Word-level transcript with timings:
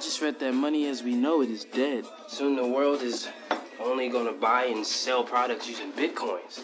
just 0.00 0.22
read 0.22 0.38
that 0.38 0.54
money 0.54 0.86
as 0.86 1.02
we 1.02 1.14
know 1.14 1.42
it 1.42 1.50
is 1.50 1.64
dead. 1.64 2.04
Soon 2.28 2.54
the 2.54 2.66
world 2.66 3.02
is 3.02 3.28
only 3.80 4.08
gonna 4.08 4.32
buy 4.32 4.66
and 4.66 4.86
sell 4.86 5.24
products 5.24 5.68
using 5.68 5.90
bitcoins. 5.92 6.60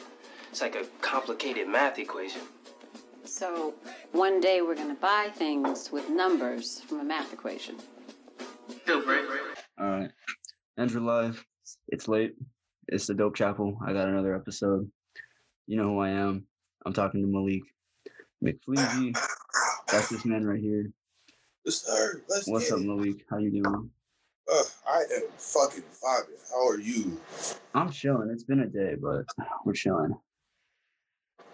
It's 0.50 0.60
like 0.60 0.76
a 0.76 0.84
complicated 1.00 1.66
math 1.66 1.98
equation. 1.98 2.42
So 3.24 3.74
one 4.12 4.40
day 4.40 4.62
we're 4.62 4.76
gonna 4.76 4.94
buy 4.94 5.30
things 5.34 5.90
with 5.90 6.08
numbers 6.10 6.80
from 6.80 7.00
a 7.00 7.04
math 7.04 7.32
equation. 7.32 7.76
Still 8.82 9.04
break. 9.04 9.24
All 9.80 9.86
right. 9.90 10.10
Andrew 10.76 11.04
Live. 11.04 11.44
It's 11.88 12.06
late. 12.06 12.34
It's 12.86 13.08
the 13.08 13.14
Dope 13.14 13.34
Chapel. 13.34 13.78
I 13.84 13.92
got 13.92 14.08
another 14.08 14.36
episode. 14.36 14.88
You 15.66 15.76
know 15.76 15.88
who 15.88 15.98
I 15.98 16.10
am. 16.10 16.46
I'm 16.86 16.92
talking 16.92 17.22
to 17.22 17.26
Malick 17.26 17.62
McFleezy. 18.44 19.16
That's 19.90 20.10
this 20.10 20.24
man 20.24 20.46
right 20.46 20.60
here. 20.60 20.92
Sir. 21.74 22.22
Let's 22.28 22.46
What's 22.46 22.70
up, 22.70 22.80
it. 22.80 22.86
Malick? 22.86 23.20
How 23.30 23.38
you 23.38 23.50
doing? 23.50 23.90
Uh, 24.52 24.62
I 24.86 24.98
am 25.16 25.22
fucking 25.38 25.82
vibing. 26.02 26.50
How 26.50 26.68
are 26.68 26.78
you? 26.78 27.18
I'm 27.74 27.90
chilling. 27.90 28.28
It's 28.30 28.44
been 28.44 28.60
a 28.60 28.66
day, 28.66 28.96
but 29.00 29.24
we're 29.64 29.72
chilling. 29.72 30.14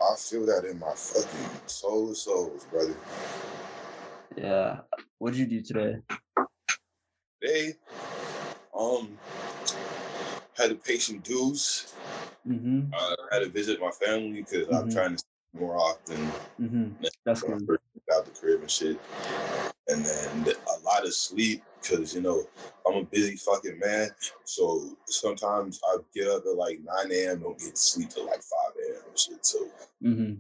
I 0.03 0.17
feel 0.17 0.47
that 0.47 0.65
in 0.69 0.79
my 0.81 0.93
fucking 0.95 1.61
soul 1.67 2.11
of 2.11 2.17
souls, 2.17 2.65
brother. 2.71 2.95
Yeah. 4.37 4.81
What'd 5.19 5.39
you 5.39 5.47
do 5.47 5.61
today? 5.63 5.97
They 7.43 7.75
um 8.77 9.17
had 10.57 10.71
to 10.71 10.75
pay 10.75 10.99
some 10.99 11.19
dues. 11.21 11.95
Mm-hmm. 12.49 12.93
Uh, 12.93 13.15
I 13.31 13.35
had 13.35 13.41
to 13.45 13.49
visit 13.51 13.81
my 13.81 13.91
family 13.91 14.43
because 14.43 14.67
I'm 14.69 14.89
Mhm. 14.89 14.93
trying 14.93 15.13
to 15.17 15.19
see 15.19 15.59
more 15.61 15.77
often. 15.77 16.17
Mm-hmm. 16.61 17.05
That's 17.25 17.43
good. 17.43 17.69
out 18.13 18.25
the 18.25 18.31
crib 18.33 18.61
and 18.63 18.71
shit. 18.71 18.99
And 19.91 20.05
then 20.05 20.55
a 20.79 20.81
lot 20.85 21.05
of 21.05 21.13
sleep 21.15 21.63
because 21.83 22.15
you 22.15 22.21
know 22.21 22.43
I'm 22.87 22.99
a 22.99 23.05
busy 23.05 23.37
fucking 23.37 23.79
man. 23.79 24.09
So 24.45 24.97
sometimes 25.07 25.81
I 25.89 25.97
get 26.15 26.29
up 26.29 26.45
at 26.47 26.57
like 26.57 26.81
9 26.83 27.13
a.m. 27.13 27.41
don't 27.41 27.59
get 27.59 27.75
to 27.75 27.81
sleep 27.81 28.11
till 28.11 28.27
like 28.27 28.43
5 28.43 28.43
a.m. 28.77 29.03
and 29.09 29.19
shit. 29.19 29.45
So 29.47 29.59
Mm-hmm. 30.03 30.35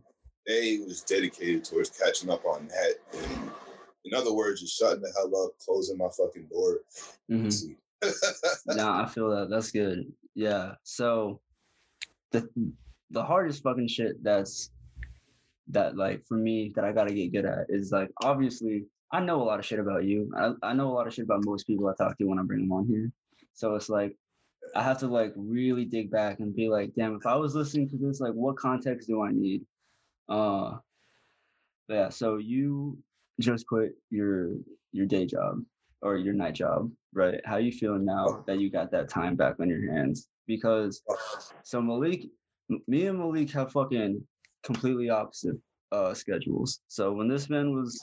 they 0.46 0.78
was 0.86 1.02
dedicated 1.02 1.64
towards 1.64 1.90
catching 1.90 2.30
up 2.30 2.44
on 2.46 2.66
that. 2.68 2.94
And 3.12 3.50
in 4.06 4.14
other 4.14 4.32
words, 4.32 4.60
just 4.62 4.78
shutting 4.78 5.02
the 5.02 5.12
hell 5.16 5.44
up, 5.44 5.52
closing 5.64 5.98
my 5.98 6.08
fucking 6.16 6.46
door. 6.50 6.78
Mm-hmm. 7.30 7.72
Nah, 8.66 9.04
I 9.04 9.08
feel 9.08 9.28
that. 9.30 9.50
That's 9.50 9.70
good. 9.70 10.10
Yeah. 10.34 10.72
So 10.84 11.40
the 12.30 12.48
the 13.10 13.22
hardest 13.22 13.62
fucking 13.62 13.88
shit 13.88 14.22
that's 14.24 14.70
that 15.68 15.96
like 15.96 16.24
for 16.26 16.36
me 16.38 16.72
that 16.74 16.84
I 16.84 16.92
gotta 16.92 17.12
get 17.12 17.32
good 17.32 17.44
at 17.44 17.66
is 17.68 17.92
like 17.92 18.10
obviously 18.24 18.86
I 19.12 19.20
know 19.20 19.42
a 19.42 19.44
lot 19.44 19.58
of 19.58 19.64
shit 19.64 19.80
about 19.80 20.04
you. 20.04 20.30
I, 20.36 20.52
I 20.62 20.72
know 20.72 20.88
a 20.88 20.94
lot 20.94 21.06
of 21.06 21.14
shit 21.14 21.24
about 21.24 21.44
most 21.44 21.66
people 21.66 21.88
I 21.88 21.94
talk 21.94 22.16
to 22.18 22.24
when 22.24 22.38
I 22.38 22.42
bring 22.42 22.60
them 22.60 22.72
on 22.72 22.86
here. 22.86 23.10
So 23.54 23.74
it's 23.74 23.88
like 23.88 24.16
I 24.74 24.82
have 24.82 24.98
to 24.98 25.08
like 25.08 25.32
really 25.36 25.84
dig 25.84 26.10
back 26.10 26.40
and 26.40 26.54
be 26.54 26.68
like, 26.68 26.92
damn, 26.96 27.16
if 27.16 27.26
I 27.26 27.34
was 27.34 27.54
listening 27.54 27.88
to 27.90 27.96
this, 27.96 28.20
like 28.20 28.32
what 28.32 28.56
context 28.56 29.08
do 29.08 29.22
I 29.22 29.30
need? 29.32 29.62
Uh 30.28 30.76
yeah, 31.88 32.08
so 32.08 32.36
you 32.36 32.98
just 33.40 33.66
quit 33.66 33.92
your 34.10 34.52
your 34.92 35.06
day 35.06 35.26
job 35.26 35.62
or 36.02 36.16
your 36.16 36.34
night 36.34 36.54
job, 36.54 36.90
right? 37.12 37.40
How 37.44 37.56
you 37.56 37.72
feeling 37.72 38.04
now 38.04 38.44
that 38.46 38.60
you 38.60 38.70
got 38.70 38.92
that 38.92 39.08
time 39.08 39.34
back 39.34 39.56
on 39.60 39.68
your 39.68 39.92
hands? 39.92 40.28
Because 40.46 41.02
so 41.64 41.80
Malick, 41.80 42.28
me 42.86 43.06
and 43.06 43.18
Malick 43.18 43.50
have 43.52 43.72
fucking 43.72 44.22
completely 44.62 45.10
opposite 45.10 45.56
uh 45.90 46.14
schedules. 46.14 46.80
So 46.86 47.12
when 47.12 47.26
this 47.26 47.50
man 47.50 47.74
was, 47.74 48.00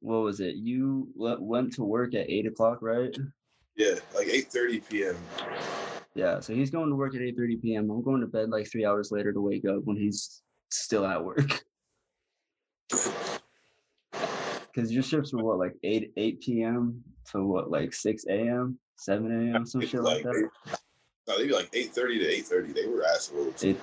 what 0.00 0.22
was 0.22 0.40
it? 0.40 0.56
You 0.56 1.08
went 1.16 1.72
to 1.74 1.84
work 1.84 2.14
at 2.14 2.30
eight 2.30 2.46
o'clock, 2.46 2.78
right? 2.82 3.16
Yeah, 3.76 3.94
like 4.14 4.26
8:30 4.26 4.88
p.m. 4.88 5.16
Yeah. 6.14 6.40
So 6.40 6.52
he's 6.52 6.70
going 6.70 6.88
to 6.88 6.96
work 6.96 7.14
at 7.14 7.22
eight 7.22 7.36
thirty 7.36 7.56
p.m. 7.56 7.90
I'm 7.90 8.02
going 8.02 8.20
to 8.20 8.26
bed 8.26 8.50
like 8.50 8.70
three 8.70 8.84
hours 8.84 9.12
later 9.12 9.32
to 9.32 9.40
wake 9.40 9.64
up 9.64 9.84
when 9.84 9.96
he's 9.96 10.42
still 10.70 11.06
at 11.06 11.24
work. 11.24 11.64
Because 14.74 14.92
your 14.92 15.02
shifts 15.02 15.32
were 15.32 15.42
what, 15.42 15.58
like 15.58 15.74
eight 15.82 16.12
eight 16.16 16.40
p.m. 16.40 17.02
to 17.32 17.42
what, 17.44 17.68
like 17.68 17.92
six 17.92 18.26
a.m., 18.28 18.78
seven 18.96 19.50
a.m., 19.50 19.66
some 19.66 19.80
shit 19.80 20.00
like 20.02 20.22
that. 20.22 20.50
No, 21.26 21.36
they 21.36 21.48
be 21.48 21.52
like 21.52 21.72
8:30 21.72 21.94
to 21.94 22.54
8:30. 22.54 22.74
They 22.74 22.86
were 22.86 23.04
assholes. 23.04 23.64
It, 23.64 23.80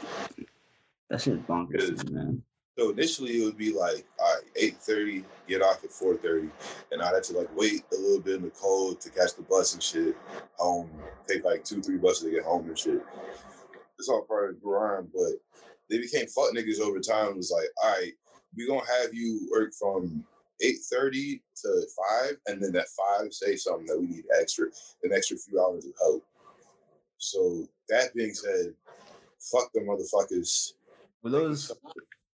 that 1.10 1.22
shit's 1.22 1.42
bonkers, 1.44 2.10
man. 2.10 2.42
So 2.78 2.90
initially 2.90 3.42
it 3.42 3.46
would 3.46 3.58
be 3.58 3.74
like, 3.74 4.06
all 4.20 4.36
right, 4.36 4.44
8.30, 4.56 5.24
get 5.48 5.62
off 5.62 5.84
at 5.84 5.92
4.30. 5.92 6.50
And 6.92 7.02
I'd 7.02 7.14
have 7.14 7.24
to 7.24 7.38
like 7.38 7.56
wait 7.56 7.84
a 7.94 7.96
little 7.96 8.20
bit 8.20 8.36
in 8.36 8.42
the 8.42 8.50
cold 8.50 9.00
to 9.02 9.10
catch 9.10 9.36
the 9.36 9.44
bus 9.44 9.74
and 9.74 9.82
shit 9.82 10.16
home. 10.58 10.90
Take 11.28 11.46
like 11.46 11.64
two, 11.64 11.82
three 11.82 11.98
buses 11.98 12.24
to 12.24 12.32
get 12.32 12.44
home 12.44 12.68
and 12.68 12.78
shit. 12.78 13.02
It's 13.98 14.10
all 14.10 14.24
part 14.24 14.50
of 14.50 14.56
the 14.56 14.62
grind, 14.62 15.08
but 15.14 15.34
they 15.90 16.00
became 16.00 16.28
fuck 16.28 16.54
niggas 16.54 16.82
over 16.82 17.00
time. 17.00 17.30
It 17.30 17.38
was 17.38 17.52
like, 17.52 17.70
all 17.82 17.92
right, 17.92 18.12
we 18.58 18.68
gonna 18.68 18.82
have 19.02 19.14
you 19.14 19.48
work 19.52 19.72
from 19.74 20.26
8.30 20.64 21.40
to 21.62 21.88
5, 22.22 22.38
and 22.48 22.62
then 22.62 22.76
at 22.76 22.88
5 23.20 23.34
say 23.34 23.56
something 23.56 23.86
that 23.88 24.00
we 24.00 24.08
need 24.08 24.26
extra, 24.40 24.68
an 25.04 25.14
extra 25.14 25.38
few 25.38 25.62
hours 25.62 25.86
of 25.86 25.94
help. 26.02 26.26
So 27.18 27.68
that 27.90 28.14
being 28.14 28.34
said, 28.34 28.74
fuck 29.40 29.72
the 29.74 29.82
motherfuckers. 29.82 30.74
Were 31.24 31.30
those 31.30 31.72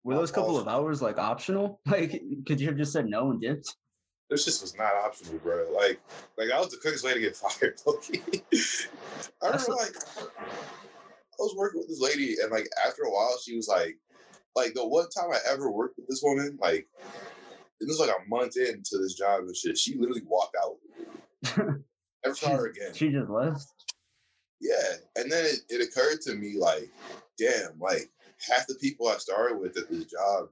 were 0.07 0.15
those 0.15 0.31
couple 0.31 0.57
of 0.57 0.67
hours 0.67 1.01
like 1.01 1.17
optional? 1.17 1.81
Like, 1.87 2.21
could 2.45 2.61
you 2.61 2.67
have 2.67 2.77
just 2.77 2.93
said 2.93 3.07
no 3.07 3.31
and 3.31 3.41
dipped? 3.41 3.75
This 4.29 4.45
just 4.45 4.61
was 4.61 4.77
not 4.77 4.93
optional, 4.95 5.39
bro. 5.39 5.67
Like, 5.75 5.99
like 6.37 6.49
that 6.49 6.59
was 6.59 6.69
the 6.69 6.77
quickest 6.77 7.03
way 7.03 7.13
to 7.13 7.19
get 7.19 7.35
fired. 7.35 7.79
Loki. 7.85 8.21
I 9.43 9.47
remember, 9.47 9.73
like, 9.73 9.95
I 10.17 11.39
was 11.39 11.55
working 11.57 11.79
with 11.79 11.89
this 11.89 12.01
lady, 12.01 12.35
and 12.41 12.51
like 12.51 12.67
after 12.85 13.03
a 13.03 13.11
while, 13.11 13.37
she 13.43 13.55
was 13.55 13.67
like, 13.67 13.97
like 14.55 14.73
the 14.73 14.87
one 14.87 15.09
time 15.09 15.31
I 15.31 15.39
ever 15.51 15.69
worked 15.69 15.97
with 15.97 16.07
this 16.07 16.21
woman, 16.23 16.57
like, 16.61 16.87
it 17.79 17.87
was 17.87 17.99
like 17.99 18.09
a 18.09 18.29
month 18.29 18.57
into 18.57 18.97
this 18.97 19.13
job 19.13 19.41
and 19.41 19.55
shit. 19.55 19.77
She 19.77 19.97
literally 19.97 20.23
walked 20.25 20.55
out. 20.61 20.77
Never 22.23 22.35
saw 22.35 22.55
her 22.55 22.67
again. 22.67 22.93
She 22.93 23.09
just 23.09 23.29
left. 23.29 23.65
Yeah, 24.59 24.93
and 25.15 25.31
then 25.31 25.45
it, 25.45 25.59
it 25.69 25.87
occurred 25.87 26.21
to 26.21 26.35
me, 26.35 26.55
like, 26.57 26.89
damn, 27.37 27.79
like 27.79 28.09
half 28.49 28.67
the 28.67 28.75
people 28.75 29.07
I 29.07 29.17
started 29.17 29.59
with 29.59 29.77
at 29.77 29.89
this 29.89 30.05
job 30.05 30.49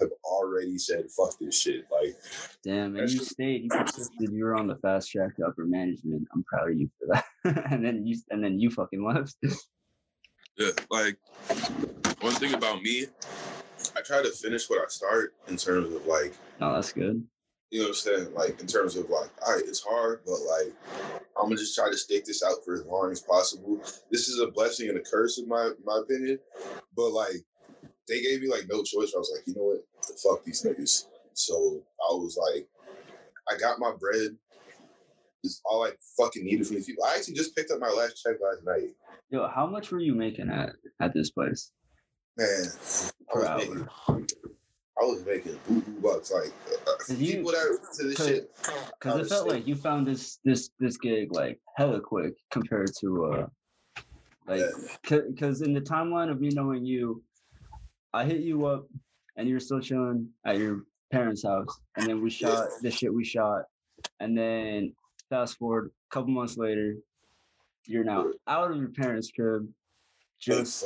have 0.00 0.10
already 0.24 0.76
said 0.78 1.04
fuck 1.16 1.38
this 1.40 1.60
shit. 1.60 1.84
Like, 1.90 2.16
Damn, 2.62 2.96
and 2.96 3.08
you 3.10 3.18
just- 3.18 3.30
stayed. 3.32 3.62
You 3.64 3.68
persisted. 3.70 4.32
You 4.32 4.44
were 4.44 4.56
on 4.56 4.66
the 4.66 4.76
fast 4.76 5.10
track 5.10 5.36
to 5.36 5.46
upper 5.46 5.64
management. 5.64 6.26
I'm 6.34 6.44
proud 6.44 6.70
of 6.70 6.78
you 6.78 6.90
for 6.98 7.06
that. 7.14 7.64
and 7.72 7.84
then 7.84 8.06
you 8.06 8.18
and 8.30 8.42
then 8.42 8.58
you 8.58 8.70
fucking 8.70 9.04
left. 9.04 9.36
Yeah, 10.56 10.70
like 10.90 11.16
one 12.20 12.32
thing 12.34 12.54
about 12.54 12.80
me, 12.82 13.06
I 13.96 14.00
try 14.02 14.22
to 14.22 14.30
finish 14.30 14.70
what 14.70 14.80
I 14.80 14.86
start 14.88 15.34
in 15.48 15.56
terms 15.56 15.92
of 15.94 16.06
like, 16.06 16.32
Oh, 16.60 16.74
that's 16.74 16.92
good. 16.92 17.24
You 17.70 17.80
know 17.80 17.84
what 17.86 17.88
I'm 17.88 17.94
saying? 17.94 18.34
Like 18.34 18.60
in 18.60 18.66
terms 18.66 18.96
of 18.96 19.08
like, 19.10 19.30
all 19.44 19.54
right, 19.54 19.64
it's 19.66 19.82
hard, 19.82 20.20
but 20.24 20.38
like 20.40 20.72
I'm 21.36 21.44
gonna 21.44 21.56
just 21.56 21.74
try 21.74 21.90
to 21.90 21.96
stick 21.96 22.24
this 22.24 22.42
out 22.42 22.64
for 22.64 22.74
as 22.74 22.84
long 22.84 23.10
as 23.10 23.20
possible. 23.20 23.80
This 24.10 24.28
is 24.28 24.40
a 24.40 24.46
blessing 24.48 24.88
and 24.88 24.98
a 24.98 25.00
curse 25.02 25.38
in 25.38 25.48
my 25.48 25.70
my 25.84 25.98
opinion. 26.02 26.38
But 26.96 27.10
like 27.10 27.36
they 28.08 28.20
gave 28.22 28.42
me 28.42 28.48
like 28.50 28.66
no 28.70 28.82
choice. 28.82 29.12
I 29.14 29.18
was 29.18 29.32
like, 29.34 29.46
you 29.46 29.54
know 29.54 29.64
what? 29.64 29.84
The 30.06 30.14
Fuck 30.22 30.44
these 30.44 30.62
niggas. 30.62 31.06
So 31.32 31.82
I 32.08 32.12
was 32.14 32.38
like, 32.52 32.68
I 33.50 33.58
got 33.58 33.78
my 33.80 33.92
bread. 33.98 34.36
It's 35.42 35.60
all 35.64 35.84
I 35.84 35.90
fucking 36.18 36.44
needed 36.44 36.66
from 36.66 36.76
these 36.76 36.86
people. 36.86 37.04
I 37.04 37.16
actually 37.16 37.34
just 37.34 37.54
picked 37.56 37.70
up 37.70 37.80
my 37.80 37.90
last 37.90 38.22
check 38.22 38.36
last 38.40 38.64
night. 38.64 38.94
Yo, 39.30 39.48
how 39.48 39.66
much 39.66 39.90
were 39.90 40.00
you 40.00 40.14
making 40.14 40.48
at 40.48 40.74
at 41.00 41.12
this 41.12 41.30
place? 41.30 41.72
Man, 42.36 42.64
Per 43.32 43.44
hour. 43.46 43.58
making, 43.58 43.88
I 45.00 45.04
was 45.04 45.24
making 45.26 45.58
boo 45.66 45.80
boo 45.80 46.00
bucks. 46.00 46.30
Like 46.32 46.52
uh, 46.86 47.14
you- 47.14 47.32
people 47.36 47.52
that 47.52 47.78
listen 47.80 47.96
to 48.08 48.08
this 48.16 48.26
shit? 48.26 48.50
Cause, 49.00 49.20
it 49.20 49.28
felt 49.28 49.42
Honestly. 49.42 49.50
like 49.50 49.66
you 49.66 49.74
found 49.74 50.06
this 50.06 50.38
this 50.44 50.70
this 50.78 50.96
gig 50.96 51.32
like 51.32 51.60
hella 51.76 52.00
quick 52.00 52.34
compared 52.50 52.90
to 53.00 53.24
uh 53.26 53.46
like 54.46 54.60
Yeah. 54.60 55.20
because 55.28 55.62
in 55.62 55.72
the 55.74 55.80
timeline 55.80 56.30
of 56.30 56.40
me 56.40 56.50
knowing 56.50 56.84
you, 56.84 57.22
I 58.12 58.24
hit 58.24 58.40
you 58.42 58.66
up 58.66 58.86
and 59.36 59.48
you 59.48 59.54
were 59.54 59.60
still 59.60 59.80
chilling 59.80 60.28
at 60.46 60.58
your 60.58 60.84
parents' 61.10 61.42
house, 61.44 61.80
and 61.96 62.06
then 62.08 62.22
we 62.22 62.30
shot 62.30 62.68
the 62.82 62.90
shit 62.90 63.12
we 63.12 63.24
shot, 63.24 63.62
and 64.20 64.36
then 64.38 64.94
fast 65.30 65.58
forward 65.58 65.90
a 66.10 66.14
couple 66.14 66.30
months 66.30 66.56
later, 66.56 66.94
you're 67.86 68.04
now 68.04 68.26
out 68.46 68.70
of 68.70 68.76
your 68.76 68.88
parents' 68.90 69.30
crib, 69.34 69.68
just 70.40 70.84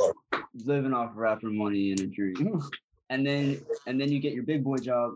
living 0.65 0.95
off 0.95 1.11
rapper 1.15 1.51
money 1.51 1.93
in 1.93 2.01
a 2.01 2.07
dream. 2.07 2.61
And 3.11 3.27
then 3.27 3.61
and 3.87 4.01
then 4.01 4.11
you 4.11 4.21
get 4.21 4.35
your 4.35 4.45
big 4.45 4.63
boy 4.63 4.77
job, 4.77 5.15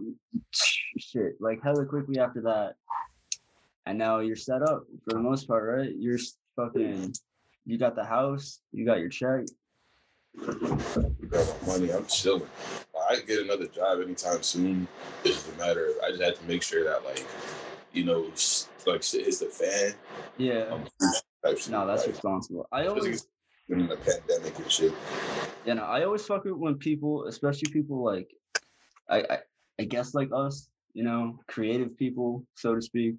shit, 0.99 1.41
like 1.41 1.63
hella 1.63 1.85
quickly 1.85 2.19
after 2.19 2.41
that. 2.43 2.75
And 3.87 3.99
now 3.99 4.21
you're 4.21 4.37
set 4.37 4.63
up 4.63 4.85
for 5.05 5.15
the 5.15 5.19
most 5.21 5.47
part, 5.47 5.79
right? 5.79 5.95
You're 5.95 6.19
fucking 6.57 7.15
you 7.65 7.79
got 7.79 7.95
the 7.95 8.05
house, 8.05 8.61
you 8.73 8.85
got 8.85 8.99
your 9.01 9.09
check. 9.09 9.43
You 10.35 11.29
got 11.31 11.63
my 11.63 11.69
money. 11.69 11.93
I'm 11.93 12.07
chilling. 12.07 12.49
I 13.11 13.17
get 13.21 13.41
another 13.43 13.67
job 13.67 14.01
anytime 14.01 14.43
soon. 14.43 14.89
It's 15.25 15.37
just 15.37 15.55
a 15.55 15.59
matter 15.59 15.87
of 15.87 15.93
I 16.03 16.11
just 16.11 16.23
had 16.23 16.37
to 16.37 16.45
make 16.45 16.63
sure 16.63 16.85
that 16.85 17.05
like 17.05 17.27
you 17.93 18.05
know, 18.05 18.31
like 18.87 19.03
shit 19.03 19.27
hits 19.27 19.39
the 19.39 19.47
fan. 19.47 19.95
Yeah. 20.39 20.65
um, 20.71 20.85
No, 21.69 21.87
that's 21.87 22.03
like, 22.03 22.13
responsible. 22.13 22.67
I 22.73 22.87
always 22.87 23.27
in 23.69 23.87
the 23.87 23.97
pandemic 23.97 24.59
and 24.59 24.71
shit. 24.71 24.93
you 25.67 25.75
know, 25.75 25.85
I 25.85 26.05
always 26.05 26.25
fuck 26.25 26.45
with 26.45 26.55
when 26.55 26.77
people, 26.77 27.27
especially 27.27 27.73
people 27.73 28.05
like 28.05 28.31
I, 29.09 29.19
I 29.19 29.39
I 29.81 29.85
guess 29.85 30.15
like 30.15 30.31
us, 30.35 30.69
you 30.95 31.05
know, 31.05 31.39
creative 31.49 31.97
people, 31.97 32.45
so 32.55 32.75
to 32.75 32.83
speak, 32.83 33.17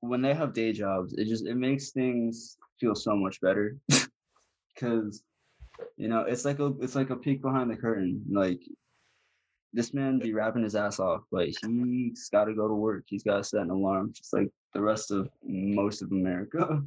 when 0.00 0.22
they 0.22 0.34
have 0.34 0.52
day 0.52 0.72
jobs, 0.72 1.14
it 1.14 1.26
just 1.26 1.46
it 1.46 1.56
makes 1.56 1.90
things 1.90 2.56
feel 2.80 2.94
so 2.94 3.16
much 3.16 3.40
better. 3.40 3.76
Cause 4.78 5.22
you 5.96 6.08
know, 6.08 6.20
it's 6.22 6.44
like 6.44 6.58
a 6.60 6.72
it's 6.80 6.94
like 6.94 7.10
a 7.10 7.16
peek 7.16 7.42
behind 7.42 7.70
the 7.70 7.76
curtain. 7.76 8.22
Like 8.30 8.60
this 9.72 9.92
man 9.92 10.18
be 10.18 10.32
rapping 10.32 10.62
his 10.62 10.76
ass 10.76 10.98
off, 10.98 11.22
but 11.30 11.46
he's 11.46 12.28
gotta 12.30 12.54
go 12.54 12.68
to 12.68 12.74
work. 12.74 13.04
He's 13.06 13.22
gotta 13.22 13.44
set 13.44 13.62
an 13.62 13.70
alarm, 13.70 14.12
just 14.12 14.32
like 14.32 14.50
the 14.74 14.80
rest 14.80 15.10
of 15.10 15.28
most 15.44 16.02
of 16.02 16.12
America. 16.12 16.82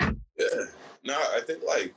Yeah. 0.00 0.64
No, 1.04 1.14
I 1.14 1.40
think 1.40 1.62
like, 1.66 1.94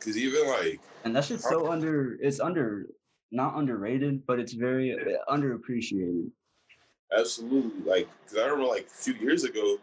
cause 0.00 0.16
even 0.16 0.48
like, 0.48 0.80
and 1.04 1.14
that 1.16 1.24
shit's 1.24 1.48
so 1.48 1.70
under 1.70 2.18
it's 2.20 2.40
under 2.40 2.86
not 3.30 3.56
underrated 3.58 4.26
but 4.26 4.38
it's 4.38 4.54
very 4.54 4.94
uh, 4.94 5.32
underappreciated 5.32 6.30
absolutely, 7.16 7.82
like, 7.90 8.08
cause 8.26 8.38
I 8.38 8.42
remember 8.42 8.64
like 8.64 8.86
a 8.86 8.90
few 8.90 9.14
years 9.14 9.44
ago, 9.44 9.78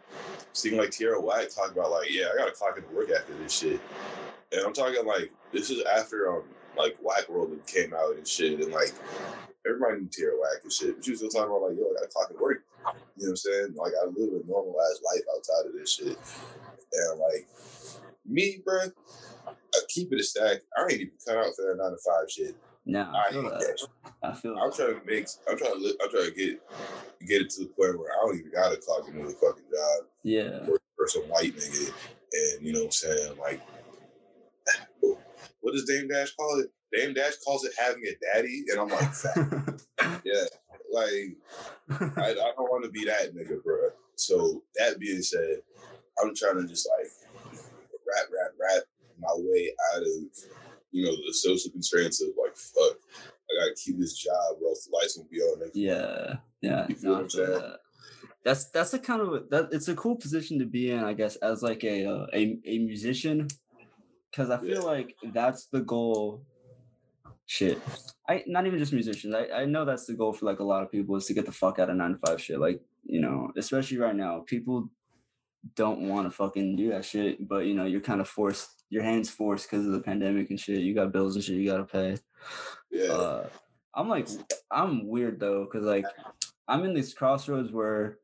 seeing 0.52 0.76
like 0.76 0.90
Tierra 0.90 1.20
Whack 1.20 1.48
talk 1.54 1.72
about 1.72 1.90
like, 1.90 2.10
yeah, 2.10 2.26
I 2.32 2.36
gotta 2.36 2.52
clock 2.52 2.76
in 2.76 2.84
into 2.84 2.94
work 2.94 3.10
after 3.10 3.34
this 3.34 3.52
shit, 3.58 3.80
and 4.52 4.60
I'm 4.64 4.72
talking 4.72 5.04
like 5.06 5.30
this 5.52 5.70
is 5.70 5.82
after 5.84 6.32
um 6.32 6.44
like 6.76 6.96
Whack 7.00 7.28
World 7.28 7.58
came 7.66 7.94
out 7.94 8.16
and 8.16 8.26
shit, 8.26 8.60
and 8.60 8.72
like 8.72 8.92
everybody 9.66 10.00
knew 10.00 10.08
Tierra 10.10 10.36
Whack 10.36 10.62
and 10.62 10.72
shit, 10.72 10.96
but 10.96 11.04
she 11.04 11.12
was 11.12 11.20
still 11.20 11.30
talking 11.30 11.50
about 11.50 11.68
like, 11.68 11.78
yo, 11.78 11.84
I 11.84 11.94
gotta 11.94 12.08
clock 12.08 12.30
into 12.30 12.42
work. 12.42 12.62
You 12.78 12.92
know 12.92 12.92
what 13.16 13.28
I'm 13.30 13.36
saying? 13.36 13.74
Like 13.76 13.92
I 14.00 14.06
live 14.06 14.40
a 14.40 14.46
normal 14.46 14.76
ass 14.80 15.00
life 15.14 15.24
outside 15.36 15.66
of 15.66 15.72
this 15.72 15.92
shit, 15.92 16.18
and 16.92 17.20
like 17.20 17.48
me, 18.28 18.60
bro, 18.64 18.80
I 19.48 19.80
keep 19.88 20.12
it 20.12 20.20
a 20.20 20.22
stack. 20.22 20.58
I 20.76 20.82
ain't 20.82 20.92
even 20.92 21.10
cut 21.26 21.36
out 21.36 21.52
for 21.56 21.66
that 21.66 21.76
nine 21.78 21.92
to 21.92 21.98
five 21.98 22.30
shit. 22.30 22.56
No, 22.84 23.02
I 23.02 23.26
i 23.28 23.32
feel 23.32 23.40
ain't 23.42 23.50
that 23.50 23.88
i 24.22 24.32
feel 24.32 24.56
I'm 24.56 24.72
trying 24.72 25.00
to 25.00 25.06
make. 25.06 25.26
I'm 25.48 25.58
trying 25.58 25.72
to. 25.72 25.78
Li- 25.78 25.98
I'm 26.02 26.10
trying 26.10 26.24
to 26.24 26.30
get 26.32 26.60
get 27.26 27.42
it 27.42 27.50
to 27.50 27.62
the 27.62 27.66
point 27.66 27.98
where 27.98 28.12
I 28.12 28.26
don't 28.26 28.38
even 28.38 28.52
gotta 28.52 28.76
clock 28.76 29.08
into 29.08 29.20
a 29.22 29.30
fucking 29.30 29.64
job 29.64 30.06
yeah 30.22 30.64
for, 30.66 30.78
for 30.96 31.08
some 31.08 31.22
white 31.22 31.56
nigga, 31.56 31.92
and 32.32 32.66
you 32.66 32.72
know 32.72 32.80
what 32.80 32.86
I'm 32.86 32.92
saying? 32.92 33.38
Like, 33.38 33.60
what 35.60 35.72
does 35.72 35.84
Dame 35.84 36.08
Dash 36.08 36.32
call 36.34 36.60
it? 36.60 36.70
Dame 36.92 37.14
Dash 37.14 37.36
calls 37.44 37.64
it 37.64 37.72
having 37.78 38.04
a 38.04 38.34
daddy, 38.34 38.64
and 38.70 38.80
I'm 38.80 38.88
like, 38.88 39.80
yeah, 40.24 40.44
like 40.92 41.36
I, 42.18 42.30
I 42.30 42.52
don't 42.56 42.70
want 42.70 42.84
to 42.84 42.90
be 42.90 43.04
that 43.04 43.34
nigga, 43.34 43.62
bro. 43.62 43.90
So 44.16 44.62
that 44.76 44.98
being 44.98 45.22
said, 45.22 45.58
I'm 46.22 46.34
trying 46.34 46.60
to 46.60 46.66
just 46.66 46.88
like 46.98 47.10
rap, 48.14 48.26
rap, 48.32 48.52
rap 48.60 48.82
my 49.18 49.32
way 49.36 49.72
out 49.94 50.02
of 50.02 50.08
you 50.92 51.04
know 51.04 51.12
the 51.26 51.32
social 51.32 51.70
constraints 51.70 52.22
of 52.22 52.28
like 52.42 52.56
fuck. 52.56 52.96
I 53.48 53.60
gotta 53.60 53.74
keep 53.76 53.98
this 53.98 54.14
job, 54.18 54.56
or 54.60 54.68
else 54.70 54.86
the 54.86 54.96
lights 54.96 55.16
won't 55.16 55.30
be 55.30 55.38
on 55.40 55.60
next 55.60 55.76
yeah 55.76 56.36
yeah 56.62 56.86
You 56.88 56.94
feel 56.96 57.10
no, 57.10 57.16
what 57.16 57.18
I 57.18 57.22
I'm 57.22 57.28
feel 57.30 57.46
saying? 57.46 57.60
that. 57.60 57.78
that's 58.44 58.64
that's 58.70 58.94
a 58.94 58.98
kind 58.98 59.22
of 59.22 59.32
a- 59.34 59.44
that 59.50 59.68
it's 59.72 59.88
a 59.88 59.94
cool 59.94 60.16
position 60.16 60.58
to 60.58 60.64
be 60.66 60.90
in 60.90 61.02
i 61.04 61.12
guess 61.12 61.36
as 61.36 61.62
like 61.62 61.82
a 61.84 62.04
uh, 62.06 62.26
a, 62.32 62.58
a 62.64 62.78
musician 62.78 63.46
because 64.30 64.50
i 64.50 64.58
feel 64.58 64.68
Yeah. 64.82 64.90
like 64.94 65.14
that's 65.32 65.66
the 65.66 65.80
goal 65.80 66.42
shit 67.46 67.80
i 68.28 68.42
not 68.46 68.66
even 68.66 68.78
just 68.78 68.92
musicians 68.92 69.32
I, 69.34 69.62
I 69.62 69.64
know 69.64 69.84
that's 69.84 70.06
the 70.06 70.14
goal 70.14 70.32
for 70.32 70.46
like 70.46 70.58
a 70.60 70.64
lot 70.64 70.82
of 70.82 70.90
people 70.90 71.14
is 71.16 71.26
to 71.26 71.34
get 71.34 71.46
the 71.46 71.52
fuck 71.52 71.78
out 71.78 71.90
of 71.90 71.96
nine 71.96 72.12
to 72.12 72.18
five 72.26 72.40
shit 72.40 72.58
like 72.58 72.80
you 73.04 73.20
know 73.20 73.52
especially 73.56 73.98
right 73.98 74.16
now 74.16 74.40
people 74.46 74.88
don't 75.74 76.08
want 76.08 76.26
to 76.26 76.30
fucking 76.30 76.76
do 76.76 76.90
that 76.90 77.04
shit 77.04 77.48
but 77.48 77.66
you 77.66 77.74
know 77.74 77.84
you're 77.84 78.00
kind 78.00 78.20
of 78.20 78.28
forced 78.28 78.76
your 78.88 79.02
hands 79.02 79.28
forced 79.28 79.70
because 79.70 79.86
of 79.86 79.92
the 79.92 80.00
pandemic 80.00 80.50
and 80.50 80.60
shit. 80.60 80.80
You 80.80 80.94
got 80.94 81.12
bills 81.12 81.34
and 81.34 81.44
shit 81.44 81.56
you 81.56 81.70
gotta 81.70 81.84
pay. 81.84 82.16
Yeah, 82.90 83.12
uh 83.12 83.48
i'm 83.94 84.08
like 84.08 84.28
i'm 84.70 85.08
weird 85.08 85.40
though 85.40 85.64
because 85.64 85.84
like 85.86 86.04
i'm 86.68 86.84
in 86.84 86.94
this 86.94 87.14
crossroads 87.14 87.72
where 87.72 88.18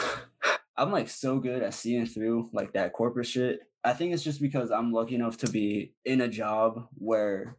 i'm 0.76 0.92
like 0.92 1.08
so 1.08 1.38
good 1.38 1.62
at 1.62 1.72
seeing 1.72 2.06
through 2.06 2.50
like 2.52 2.72
that 2.72 2.92
corporate 2.92 3.26
shit. 3.26 3.60
I 3.82 3.92
think 3.92 4.12
it's 4.12 4.22
just 4.22 4.40
because 4.40 4.70
i'm 4.70 4.92
lucky 4.92 5.14
enough 5.14 5.38
to 5.38 5.50
be 5.50 5.94
in 6.04 6.20
a 6.20 6.28
job 6.28 6.88
where 6.96 7.56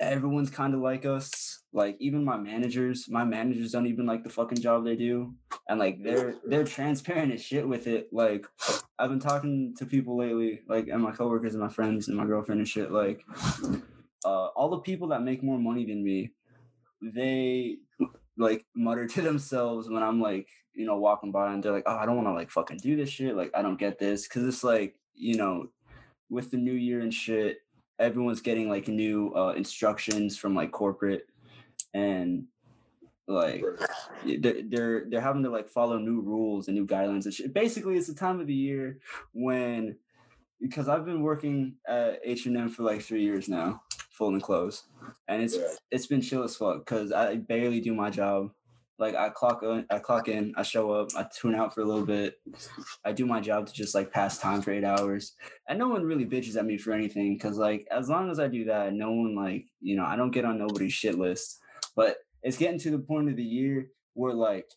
everyone's 0.00 0.50
kind 0.50 0.74
of 0.74 0.80
like 0.80 1.06
us 1.06 1.62
like 1.72 1.96
even 2.00 2.24
my 2.24 2.36
managers 2.36 3.06
my 3.08 3.24
managers 3.24 3.72
don't 3.72 3.86
even 3.86 4.04
like 4.04 4.22
the 4.24 4.30
fucking 4.30 4.60
job 4.60 4.84
they 4.84 4.96
do 4.96 5.34
and 5.68 5.78
like 5.78 6.02
they're 6.02 6.34
they're 6.44 6.64
transparent 6.64 7.32
as 7.32 7.42
shit 7.42 7.66
with 7.66 7.86
it 7.86 8.08
like 8.12 8.46
i've 8.98 9.08
been 9.08 9.20
talking 9.20 9.74
to 9.76 9.86
people 9.86 10.16
lately 10.16 10.60
like 10.68 10.88
and 10.88 11.02
my 11.02 11.12
coworkers 11.12 11.54
and 11.54 11.62
my 11.62 11.68
friends 11.68 12.08
and 12.08 12.16
my 12.16 12.26
girlfriend 12.26 12.58
and 12.58 12.68
shit 12.68 12.90
like 12.90 13.22
uh 14.24 14.46
all 14.48 14.68
the 14.68 14.80
people 14.80 15.08
that 15.08 15.22
make 15.22 15.42
more 15.42 15.58
money 15.58 15.86
than 15.86 16.04
me 16.04 16.30
they 17.02 17.76
like 18.36 18.66
mutter 18.74 19.06
to 19.06 19.22
themselves 19.22 19.88
when 19.88 20.02
i'm 20.02 20.20
like 20.20 20.48
you 20.74 20.84
know 20.84 20.98
walking 20.98 21.32
by 21.32 21.52
and 21.52 21.62
they're 21.62 21.72
like 21.72 21.84
oh 21.86 21.96
i 21.96 22.04
don't 22.04 22.16
want 22.16 22.28
to 22.28 22.34
like 22.34 22.50
fucking 22.50 22.78
do 22.78 22.96
this 22.96 23.08
shit 23.08 23.34
like 23.34 23.50
i 23.54 23.62
don't 23.62 23.78
get 23.78 23.98
this 23.98 24.28
because 24.28 24.46
it's 24.46 24.62
like 24.62 24.94
you 25.14 25.36
know 25.36 25.66
with 26.28 26.50
the 26.50 26.56
new 26.56 26.72
year 26.72 27.00
and 27.00 27.14
shit 27.14 27.58
everyone's 27.98 28.40
getting 28.40 28.68
like 28.68 28.88
new 28.88 29.32
uh 29.34 29.52
instructions 29.56 30.36
from 30.36 30.54
like 30.54 30.70
corporate 30.72 31.26
and 31.94 32.44
like 33.28 33.64
they're 34.40 34.62
they're 34.68 35.04
they're 35.08 35.20
having 35.20 35.42
to 35.42 35.50
like 35.50 35.68
follow 35.68 35.98
new 35.98 36.20
rules 36.20 36.68
and 36.68 36.76
new 36.76 36.86
guidelines 36.86 37.24
and 37.24 37.34
shit. 37.34 37.52
Basically, 37.52 37.96
it's 37.96 38.06
the 38.06 38.14
time 38.14 38.40
of 38.40 38.46
the 38.46 38.54
year 38.54 38.98
when 39.32 39.96
because 40.60 40.88
I've 40.88 41.04
been 41.04 41.22
working 41.22 41.74
at 41.88 42.20
H 42.22 42.46
and 42.46 42.56
M 42.56 42.68
for 42.68 42.82
like 42.84 43.02
three 43.02 43.22
years 43.22 43.48
now, 43.48 43.82
folding 44.10 44.40
clothes, 44.40 44.84
and 45.28 45.42
it's 45.42 45.56
Yeah. 45.56 45.66
it's 45.90 46.06
been 46.06 46.20
chill 46.22 46.44
as 46.44 46.56
fuck 46.56 46.78
because 46.84 47.10
I 47.12 47.36
barely 47.36 47.80
do 47.80 47.94
my 47.94 48.10
job. 48.10 48.52
Like 48.98 49.14
I 49.14 49.28
clock 49.28 49.62
in, 49.62 49.84
I 49.90 49.98
clock 49.98 50.28
in, 50.28 50.54
I 50.56 50.62
show 50.62 50.90
up, 50.92 51.10
I 51.16 51.24
tune 51.24 51.54
out 51.54 51.74
for 51.74 51.82
a 51.82 51.84
little 51.84 52.06
bit. 52.06 52.36
I 53.04 53.12
do 53.12 53.26
my 53.26 53.40
job 53.40 53.66
to 53.66 53.72
just 53.72 53.94
like 53.94 54.10
pass 54.10 54.38
time 54.38 54.62
for 54.62 54.72
eight 54.72 54.84
hours, 54.84 55.34
and 55.68 55.78
no 55.78 55.88
one 55.88 56.04
really 56.04 56.24
bitches 56.24 56.56
at 56.56 56.64
me 56.64 56.78
for 56.78 56.92
anything 56.92 57.34
because 57.34 57.58
like 57.58 57.86
as 57.90 58.08
long 58.08 58.30
as 58.30 58.40
I 58.40 58.48
do 58.48 58.64
that, 58.66 58.94
no 58.94 59.10
one 59.12 59.34
like 59.34 59.66
you 59.80 59.96
know 59.96 60.04
I 60.04 60.16
don't 60.16 60.30
get 60.30 60.44
on 60.44 60.58
nobody's 60.58 60.94
shit 60.94 61.18
list. 61.18 61.58
But 61.94 62.16
it's 62.42 62.56
getting 62.56 62.78
to 62.80 62.90
the 62.90 62.98
point 62.98 63.28
of 63.28 63.36
the 63.36 63.42
year 63.42 63.88
where 64.14 64.34
like 64.34 64.70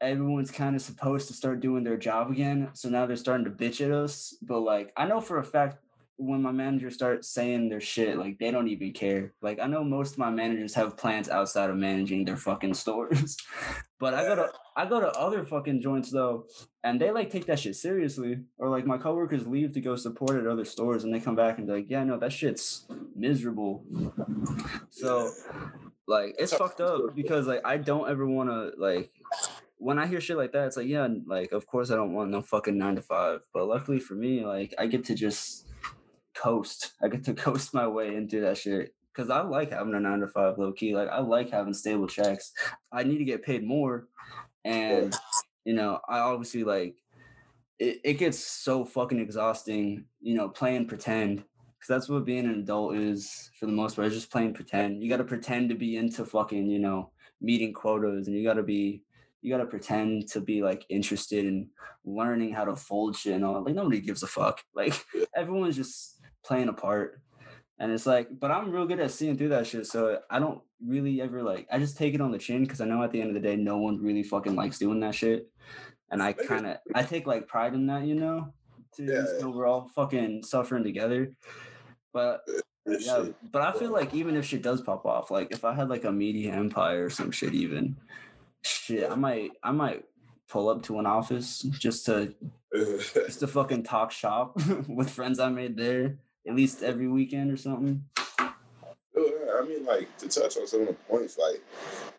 everyone's 0.00 0.50
kind 0.50 0.76
of 0.76 0.82
supposed 0.82 1.28
to 1.28 1.34
start 1.34 1.60
doing 1.60 1.82
their 1.82 1.96
job 1.96 2.30
again. 2.30 2.68
So 2.74 2.88
now 2.88 3.06
they're 3.06 3.16
starting 3.16 3.44
to 3.44 3.50
bitch 3.50 3.84
at 3.84 3.90
us. 3.90 4.36
But 4.42 4.60
like 4.60 4.92
I 4.96 5.06
know 5.06 5.20
for 5.20 5.38
a 5.38 5.44
fact 5.44 5.78
when 6.18 6.40
my 6.40 6.50
managers 6.50 6.94
start 6.94 7.24
saying 7.24 7.68
their 7.68 7.80
shit, 7.80 8.18
like 8.18 8.38
they 8.38 8.50
don't 8.50 8.68
even 8.68 8.92
care. 8.92 9.34
Like 9.42 9.58
I 9.60 9.66
know 9.66 9.84
most 9.84 10.12
of 10.12 10.18
my 10.18 10.30
managers 10.30 10.74
have 10.74 10.96
plans 10.96 11.28
outside 11.28 11.68
of 11.68 11.76
managing 11.76 12.24
their 12.24 12.36
fucking 12.36 12.74
stores. 12.74 13.36
but 14.00 14.14
I 14.14 14.22
go 14.22 14.34
to 14.36 14.52
I 14.76 14.86
go 14.86 15.00
to 15.00 15.08
other 15.08 15.44
fucking 15.44 15.82
joints 15.82 16.10
though, 16.10 16.46
and 16.82 17.00
they 17.00 17.10
like 17.10 17.30
take 17.30 17.46
that 17.46 17.58
shit 17.58 17.76
seriously. 17.76 18.38
Or 18.58 18.70
like 18.70 18.86
my 18.86 18.96
coworkers 18.96 19.46
leave 19.46 19.72
to 19.72 19.80
go 19.80 19.96
support 19.96 20.36
at 20.36 20.46
other 20.46 20.64
stores 20.64 21.04
and 21.04 21.14
they 21.14 21.20
come 21.20 21.36
back 21.36 21.58
and 21.58 21.66
be 21.66 21.74
like, 21.74 21.90
yeah, 21.90 22.04
no, 22.04 22.18
that 22.18 22.32
shit's 22.32 22.86
miserable. 23.14 23.84
So 24.90 25.30
like 26.06 26.34
it's 26.38 26.54
fucked 26.54 26.80
up 26.80 27.14
because 27.14 27.46
like 27.46 27.60
I 27.64 27.76
don't 27.76 28.08
ever 28.08 28.26
want 28.26 28.48
to 28.48 28.72
like 28.78 29.10
when 29.78 29.98
I 29.98 30.06
hear 30.06 30.22
shit 30.22 30.38
like 30.38 30.52
that, 30.52 30.68
it's 30.68 30.76
like 30.78 30.86
yeah, 30.86 31.06
like 31.26 31.52
of 31.52 31.66
course 31.66 31.90
I 31.90 31.96
don't 31.96 32.14
want 32.14 32.30
no 32.30 32.40
fucking 32.40 32.78
nine 32.78 32.96
to 32.96 33.02
five. 33.02 33.40
But 33.52 33.66
luckily 33.68 34.00
for 34.00 34.14
me, 34.14 34.46
like 34.46 34.72
I 34.78 34.86
get 34.86 35.04
to 35.06 35.14
just 35.14 35.65
coast. 36.36 36.92
I 37.02 37.08
get 37.08 37.24
to 37.24 37.34
coast 37.34 37.74
my 37.74 37.86
way 37.86 38.14
into 38.14 38.40
that 38.42 38.58
shit 38.58 38.94
because 39.14 39.30
I 39.30 39.40
like 39.40 39.72
having 39.72 39.94
a 39.94 40.00
nine 40.00 40.20
to 40.20 40.28
five 40.28 40.58
low 40.58 40.72
key. 40.72 40.94
Like 40.94 41.08
I 41.08 41.20
like 41.20 41.50
having 41.50 41.74
stable 41.74 42.06
checks. 42.06 42.52
I 42.92 43.02
need 43.02 43.18
to 43.18 43.24
get 43.24 43.44
paid 43.44 43.64
more, 43.64 44.08
and 44.64 45.14
you 45.64 45.74
know 45.74 46.00
I 46.08 46.18
obviously 46.18 46.64
like 46.64 46.96
it. 47.78 48.00
It 48.04 48.14
gets 48.14 48.38
so 48.38 48.84
fucking 48.84 49.20
exhausting. 49.20 50.04
You 50.20 50.34
know, 50.34 50.48
playing 50.48 50.86
pretend 50.86 51.38
because 51.38 51.88
that's 51.88 52.08
what 52.08 52.24
being 52.24 52.46
an 52.46 52.60
adult 52.60 52.96
is 52.96 53.50
for 53.58 53.66
the 53.66 53.72
most 53.72 53.96
part. 53.96 54.06
It's 54.06 54.16
just 54.16 54.30
playing 54.30 54.54
pretend. 54.54 55.02
You 55.02 55.08
got 55.08 55.18
to 55.18 55.24
pretend 55.24 55.70
to 55.70 55.74
be 55.74 55.96
into 55.96 56.24
fucking 56.24 56.66
you 56.66 56.78
know 56.78 57.10
meeting 57.40 57.72
quotas, 57.72 58.26
and 58.26 58.36
you 58.36 58.44
got 58.44 58.54
to 58.54 58.62
be 58.62 59.02
you 59.42 59.52
got 59.52 59.58
to 59.58 59.66
pretend 59.66 60.28
to 60.28 60.40
be 60.40 60.62
like 60.62 60.84
interested 60.88 61.44
in 61.44 61.68
learning 62.04 62.52
how 62.52 62.64
to 62.64 62.74
fold 62.74 63.16
shit 63.16 63.34
and 63.34 63.44
all. 63.44 63.62
Like 63.62 63.74
nobody 63.74 64.00
gives 64.00 64.22
a 64.22 64.26
fuck. 64.26 64.60
Like 64.74 65.04
everyone's 65.34 65.76
just 65.76 66.15
playing 66.46 66.68
a 66.68 66.72
part. 66.72 67.20
And 67.78 67.92
it's 67.92 68.06
like, 68.06 68.28
but 68.38 68.50
I'm 68.50 68.70
real 68.70 68.86
good 68.86 69.00
at 69.00 69.10
seeing 69.10 69.36
through 69.36 69.50
that 69.50 69.66
shit. 69.66 69.86
So 69.86 70.20
I 70.30 70.38
don't 70.38 70.62
really 70.84 71.20
ever 71.20 71.42
like, 71.42 71.66
I 71.70 71.78
just 71.78 71.98
take 71.98 72.14
it 72.14 72.20
on 72.20 72.30
the 72.30 72.38
chin 72.38 72.62
because 72.62 72.80
I 72.80 72.86
know 72.86 73.02
at 73.02 73.10
the 73.12 73.20
end 73.20 73.28
of 73.28 73.34
the 73.34 73.46
day, 73.46 73.56
no 73.56 73.78
one 73.78 74.00
really 74.00 74.22
fucking 74.22 74.54
likes 74.54 74.78
doing 74.78 75.00
that 75.00 75.14
shit. 75.14 75.50
And 76.10 76.22
I 76.22 76.32
kind 76.32 76.66
of, 76.66 76.78
I 76.94 77.02
take 77.02 77.26
like 77.26 77.48
pride 77.48 77.74
in 77.74 77.86
that, 77.88 78.04
you 78.04 78.14
know, 78.14 78.54
to 78.96 79.04
Yeah. 79.04 79.24
so 79.40 79.50
we're 79.50 79.66
all 79.66 79.90
fucking 79.94 80.44
suffering 80.44 80.84
together. 80.84 81.32
But 82.14 82.42
yeah, 82.86 83.24
shit. 83.24 83.52
but 83.52 83.62
I 83.62 83.78
feel 83.78 83.90
like 83.90 84.14
even 84.14 84.36
if 84.36 84.46
shit 84.46 84.62
does 84.62 84.80
pop 84.80 85.04
off, 85.04 85.30
like 85.30 85.48
if 85.50 85.64
I 85.64 85.74
had 85.74 85.90
like 85.90 86.04
a 86.04 86.12
media 86.12 86.52
empire 86.52 87.06
or 87.06 87.10
some 87.10 87.30
shit, 87.30 87.52
even 87.54 87.96
shit, 88.62 89.10
I 89.10 89.16
might, 89.16 89.50
I 89.62 89.72
might 89.72 90.04
pull 90.48 90.68
up 90.70 90.82
to 90.84 90.98
an 90.98 91.06
office 91.06 91.60
just 91.62 92.06
to 92.06 92.32
just 92.74 93.40
to 93.40 93.46
fucking 93.46 93.82
talk 93.82 94.12
shop 94.12 94.56
with 94.88 95.10
friends 95.10 95.38
I 95.40 95.48
made 95.48 95.76
there 95.76 96.18
at 96.46 96.54
least 96.54 96.82
every 96.82 97.08
weekend 97.08 97.52
or 97.52 97.56
something. 97.56 98.04
Oh, 99.18 99.60
I 99.62 99.66
mean, 99.66 99.84
like 99.86 100.14
to 100.18 100.28
touch 100.28 100.58
on 100.58 100.66
some 100.66 100.82
of 100.82 100.88
the 100.88 100.92
points, 101.08 101.38
like, 101.38 101.62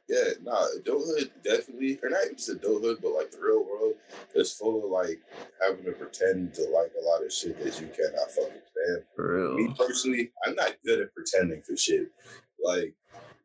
yeah, 0.09 0.31
nah, 0.41 0.65
adulthood 0.79 1.31
definitely, 1.43 1.99
or 2.01 2.09
not 2.09 2.23
even 2.25 2.37
just 2.37 2.49
adulthood, 2.49 2.97
but 3.01 3.11
like 3.11 3.29
the 3.29 3.39
real 3.39 3.63
world 3.63 3.93
is 4.33 4.51
full 4.53 4.83
of 4.83 4.89
like 4.89 5.19
having 5.61 5.85
to 5.85 5.91
pretend 5.91 6.55
to 6.55 6.63
like 6.63 6.91
a 6.99 7.05
lot 7.05 7.23
of 7.23 7.31
shit 7.31 7.63
that 7.63 7.79
you 7.79 7.87
cannot 7.87 8.31
fucking 8.31 8.61
stand. 8.71 9.03
For 9.15 9.35
real. 9.35 9.53
Me 9.55 9.75
personally, 9.77 10.31
I'm 10.45 10.55
not 10.55 10.75
good 10.83 11.01
at 11.01 11.13
pretending 11.13 11.61
for 11.61 11.77
shit. 11.77 12.11
Like, 12.63 12.95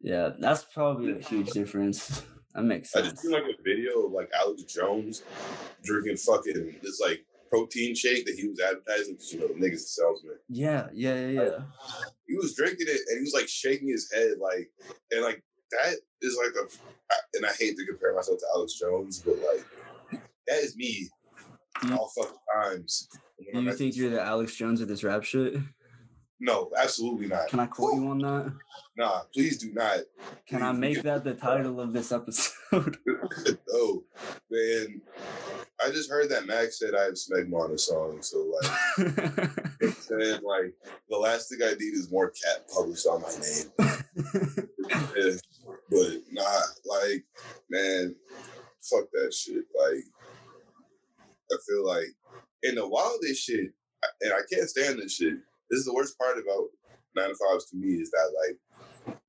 Yeah, 0.00 0.30
that's 0.38 0.64
probably 0.64 1.12
a 1.12 1.18
huge 1.18 1.50
difference. 1.50 2.22
That 2.54 2.64
makes 2.64 2.92
sense. 2.92 3.06
I 3.06 3.10
just 3.10 3.22
seen 3.22 3.32
like 3.32 3.44
a 3.44 3.62
video 3.62 4.04
of 4.04 4.12
like 4.12 4.30
Alex 4.38 4.64
Jones 4.64 5.22
drinking 5.82 6.18
fucking 6.18 6.76
this 6.82 7.00
like 7.00 7.24
protein 7.52 7.94
shake 7.94 8.24
that 8.24 8.34
he 8.34 8.48
was 8.48 8.58
advertising 8.60 9.12
because 9.14 9.32
you 9.32 9.40
know 9.40 9.48
the 9.48 9.54
niggas 9.54 9.74
a 9.74 9.78
salesman. 9.78 10.36
Yeah, 10.48 10.88
yeah, 10.94 11.14
yeah, 11.28 11.42
yeah. 11.42 11.58
He 12.26 12.34
was 12.36 12.54
drinking 12.54 12.86
it 12.88 13.00
and 13.08 13.18
he 13.18 13.20
was 13.20 13.34
like 13.34 13.46
shaking 13.48 13.88
his 13.88 14.10
head 14.10 14.38
like 14.40 14.70
and 15.10 15.22
like 15.22 15.42
that 15.70 15.96
is 16.22 16.38
like 16.42 16.54
the 16.54 16.74
and 17.34 17.44
I 17.46 17.50
hate 17.58 17.76
to 17.76 17.86
compare 17.86 18.14
myself 18.14 18.38
to 18.38 18.46
Alex 18.54 18.74
Jones, 18.78 19.22
but 19.24 19.36
like 19.36 20.20
that 20.48 20.58
is 20.58 20.76
me 20.76 21.08
you- 21.84 21.92
all 21.94 22.10
fucking 22.16 22.36
times. 22.54 23.08
Do 23.52 23.60
you 23.60 23.72
think 23.72 23.96
you're 23.96 24.10
the 24.10 24.22
Alex 24.22 24.54
Jones 24.54 24.80
of 24.80 24.88
this 24.88 25.04
rap 25.04 25.24
shit? 25.24 25.54
No, 26.44 26.72
absolutely 26.76 27.28
not. 27.28 27.46
Can 27.46 27.60
I 27.60 27.66
quote 27.66 27.94
you 27.94 28.08
on 28.08 28.18
that? 28.18 28.52
Nah, 28.96 29.20
please 29.32 29.58
do 29.58 29.72
not. 29.72 30.00
Can 30.44 30.60
I 30.60 30.72
make 30.72 31.00
that 31.02 31.22
the 31.22 31.34
title 31.34 31.80
of 31.80 31.92
this 31.92 32.10
episode? 32.10 32.96
no, 33.70 34.02
man. 34.50 35.00
I 35.80 35.90
just 35.90 36.10
heard 36.10 36.30
that 36.30 36.46
Max 36.46 36.80
said 36.80 36.96
I 36.96 37.04
have 37.04 37.14
smegma 37.14 37.54
on 37.54 37.70
the 37.70 37.78
song, 37.78 38.22
so 38.22 38.52
like. 38.60 38.72
saying 39.92 40.40
like 40.42 40.74
the 41.08 41.16
last 41.16 41.48
thing 41.48 41.60
I 41.62 41.74
need 41.74 41.94
is 41.94 42.10
more 42.10 42.30
cat 42.30 42.68
published 42.74 43.06
on 43.06 43.22
my 43.22 43.30
name. 43.30 43.70
But 45.90 46.22
nah, 46.30 46.60
like 46.86 47.24
man, 47.70 48.16
fuck 48.80 49.04
that 49.12 49.32
shit. 49.32 49.64
Like 49.78 50.04
I 51.52 51.56
feel 51.68 51.86
like 51.86 52.08
in 52.62 52.74
the 52.74 52.88
wildest 52.88 53.44
shit, 53.44 53.72
and 54.22 54.32
I 54.32 54.40
can't 54.50 54.68
stand 54.68 54.98
this 54.98 55.14
shit. 55.16 55.38
This 55.72 55.80
is 55.80 55.86
the 55.86 55.94
worst 55.94 56.18
part 56.18 56.36
about 56.36 56.68
nine 57.16 57.30
to 57.30 57.34
fives 57.34 57.70
to 57.70 57.76
me 57.76 57.94
is 57.94 58.10
that 58.10 58.30
like 58.46 58.58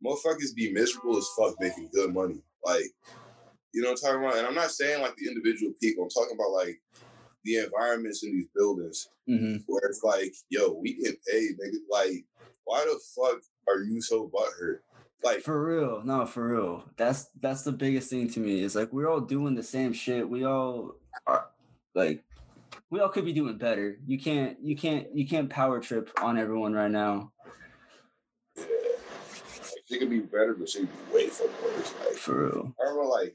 motherfuckers 0.05 0.53
be 0.55 0.73
miserable 0.73 1.17
as 1.17 1.27
fuck 1.39 1.55
making 1.61 1.89
good 1.93 2.13
money. 2.13 2.41
Like 2.65 2.85
you 3.73 3.81
know 3.81 3.91
what 3.91 3.99
I'm 4.03 4.11
talking 4.13 4.27
about? 4.27 4.37
And 4.37 4.47
I'm 4.47 4.55
not 4.55 4.71
saying 4.71 5.01
like 5.01 5.15
the 5.15 5.27
individual 5.27 5.73
people. 5.81 6.03
I'm 6.03 6.09
talking 6.09 6.37
about 6.37 6.51
like 6.51 6.79
the 7.45 7.57
environments 7.57 8.23
in 8.23 8.33
these 8.33 8.47
buildings 8.55 9.09
hmm 9.27 9.57
where 9.67 9.89
it's 9.89 10.03
like, 10.03 10.33
yo, 10.49 10.73
we 10.73 10.95
get 10.95 11.15
paid, 11.25 11.51
nigga. 11.51 11.77
Like, 11.89 12.25
why 12.65 12.83
the 12.83 12.99
fuck 13.15 13.39
are 13.69 13.79
you 13.79 14.01
so 14.01 14.29
butthurt? 14.29 14.79
Like, 15.23 15.39
For 15.39 15.65
real, 15.65 16.01
no, 16.03 16.25
for 16.25 16.49
real. 16.49 16.83
That's 16.97 17.29
that's 17.39 17.63
the 17.63 17.71
biggest 17.71 18.09
thing 18.09 18.29
to 18.31 18.41
me. 18.41 18.61
It's 18.61 18.75
like 18.75 18.91
we're 18.91 19.09
all 19.09 19.21
doing 19.21 19.55
the 19.55 19.63
same 19.63 19.93
shit. 19.93 20.27
We 20.27 20.43
all 20.45 20.95
are 21.25 21.47
like 21.95 22.25
we 22.93 22.99
all 22.99 23.09
could 23.09 23.25
be 23.25 23.33
doing 23.33 23.57
better. 23.57 23.97
You 24.05 24.19
can't 24.19 24.55
you 24.61 24.75
can't 24.77 25.07
you 25.15 25.27
can't 25.27 25.49
power 25.49 25.79
trip 25.79 26.11
on 26.21 26.37
everyone 26.37 26.73
right 26.73 26.91
now. 26.91 27.31
yeah, 28.55 28.65
like, 28.65 29.83
she 29.87 29.97
could 29.97 30.11
be 30.11 30.19
better, 30.19 30.53
but 30.53 30.69
she 30.69 30.81
could 30.81 30.89
be 31.09 31.15
way 31.15 31.27
fucking 31.27 31.51
worse. 31.63 31.91
Like, 32.05 32.13
For 32.17 32.43
real. 32.45 32.75
I 32.79 32.83
remember, 32.89 33.09
like, 33.09 33.33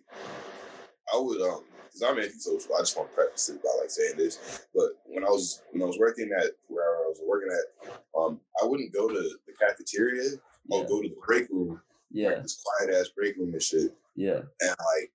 I 1.12 1.18
would, 1.18 1.40
um, 1.42 1.64
because 1.86 2.02
I'm 2.02 2.18
antisocial. 2.20 2.76
I 2.76 2.82
just 2.82 2.96
want 2.96 3.10
to 3.10 3.16
preface 3.16 3.48
it 3.48 3.60
by 3.60 3.68
like 3.80 3.90
saying 3.90 4.16
this. 4.16 4.64
But 4.72 4.90
when 5.06 5.24
I 5.24 5.28
was 5.28 5.60
when 5.72 5.82
I 5.82 5.86
was 5.86 5.98
working 5.98 6.30
at 6.38 6.52
where 6.68 6.84
I 6.84 7.08
was 7.08 7.20
working 7.26 7.48
at, 7.50 7.92
um, 8.16 8.40
I 8.62 8.64
wouldn't 8.64 8.92
go 8.92 9.08
to 9.08 9.14
the 9.14 9.52
cafeteria. 9.60 10.22
I 10.22 10.36
Yeah. 10.68 10.78
would 10.78 10.88
go 10.88 11.02
to 11.02 11.08
the 11.08 11.16
break 11.26 11.48
room, 11.50 11.80
Yeah. 12.12 12.28
like 12.28 12.42
this 12.42 12.62
quiet 12.64 12.94
ass 12.94 13.08
break 13.08 13.36
room 13.36 13.54
and 13.54 13.62
shit. 13.62 13.92
Yeah. 14.14 14.42
and 14.60 14.70
like 14.94 15.12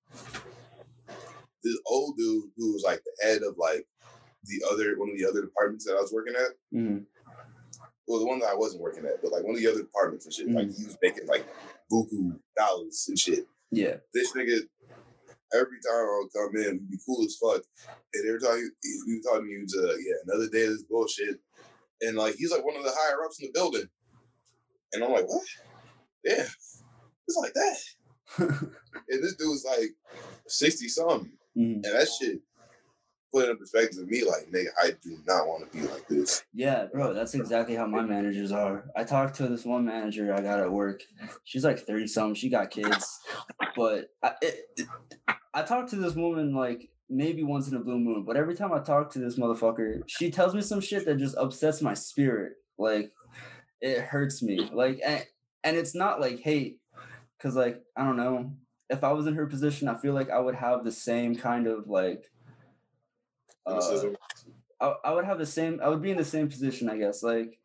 this 1.63 1.77
old 1.85 2.17
dude 2.17 2.51
who 2.57 2.73
was 2.73 2.83
like 2.83 3.01
the 3.05 3.25
head 3.25 3.41
of 3.43 3.57
like 3.57 3.87
the 4.45 4.63
other 4.71 4.97
one 4.97 5.09
of 5.09 5.17
the 5.17 5.25
other 5.25 5.41
departments 5.41 5.85
that 5.85 5.93
I 5.97 6.01
was 6.01 6.11
working 6.13 6.35
at. 6.35 6.51
hmm 6.71 6.97
Well, 8.07 8.19
the 8.19 8.25
one 8.25 8.39
that 8.39 8.49
I 8.49 8.55
wasn't 8.55 8.81
working 8.83 9.05
at, 9.05 9.21
but 9.21 9.31
like 9.31 9.43
one 9.43 9.55
of 9.55 9.61
the 9.61 9.67
other 9.67 9.81
departments 9.81 10.25
and 10.25 10.33
shit. 10.33 10.49
Like 10.51 10.67
he 10.75 10.85
was 10.85 10.97
making 11.01 11.27
like 11.27 11.45
buku 11.91 12.37
dollars 12.57 13.05
and 13.07 13.17
shit. 13.17 13.47
Yeah. 13.71 13.95
This 14.13 14.33
nigga, 14.33 14.59
every 15.53 15.77
time 15.85 15.93
I 15.95 16.21
would 16.21 16.33
come 16.33 16.55
in, 16.61 16.79
be 16.89 16.97
cool 17.05 17.23
as 17.25 17.35
fuck. 17.41 17.63
And 18.13 18.27
every 18.27 18.39
time 18.39 18.57
he, 18.81 18.89
he 19.07 19.13
was 19.15 19.25
talking 19.25 19.41
to 19.41 19.47
me, 19.47 19.55
he 19.55 19.61
was 19.63 19.75
uh, 19.77 19.95
yeah, 19.97 20.15
another 20.27 20.49
day 20.49 20.63
of 20.65 20.71
this 20.71 20.83
bullshit. 20.83 21.39
And 22.01 22.17
like 22.17 22.35
he's 22.35 22.51
like 22.51 22.65
one 22.65 22.75
of 22.75 22.83
the 22.83 22.91
higher 22.93 23.23
ups 23.23 23.39
in 23.41 23.47
the 23.47 23.51
building. 23.53 23.87
And 24.93 25.03
I'm 25.03 25.11
like, 25.11 25.27
what? 25.27 25.43
Yeah, 26.23 26.45
it's 27.27 27.37
like 27.37 27.53
that. 27.53 27.77
And 29.09 29.21
this 29.23 29.35
dude's 29.35 29.65
like 29.65 29.89
60 30.47 30.87
something. 30.87 31.31
Mhm. 31.57 31.73
And 31.75 31.83
that 31.83 32.07
shit 32.07 32.39
put 33.33 33.49
in 33.49 33.57
perspective 33.57 33.99
to 33.99 34.05
me, 34.05 34.23
like, 34.23 34.51
nigga, 34.51 34.67
I 34.81 34.91
do 35.01 35.17
not 35.27 35.47
want 35.47 35.71
to 35.71 35.77
be 35.77 35.85
like 35.87 36.07
this. 36.07 36.43
Yeah, 36.53 36.85
bro, 36.85 37.13
that's 37.13 37.33
exactly 37.33 37.75
how 37.75 37.87
my 37.87 38.01
managers 38.01 38.51
are. 38.51 38.85
I 38.95 39.03
talked 39.03 39.35
to 39.37 39.47
this 39.47 39.65
one 39.65 39.85
manager 39.85 40.33
I 40.33 40.41
got 40.41 40.59
at 40.59 40.71
work. 40.71 41.01
She's 41.43 41.65
like 41.65 41.79
30 41.79 42.07
something. 42.07 42.35
She 42.35 42.49
got 42.49 42.69
kids. 42.69 43.19
But 43.75 44.11
I, 44.21 44.33
it, 44.41 44.87
I 45.53 45.63
talked 45.63 45.89
to 45.89 45.95
this 45.95 46.15
woman 46.15 46.53
like 46.53 46.89
maybe 47.09 47.43
once 47.43 47.67
in 47.67 47.75
a 47.75 47.79
blue 47.79 47.99
moon. 47.99 48.23
But 48.23 48.37
every 48.37 48.55
time 48.55 48.71
I 48.71 48.79
talk 48.79 49.11
to 49.13 49.19
this 49.19 49.37
motherfucker, 49.37 50.03
she 50.07 50.29
tells 50.29 50.53
me 50.53 50.61
some 50.61 50.81
shit 50.81 51.05
that 51.05 51.17
just 51.17 51.37
upsets 51.37 51.81
my 51.81 51.95
spirit. 51.95 52.53
Like, 52.77 53.11
it 53.81 54.01
hurts 54.01 54.41
me. 54.43 54.69
Like, 54.71 54.99
and, 55.05 55.25
and 55.63 55.75
it's 55.75 55.95
not 55.95 56.21
like 56.21 56.39
hate. 56.39 56.79
Cause, 57.41 57.55
like, 57.55 57.81
I 57.97 58.05
don't 58.05 58.15
know. 58.17 58.53
If 58.89 59.03
I 59.03 59.11
was 59.11 59.27
in 59.27 59.33
her 59.35 59.47
position, 59.47 59.87
I 59.87 59.95
feel 59.95 60.13
like 60.13 60.29
I 60.29 60.39
would 60.39 60.55
have 60.55 60.83
the 60.83 60.91
same 60.91 61.35
kind 61.35 61.67
of 61.67 61.87
like. 61.87 62.29
Uh, 63.65 64.09
I, 64.81 64.93
I 65.05 65.13
would 65.13 65.25
have 65.25 65.39
the 65.39 65.45
same 65.45 65.79
I 65.83 65.89
would 65.89 66.01
be 66.01 66.11
in 66.11 66.17
the 66.17 66.25
same 66.25 66.49
position, 66.49 66.89
I 66.89 66.97
guess. 66.97 67.23
Like 67.23 67.57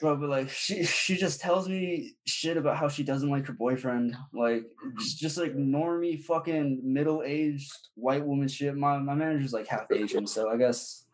bro, 0.00 0.16
but 0.16 0.28
like 0.28 0.50
she 0.50 0.84
she 0.84 1.16
just 1.16 1.40
tells 1.40 1.68
me 1.68 2.14
shit 2.26 2.56
about 2.56 2.76
how 2.76 2.88
she 2.88 3.02
doesn't 3.02 3.30
like 3.30 3.46
her 3.46 3.52
boyfriend. 3.52 4.16
Like 4.32 4.64
just, 4.98 5.18
just 5.18 5.38
like 5.38 5.54
normie 5.54 6.22
fucking 6.22 6.80
middle 6.82 7.22
aged 7.24 7.72
white 7.94 8.24
woman 8.24 8.48
shit. 8.48 8.76
My 8.76 8.98
my 8.98 9.14
manager's 9.14 9.52
like 9.52 9.66
half 9.66 9.90
Asian, 9.92 10.26
so 10.26 10.50
I 10.50 10.56
guess 10.56 11.04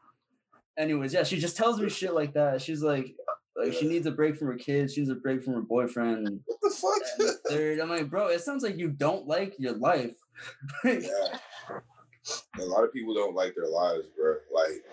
anyways, 0.78 1.12
yeah, 1.12 1.24
she 1.24 1.38
just 1.38 1.56
tells 1.56 1.80
me 1.80 1.88
shit 1.88 2.14
like 2.14 2.34
that. 2.34 2.62
She's 2.62 2.82
like 2.82 3.14
like 3.56 3.72
she 3.74 3.86
needs 3.86 4.06
a 4.06 4.10
break 4.10 4.36
from 4.36 4.48
her 4.48 4.56
kids, 4.56 4.94
she 4.94 5.00
needs 5.00 5.10
a 5.10 5.16
break 5.16 5.42
from 5.42 5.54
her 5.54 5.62
boyfriend. 5.62 6.40
What 6.46 6.58
the 6.62 6.70
fuck? 6.70 7.36
Third, 7.48 7.80
I'm 7.80 7.90
like, 7.90 8.08
bro, 8.08 8.28
it 8.28 8.40
sounds 8.40 8.62
like 8.62 8.78
you 8.78 8.88
don't 8.88 9.26
like 9.26 9.54
your 9.58 9.74
life. 9.74 10.16
Yeah. 10.84 11.38
A 12.58 12.64
lot 12.64 12.84
of 12.84 12.92
people 12.92 13.14
don't 13.14 13.34
like 13.34 13.54
their 13.54 13.68
lives, 13.68 14.06
bro. 14.16 14.34
Like, 14.52 14.84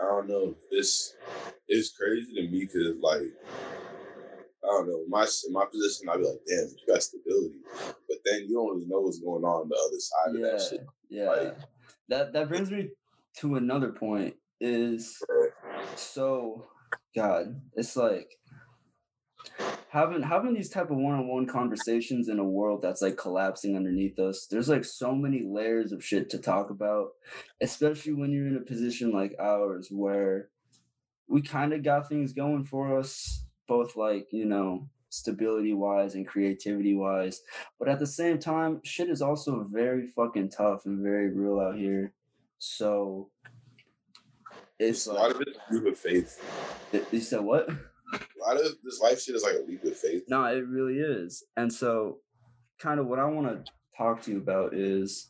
I 0.00 0.04
don't 0.04 0.28
know. 0.28 0.56
It's 0.70 1.14
it's 1.68 1.96
crazy 1.96 2.34
to 2.34 2.42
me 2.48 2.60
because, 2.66 2.96
like, 3.00 3.22
I 4.64 4.66
don't 4.66 4.88
know. 4.88 5.04
My 5.08 5.26
in 5.46 5.52
my 5.52 5.64
position, 5.70 6.08
I'd 6.08 6.18
be 6.18 6.24
like, 6.24 6.40
damn, 6.46 6.68
you 6.68 6.92
got 6.92 7.02
stability, 7.02 7.54
but 8.08 8.18
then 8.24 8.46
you 8.48 8.54
don't 8.54 8.74
really 8.76 8.88
know 8.88 9.00
what's 9.00 9.20
going 9.20 9.44
on 9.44 9.62
on 9.62 9.68
the 9.68 9.76
other 9.76 10.00
side 10.00 10.34
of 10.34 10.40
yeah, 10.40 10.52
that 10.52 10.68
shit. 10.68 10.86
yeah. 11.08 11.30
Like- 11.30 11.58
that 12.08 12.32
that 12.32 12.48
brings 12.48 12.70
me 12.70 12.90
to 13.38 13.56
another 13.56 13.92
point. 13.92 14.34
Is 14.60 15.20
so 15.96 16.66
god 17.16 17.60
it's 17.74 17.96
like 17.96 18.28
having 19.88 20.22
having 20.22 20.54
these 20.54 20.70
type 20.70 20.90
of 20.90 20.96
one-on-one 20.96 21.46
conversations 21.46 22.28
in 22.28 22.38
a 22.38 22.44
world 22.44 22.80
that's 22.82 23.02
like 23.02 23.16
collapsing 23.16 23.76
underneath 23.76 24.18
us 24.18 24.46
there's 24.50 24.68
like 24.68 24.84
so 24.84 25.14
many 25.14 25.42
layers 25.42 25.92
of 25.92 26.04
shit 26.04 26.30
to 26.30 26.38
talk 26.38 26.70
about 26.70 27.10
especially 27.60 28.12
when 28.14 28.30
you're 28.32 28.46
in 28.46 28.56
a 28.56 28.60
position 28.60 29.12
like 29.12 29.34
ours 29.38 29.88
where 29.90 30.48
we 31.28 31.42
kind 31.42 31.72
of 31.72 31.82
got 31.82 32.08
things 32.08 32.32
going 32.32 32.64
for 32.64 32.98
us 32.98 33.44
both 33.68 33.96
like 33.96 34.28
you 34.32 34.44
know 34.46 34.88
stability 35.10 35.74
wise 35.74 36.14
and 36.14 36.26
creativity 36.26 36.94
wise 36.94 37.42
but 37.78 37.86
at 37.88 37.98
the 37.98 38.06
same 38.06 38.38
time 38.38 38.80
shit 38.84 39.10
is 39.10 39.20
also 39.20 39.66
very 39.70 40.06
fucking 40.06 40.48
tough 40.48 40.86
and 40.86 41.02
very 41.02 41.28
real 41.28 41.60
out 41.60 41.76
here 41.76 42.14
so 42.58 43.28
it's 44.78 45.06
A 45.06 45.12
like 45.12 45.18
lot 45.20 45.30
of 45.32 45.40
it 45.42 45.48
is 45.48 45.56
a 45.56 45.74
leap 45.74 45.92
of 45.92 45.98
faith. 45.98 46.42
it- 46.92 47.06
You 47.12 47.20
said 47.20 47.40
what? 47.40 47.68
A 48.12 48.18
lot 48.40 48.56
of 48.56 48.76
this 48.82 49.00
life 49.00 49.20
shit 49.20 49.34
is 49.34 49.42
like 49.42 49.54
a 49.54 49.66
leap 49.66 49.84
of 49.84 49.96
faith. 49.96 50.24
No, 50.28 50.44
it 50.44 50.66
really 50.66 50.98
is. 50.98 51.44
And 51.56 51.72
so, 51.72 52.18
kind 52.78 53.00
of 53.00 53.06
what 53.06 53.18
I 53.18 53.24
want 53.24 53.64
to 53.64 53.72
talk 53.96 54.22
to 54.22 54.30
you 54.30 54.38
about 54.38 54.74
is 54.74 55.28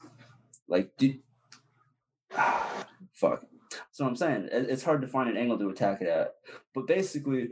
like, 0.68 0.90
do, 0.98 1.14
fuck. 3.12 3.44
So 3.90 4.06
I'm 4.06 4.16
saying 4.16 4.48
it's 4.52 4.84
hard 4.84 5.00
to 5.02 5.08
find 5.08 5.30
an 5.30 5.36
angle 5.36 5.58
to 5.58 5.70
attack 5.70 6.02
it 6.02 6.08
at. 6.08 6.34
But 6.74 6.86
basically, 6.86 7.50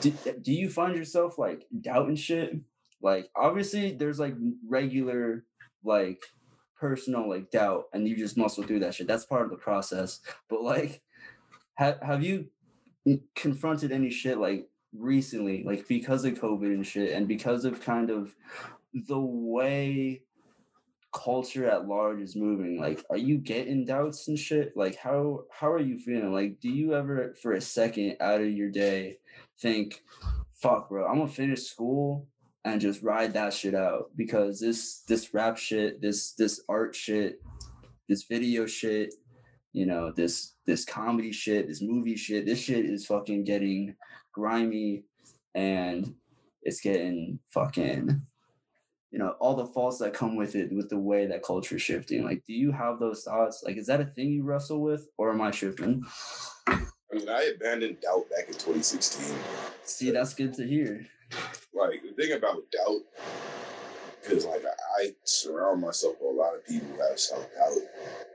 do, 0.00 0.12
do 0.40 0.52
you 0.52 0.70
find 0.70 0.96
yourself 0.96 1.38
like 1.38 1.66
doubting 1.80 2.16
shit? 2.16 2.56
Like, 3.02 3.28
obviously, 3.36 3.92
there's 3.92 4.18
like 4.18 4.34
regular, 4.66 5.44
like, 5.82 6.22
personal 6.76 7.28
like 7.28 7.50
doubt 7.50 7.84
and 7.92 8.06
you 8.06 8.16
just 8.16 8.36
muscle 8.36 8.62
through 8.62 8.80
that 8.80 8.94
shit. 8.94 9.06
That's 9.06 9.24
part 9.24 9.44
of 9.44 9.50
the 9.50 9.56
process. 9.56 10.20
But 10.50 10.62
like 10.62 11.02
have 11.76 12.22
you 12.22 12.46
confronted 13.34 13.92
any 13.92 14.10
shit 14.10 14.38
like 14.38 14.68
recently, 14.96 15.64
like 15.64 15.86
because 15.88 16.24
of 16.24 16.34
COVID 16.34 16.66
and 16.66 16.86
shit, 16.86 17.12
and 17.12 17.28
because 17.28 17.64
of 17.64 17.80
kind 17.82 18.10
of 18.10 18.34
the 18.94 19.20
way 19.20 20.22
culture 21.12 21.68
at 21.70 21.86
large 21.86 22.18
is 22.18 22.34
moving 22.34 22.76
like 22.80 23.04
are 23.08 23.16
you 23.16 23.38
getting 23.38 23.84
doubts 23.84 24.26
and 24.26 24.38
shit? 24.38 24.76
Like 24.76 24.96
how 24.96 25.44
how 25.50 25.70
are 25.70 25.80
you 25.80 25.98
feeling? 25.98 26.32
Like 26.32 26.58
do 26.60 26.68
you 26.68 26.94
ever 26.94 27.34
for 27.40 27.52
a 27.52 27.60
second 27.60 28.16
out 28.20 28.40
of 28.40 28.50
your 28.50 28.70
day 28.70 29.18
think 29.60 30.02
fuck 30.54 30.88
bro 30.88 31.06
i'm 31.06 31.18
gonna 31.18 31.28
finish 31.28 31.62
school 31.62 32.26
and 32.64 32.80
just 32.80 33.02
ride 33.02 33.34
that 33.34 33.52
shit 33.52 33.74
out 33.74 34.10
because 34.16 34.60
this 34.60 35.02
this 35.06 35.34
rap 35.34 35.58
shit 35.58 36.00
this 36.00 36.32
this 36.32 36.62
art 36.68 36.94
shit 36.94 37.40
this 38.08 38.24
video 38.24 38.66
shit 38.66 39.14
you 39.74 39.84
know 39.84 40.12
this 40.12 40.54
this 40.66 40.84
comedy 40.84 41.32
shit 41.32 41.66
this 41.66 41.82
movie 41.82 42.16
shit 42.16 42.46
this 42.46 42.60
shit 42.60 42.86
is 42.86 43.04
fucking 43.04 43.44
getting 43.44 43.94
grimy 44.32 45.04
and 45.54 46.14
it's 46.62 46.80
getting 46.80 47.38
fucking 47.50 48.22
you 49.10 49.18
know 49.18 49.34
all 49.40 49.54
the 49.54 49.66
faults 49.66 49.98
that 49.98 50.14
come 50.14 50.36
with 50.36 50.54
it 50.54 50.72
with 50.72 50.88
the 50.88 50.98
way 50.98 51.26
that 51.26 51.42
culture 51.42 51.76
is 51.76 51.82
shifting. 51.82 52.24
Like 52.24 52.42
do 52.46 52.54
you 52.54 52.72
have 52.72 52.98
those 52.98 53.24
thoughts? 53.24 53.62
Like 53.64 53.76
is 53.76 53.86
that 53.88 54.00
a 54.00 54.06
thing 54.06 54.30
you 54.30 54.44
wrestle 54.44 54.80
with 54.80 55.08
or 55.18 55.30
am 55.30 55.40
i 55.40 55.50
shifting 55.50 56.02
I 57.14 57.16
mean, 57.18 57.28
I 57.28 57.52
abandoned 57.54 58.00
doubt 58.00 58.28
back 58.30 58.48
in 58.48 58.54
2016. 58.54 59.36
see 59.84 60.10
that's 60.10 60.34
good 60.34 60.54
to 60.54 60.66
hear. 60.66 61.06
Like 61.72 62.02
the 62.02 62.12
thing 62.12 62.32
about 62.32 62.62
doubt 62.72 63.02
is 64.30 64.44
like 64.46 64.62
I 64.98 65.14
surround 65.24 65.80
myself 65.80 66.14
with 66.20 66.34
a 66.36 66.40
lot 66.40 66.54
of 66.54 66.64
people 66.66 66.88
who 66.88 67.00
have 67.08 67.18
self 67.18 67.42
doubt, 67.54 67.76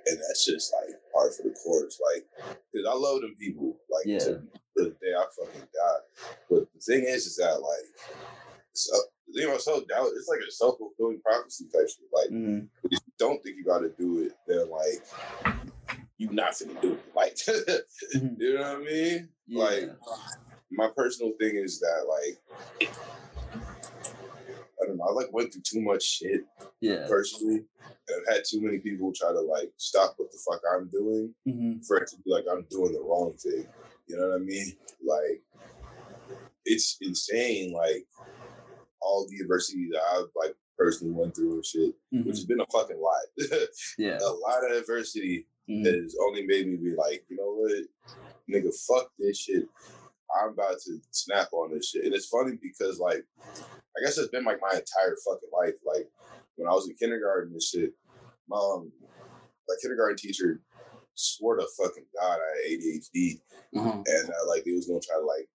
and 0.07 0.17
that's 0.19 0.45
just 0.45 0.73
like 0.73 0.95
part 1.13 1.33
for 1.33 1.43
the 1.43 1.55
course. 1.63 1.99
Like, 2.15 2.25
because 2.71 2.87
I 2.89 2.93
love 2.93 3.21
them 3.21 3.35
people. 3.39 3.77
Like 3.89 4.05
Yeah. 4.05 4.19
to 4.19 4.41
the 4.75 4.95
day 5.01 5.13
I 5.17 5.25
fucking 5.37 5.61
die. 5.61 5.99
But 6.49 6.67
the 6.73 6.79
thing 6.81 7.03
is, 7.05 7.25
is 7.25 7.35
that 7.37 7.61
like, 7.61 7.85
so, 8.73 8.95
the 9.27 9.39
thing 9.41 9.49
about 9.49 9.61
self 9.61 9.87
doubt, 9.87 10.07
it's 10.15 10.27
like 10.29 10.39
a 10.47 10.51
self 10.51 10.77
fulfilling 10.77 11.21
prophecy 11.21 11.65
type 11.73 11.87
shit. 11.89 12.05
Like, 12.13 12.29
Mhm. 12.29 12.69
if 12.85 12.91
you 12.91 13.13
don't 13.17 13.41
think 13.43 13.57
you 13.57 13.65
got 13.65 13.79
to 13.79 13.89
do 13.97 14.23
it, 14.23 14.33
then 14.47 14.69
like. 14.69 15.03
You 16.17 16.29
not 16.31 16.51
finna 16.51 16.79
do 16.81 16.93
it, 16.95 17.15
like 17.15 17.35
Mhm. 18.15 18.35
you 18.39 18.55
know 18.55 18.73
what 18.73 18.81
I 18.81 18.83
mean? 18.83 19.29
Like, 19.47 19.89
my 20.69 20.89
personal 20.89 21.31
thing 21.39 21.55
is 21.55 21.79
that 21.79 22.05
like 22.09 22.91
I 25.01 25.09
I 25.09 25.11
like 25.11 25.31
went 25.31 25.53
through 25.53 25.61
too 25.63 25.81
much 25.81 26.03
shit 26.03 26.41
yeah 26.81 27.05
personally. 27.07 27.63
And 28.11 28.25
I've 28.27 28.35
had 28.35 28.43
too 28.45 28.61
many 28.61 28.79
people 28.79 29.11
try 29.13 29.31
to 29.31 29.39
like 29.41 29.71
stop 29.77 30.15
what 30.17 30.31
the 30.31 30.37
fuck 30.49 30.61
I'm 30.73 30.87
doing 30.89 31.33
Mhm. 31.47 31.85
for 31.85 31.97
it 31.97 32.09
to 32.09 32.17
be 32.17 32.31
like 32.31 32.45
I'm 32.51 32.65
doing 32.69 32.93
the 32.93 33.01
wrong 33.01 33.33
thing. 33.37 33.67
You 34.07 34.17
know 34.17 34.29
what 34.29 34.35
I 34.35 34.39
mean? 34.39 34.75
Like 35.05 35.41
it's 36.65 36.97
insane, 37.01 37.71
like 37.73 38.05
all 39.01 39.27
the 39.29 39.37
adversity 39.37 39.89
that 39.91 40.01
I've 40.13 40.29
like 40.35 40.55
personally 40.77 41.13
went 41.13 41.35
through 41.35 41.55
and 41.55 41.65
shit, 41.65 41.93
which 42.11 42.23
Mhm. 42.25 42.27
has 42.29 42.45
been 42.45 42.61
a 42.61 42.65
fucking 42.67 42.99
lot. 42.99 43.23
yeah 43.97 44.17
a 44.21 44.31
lot 44.33 44.63
of 44.69 44.77
adversity 44.77 45.47
Mhm. 45.69 45.83
that 45.83 45.93
has 45.95 46.15
only 46.21 46.45
made 46.45 46.67
me 46.67 46.75
be 46.77 46.95
like, 46.95 47.25
you 47.29 47.37
know 47.37 47.53
what, 47.53 47.87
nigga, 48.49 48.73
fuck 48.87 49.11
this 49.19 49.37
shit. 49.37 49.67
I'm 50.41 50.49
about 50.49 50.79
to 50.85 50.99
snap 51.11 51.49
on 51.53 51.71
this 51.73 51.89
shit. 51.89 52.05
And 52.05 52.13
it's 52.13 52.27
funny 52.27 52.57
because 52.61 52.99
like 52.99 53.23
I 53.47 54.03
guess 54.03 54.17
it's 54.17 54.29
been 54.29 54.45
like 54.45 54.59
my 54.61 54.69
entire 54.69 55.15
fucking 55.25 55.49
life. 55.51 55.75
Like 55.85 56.07
when 56.55 56.67
I 56.67 56.73
was 56.73 56.87
in 56.87 56.95
kindergarten 56.95 57.53
and 57.53 57.61
shit, 57.61 57.93
mom, 58.49 58.91
my 59.67 59.75
kindergarten 59.81 60.17
teacher 60.17 60.61
swore 61.15 61.57
to 61.57 61.67
fucking 61.77 62.05
God 62.19 62.39
I 62.39 62.69
had 62.69 62.79
ADHD 62.79 63.41
uh-huh. 63.75 64.03
and 64.05 64.29
uh, 64.29 64.47
like 64.47 64.63
they 64.63 64.71
was 64.71 64.87
gonna 64.87 65.01
try 65.01 65.17
to 65.17 65.25
like 65.25 65.49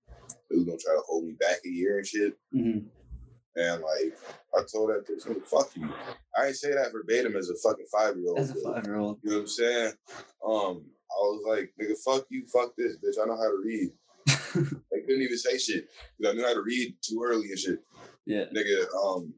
they 0.51 0.57
was 0.57 0.65
gonna 0.65 0.79
try 0.79 0.93
to 0.93 1.03
hold 1.07 1.25
me 1.25 1.33
back 1.33 1.57
a 1.65 1.69
year 1.69 1.99
and 1.99 2.07
shit. 2.07 2.37
Mhm. 2.55 2.85
And 3.57 3.83
like 3.83 4.19
I 4.57 4.63
told 4.71 4.91
that 4.91 5.07
bitch, 5.09 5.27
"Nigga, 5.27 5.45
fuck 5.47 5.71
you. 5.77 5.89
I 6.37 6.47
ain't 6.47 6.57
say 6.57 6.73
that 6.73 6.93
verbatim 6.93 7.37
as 7.37 7.51
a 7.51 7.55
fucking 7.57 7.87
five 7.87 8.17
year 8.17 8.29
old. 8.29 8.39
as 8.39 8.51
a 8.51 8.61
five-year-old 8.61 9.19
You 9.23 9.31
know 9.31 9.37
what 9.37 9.43
I'm 9.43 9.49
saying? 9.49 9.93
Um, 10.45 10.85
I 11.11 11.21
was 11.21 11.45
like, 11.47 11.73
nigga, 11.81 11.97
fuck 12.05 12.27
you, 12.29 12.45
fuck 12.47 12.75
this, 12.77 12.97
bitch. 12.97 13.23
I 13.23 13.27
know 13.27 13.37
how 13.37 13.49
to 13.49 13.63
read. 13.65 13.93
I 14.55 15.01
couldn't 15.07 15.23
even 15.23 15.39
say 15.39 15.59
shit 15.59 15.89
because 16.19 16.33
I 16.33 16.37
knew 16.37 16.47
how 16.47 16.55
to 16.55 16.63
read 16.63 16.95
too 17.03 17.23
early 17.25 17.49
and 17.51 17.59
shit. 17.59 17.79
yeah 18.27 18.45
Nigga, 18.55 18.85
um, 19.05 19.35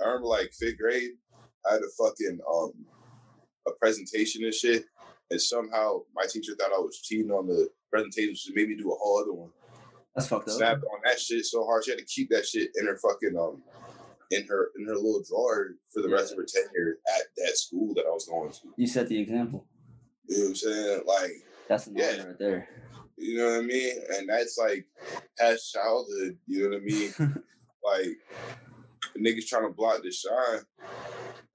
I 0.00 0.06
remember 0.06 0.26
like 0.28 0.52
fifth 0.52 0.78
grade, 0.78 1.10
I 1.68 1.74
had 1.74 1.82
a 1.82 1.90
fucking 2.04 2.38
um 2.52 2.72
a 3.68 3.72
presentation 3.72 4.44
and 4.44 4.54
shit, 4.54 4.84
and 5.30 5.40
somehow 5.40 6.00
my 6.14 6.24
teacher 6.28 6.54
thought 6.58 6.72
I 6.74 6.78
was 6.78 7.00
cheating 7.02 7.30
on 7.30 7.46
the 7.46 7.68
presentation, 7.90 8.34
so 8.34 8.52
made 8.54 8.68
me 8.68 8.76
do 8.76 8.90
a 8.90 8.96
whole 8.96 9.20
other 9.20 9.32
one. 9.32 9.50
that's 10.14 10.28
fucked 10.28 10.48
up 10.48 10.54
Snapped 10.54 10.82
on 10.84 11.00
that 11.04 11.20
shit 11.20 11.44
so 11.44 11.64
hard, 11.64 11.84
she 11.84 11.90
had 11.90 11.98
to 11.98 12.04
keep 12.06 12.30
that 12.30 12.46
shit 12.46 12.70
in 12.80 12.86
her 12.86 12.96
fucking 12.98 13.36
um 13.38 13.62
in 14.30 14.46
her 14.46 14.70
in 14.78 14.86
her 14.86 14.94
little 14.94 15.22
drawer 15.28 15.74
for 15.92 16.02
the 16.02 16.08
rest 16.08 16.32
of 16.32 16.38
her 16.38 16.44
tenure 16.46 16.98
at 17.18 17.22
that 17.36 17.56
school 17.58 17.92
that 17.94 18.06
I 18.06 18.10
was 18.10 18.26
going 18.26 18.50
to. 18.50 18.58
you 18.76 18.86
set 18.86 19.08
the 19.08 19.18
example 19.20 19.66
You 20.28 20.36
know 20.38 20.42
what 20.44 20.48
I'm 20.50 20.54
saying? 20.56 21.02
Like 21.06 21.32
that's 21.68 21.86
an 21.88 21.96
Yeah. 21.96 22.24
right 22.24 22.38
there 22.38 22.68
You 23.20 23.38
know 23.38 23.50
what 23.50 23.60
I 23.60 23.62
mean? 23.62 23.96
And 24.16 24.28
that's 24.28 24.58
like 24.58 24.86
past 25.38 25.72
childhood. 25.72 26.38
You 26.46 26.62
know 26.62 26.68
what 26.70 26.82
I 26.82 26.84
mean? 26.84 27.12
like 27.84 28.18
niggas 29.18 29.46
trying 29.46 29.64
to 29.64 29.74
block 29.74 30.02
the 30.02 30.10
shine, 30.10 30.64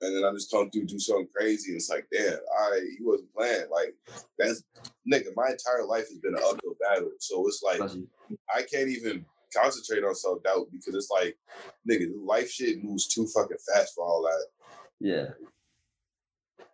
and 0.01 0.15
then 0.15 0.23
I 0.23 0.31
just 0.33 0.51
come 0.51 0.69
through 0.69 0.85
do 0.85 0.99
something 0.99 1.27
crazy. 1.35 1.71
And 1.71 1.77
it's 1.77 1.89
like, 1.89 2.07
damn, 2.11 2.37
I 2.59 2.81
you 2.99 3.07
wasn't 3.07 3.33
playing. 3.33 3.65
Like 3.71 3.95
that's 4.37 4.63
nigga. 5.11 5.35
My 5.35 5.49
entire 5.49 5.85
life 5.87 6.07
has 6.09 6.19
been 6.19 6.35
an 6.35 6.43
uphill 6.43 6.75
battle. 6.79 7.11
So 7.19 7.47
it's 7.47 7.63
like 7.63 7.81
I 8.55 8.61
can't 8.61 8.89
even 8.89 9.25
concentrate 9.55 10.03
on 10.03 10.15
self 10.15 10.43
doubt 10.43 10.67
because 10.71 10.93
it's 10.93 11.09
like, 11.09 11.37
nigga, 11.89 12.11
life 12.23 12.51
shit 12.51 12.83
moves 12.83 13.07
too 13.07 13.27
fucking 13.27 13.57
fast 13.73 13.95
for 13.95 14.05
all 14.05 14.21
that. 14.23 14.45
yeah 14.99 15.25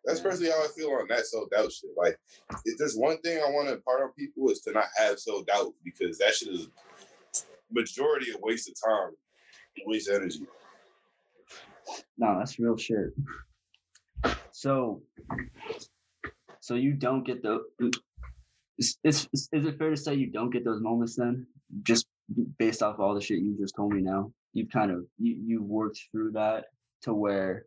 That's 0.05 0.19
Yeah. 0.19 0.23
personally 0.23 0.51
how 0.51 0.63
I 0.63 0.67
feel 0.67 0.89
on 0.91 1.07
that 1.09 1.25
self 1.25 1.49
doubt 1.49 1.71
shit. 1.71 1.91
Like, 1.95 2.17
if 2.65 2.77
there's 2.77 2.95
one 2.95 3.19
thing 3.21 3.37
I 3.41 3.49
want 3.51 3.67
to 3.67 3.75
impart 3.75 4.01
on 4.01 4.11
people 4.13 4.49
is 4.49 4.61
to 4.61 4.71
not 4.71 4.87
have 4.97 5.19
self 5.19 5.45
doubt 5.45 5.73
because 5.83 6.17
that 6.17 6.33
shit 6.33 6.49
is 6.49 6.69
majority 7.71 8.31
of 8.31 8.41
waste 8.41 8.69
of 8.69 8.75
time, 8.83 9.11
waste 9.85 10.09
of 10.09 10.15
energy. 10.15 10.45
No, 12.17 12.37
that's 12.37 12.59
real 12.59 12.77
shit. 12.77 13.13
So, 14.51 15.01
so 16.59 16.75
you 16.75 16.93
don't 16.93 17.23
get 17.25 17.41
the. 17.41 17.61
Is, 18.77 18.97
is, 19.03 19.27
is 19.33 19.49
it 19.51 19.77
fair 19.77 19.91
to 19.91 19.97
say 19.97 20.15
you 20.15 20.31
don't 20.31 20.49
get 20.49 20.65
those 20.65 20.81
moments 20.81 21.15
then, 21.15 21.45
just 21.83 22.07
based 22.57 22.81
off 22.81 22.99
all 22.99 23.13
the 23.13 23.21
shit 23.21 23.39
you 23.39 23.55
just 23.59 23.75
told 23.75 23.93
me 23.93 24.01
now? 24.01 24.31
you've 24.53 24.69
kind 24.69 24.91
of 24.91 25.05
you 25.17 25.33
you 25.45 25.63
worked 25.63 25.99
through 26.11 26.31
that 26.31 26.65
to 27.01 27.13
where 27.13 27.65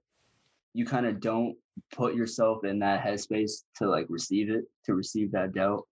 you 0.75 0.85
kind 0.85 1.07
of 1.07 1.21
don't 1.21 1.57
put 1.93 2.15
yourself 2.15 2.65
in 2.65 2.79
that 2.81 3.05
headspace 3.05 3.63
to 3.77 3.89
like 3.89 4.07
receive 4.09 4.51
it, 4.51 4.65
to 4.87 4.95
receive 4.95 5.33
that 5.33 5.55
doubt. 5.55 5.87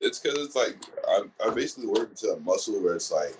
It's 0.00 0.18
because 0.18 0.38
it's 0.38 0.56
like 0.56 0.76
I, 1.08 1.22
I 1.44 1.50
basically 1.50 1.88
work 1.88 2.10
into 2.10 2.32
a 2.32 2.40
muscle 2.40 2.82
where 2.82 2.94
it's 2.94 3.10
like 3.10 3.36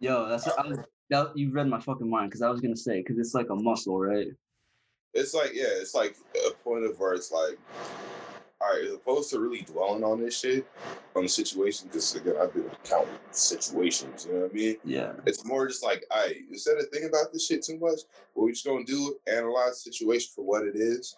Yo, 0.00 0.28
that's 0.28 0.46
what 0.46 0.58
I 0.58 0.68
was, 0.68 0.78
that, 1.10 1.36
you 1.36 1.52
read 1.52 1.68
my 1.68 1.80
fucking 1.80 2.08
mind 2.08 2.30
because 2.30 2.42
I 2.42 2.50
was 2.50 2.60
gonna 2.60 2.76
say 2.76 2.98
because 2.98 3.18
it's 3.18 3.34
like 3.34 3.50
a 3.50 3.56
muscle, 3.56 3.98
right? 3.98 4.28
it's 5.14 5.34
like 5.34 5.52
yeah, 5.54 5.64
it's 5.66 5.94
like 5.94 6.16
a 6.46 6.52
point 6.62 6.84
of 6.84 6.98
where 6.98 7.14
it's 7.14 7.32
like, 7.32 7.58
all 8.60 8.68
right, 8.74 8.84
as 8.84 8.92
opposed 8.94 9.30
to 9.30 9.40
really 9.40 9.62
dwelling 9.62 10.04
on 10.04 10.20
this 10.20 10.38
shit, 10.38 10.66
on 11.16 11.22
the 11.22 11.28
situation, 11.28 11.88
because 11.88 12.14
again, 12.14 12.34
I've 12.40 12.52
been 12.52 12.70
counting 12.84 13.14
situations. 13.30 14.26
You 14.26 14.34
know 14.34 14.40
what 14.42 14.50
I 14.50 14.54
mean? 14.54 14.76
Yeah. 14.84 15.12
It's 15.26 15.44
more 15.44 15.66
just 15.66 15.82
like, 15.82 16.04
I 16.10 16.26
right, 16.26 16.36
instead 16.50 16.76
of 16.78 16.88
thinking 16.90 17.08
about 17.08 17.32
this 17.32 17.46
shit 17.46 17.62
too 17.64 17.78
much, 17.78 18.00
what 18.34 18.44
we 18.44 18.52
just 18.52 18.66
gonna 18.66 18.84
do, 18.84 19.16
analyze 19.26 19.82
the 19.82 19.92
situation 19.92 20.30
for 20.34 20.44
what 20.44 20.64
it 20.66 20.76
is, 20.76 21.16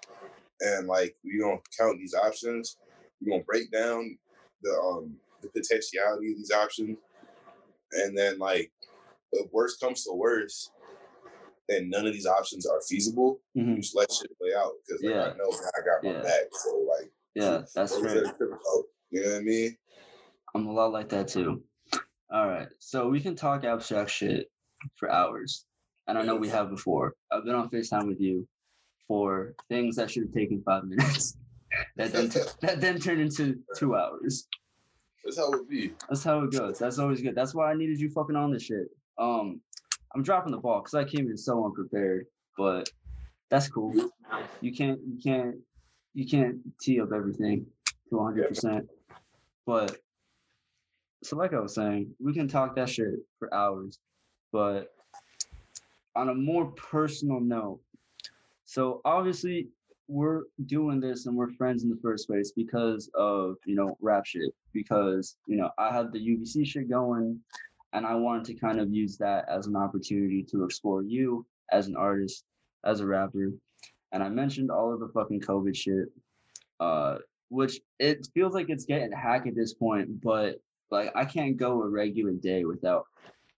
and 0.61 0.87
like 0.87 1.17
we 1.25 1.39
gonna 1.41 1.59
count 1.79 1.99
these 1.99 2.15
options. 2.15 2.77
We 3.21 3.31
gonna 3.31 3.43
break 3.45 3.71
down 3.73 4.17
the 4.63 4.71
um 4.81 5.17
the 5.43 5.49
potentiality 5.49 6.31
of 6.33 6.37
these 6.39 6.53
options, 6.53 6.97
and 7.93 8.17
then 8.17 8.39
like 8.39 8.71
if 9.33 9.51
worst 9.53 9.81
comes 9.81 10.05
to 10.05 10.13
worst, 10.13 10.71
and 11.69 11.91
none 11.91 12.07
of 12.07 12.13
these 12.13 12.27
options 12.27 12.67
are 12.67 12.81
feasible, 12.83 13.41
Mhm. 13.57 13.77
you 13.77 13.83
just 13.83 13.97
let 13.97 14.13
shit 14.13 14.37
play 14.39 14.55
out 14.55 14.73
because 14.87 15.03
like, 15.03 15.15
Yeah. 15.15 15.23
I 15.33 15.37
know 15.37 15.51
I 15.51 15.81
got 15.85 16.05
my 16.05 16.13
Yeah. 16.13 16.23
back. 16.23 16.45
So 16.53 16.77
like, 16.89 17.11
Yeah, 17.35 17.63
that's 17.75 17.99
right. 17.99 18.25
You 19.11 19.23
know 19.23 19.31
what 19.31 19.37
I 19.37 19.41
mean? 19.41 19.77
I'm 20.55 20.67
a 20.67 20.73
lot 20.73 20.93
like 20.93 21.09
that 21.11 21.29
too. 21.29 21.63
All 22.33 22.49
right. 22.49 22.69
So 22.79 23.09
we 23.09 23.21
can 23.21 23.37
talk 23.37 23.65
abstract 23.65 24.11
shit 24.11 24.51
for 24.97 25.11
hours. 25.11 25.65
And 26.09 26.19
I 26.19 26.23
know 26.23 26.37
we 26.37 26.49
have 26.49 26.71
before. 26.71 27.15
I've 27.31 27.45
been 27.45 27.55
on 27.55 27.71
FaceTime 27.71 28.07
with 28.07 28.21
you 28.21 28.47
for 29.07 29.55
things 29.69 29.97
that 29.97 30.11
should 30.11 30.25
have 30.25 30.33
taken 30.33 30.63
five 30.65 30.85
minutes. 30.85 31.37
that 31.97 32.13
then 32.13 32.29
that 32.61 32.81
then 32.81 32.99
turned 32.99 33.21
into 33.21 33.59
two 33.77 33.95
hours. 33.97 34.47
That's 35.25 35.39
how 35.39 35.53
it 35.53 35.69
be. 35.69 35.93
That's 36.09 36.25
how 36.25 36.41
it 36.43 36.53
goes. 36.53 36.79
That's 36.79 36.99
always 36.99 37.23
good. 37.23 37.35
That's 37.35 37.55
why 37.55 37.71
I 37.71 37.75
needed 37.75 38.01
you 38.01 38.11
fucking 38.11 38.37
on 38.37 38.53
this 38.53 38.65
shit. 38.65 38.89
Um 39.19 39.61
I'm 40.15 40.23
dropping 40.23 40.53
the 40.53 40.59
ball 40.59 40.81
because 40.81 40.95
I 40.95 41.05
came 41.05 41.31
in 41.31 41.37
so 41.37 41.65
unprepared, 41.65 42.27
but 42.59 42.91
That's 43.51 43.69
cool. 43.69 43.93
You 44.63 44.73
can't 44.73 44.99
you 45.07 45.19
can't 45.23 45.57
you 46.15 46.27
can't 46.27 46.59
tee 46.81 47.01
up 47.01 47.13
everything 47.15 47.67
to 48.09 48.17
100 48.17 48.49
percent. 48.49 48.89
But 49.67 49.99
so 51.23 51.37
like 51.37 51.55
I 51.55 51.61
was 51.61 51.75
saying, 51.75 52.15
we 52.21 52.35
can 52.35 52.49
talk 52.49 52.75
that 52.77 52.89
shit 52.89 53.15
for 53.39 53.53
hours. 53.55 53.99
But 54.53 54.95
on 56.15 56.29
a 56.29 56.35
more 56.35 56.67
personal 56.73 57.41
note, 57.41 57.81
so 58.65 59.01
obviously 59.05 59.69
we're 60.09 60.43
doing 60.67 61.01
this 61.01 61.27
and 61.27 61.37
we're 61.37 61.51
friends 61.53 61.85
in 61.85 61.89
the 61.89 61.99
first 62.03 62.27
place 62.27 62.53
because 62.55 63.11
of 63.15 63.57
you 63.65 63.75
know 63.75 63.97
rap 64.01 64.27
shit. 64.27 64.55
Because 64.73 65.37
you 65.47 65.57
know 65.57 65.71
I 65.79 65.95
had 65.95 66.13
the 66.13 66.19
UBC 66.19 66.67
shit 66.67 66.91
going, 66.91 67.41
and 67.93 68.07
I 68.07 68.15
wanted 68.15 68.45
to 68.47 68.55
kind 68.55 68.81
of 68.81 68.93
use 68.93 69.17
that 69.19 69.49
as 69.49 69.67
an 69.67 69.77
opportunity 69.77 70.45
to 70.51 70.65
explore 70.65 71.03
you 71.03 71.47
as 71.71 71.87
an 71.87 71.97
artist, 71.97 72.45
as 72.85 73.01
a 73.01 73.07
rapper. 73.07 73.53
And 74.13 74.23
I 74.23 74.29
mentioned 74.29 74.71
all 74.71 74.93
of 74.93 75.01
the 75.01 75.09
fucking 75.09 75.41
COVID 75.41 75.75
shit, 75.75 76.09
uh, 76.81 77.19
which 77.49 77.81
it 77.99 78.29
feels 78.35 78.55
like 78.55 78.69
it's 78.69 78.85
getting 78.85 79.11
hack 79.11 79.47
at 79.47 79.55
this 79.55 79.75
point, 79.75 80.21
but 80.23 80.61
like 80.91 81.11
I 81.15 81.25
can't 81.25 81.57
go 81.57 81.83
a 81.83 81.89
regular 81.89 82.33
day 82.33 82.65
without 82.65 83.07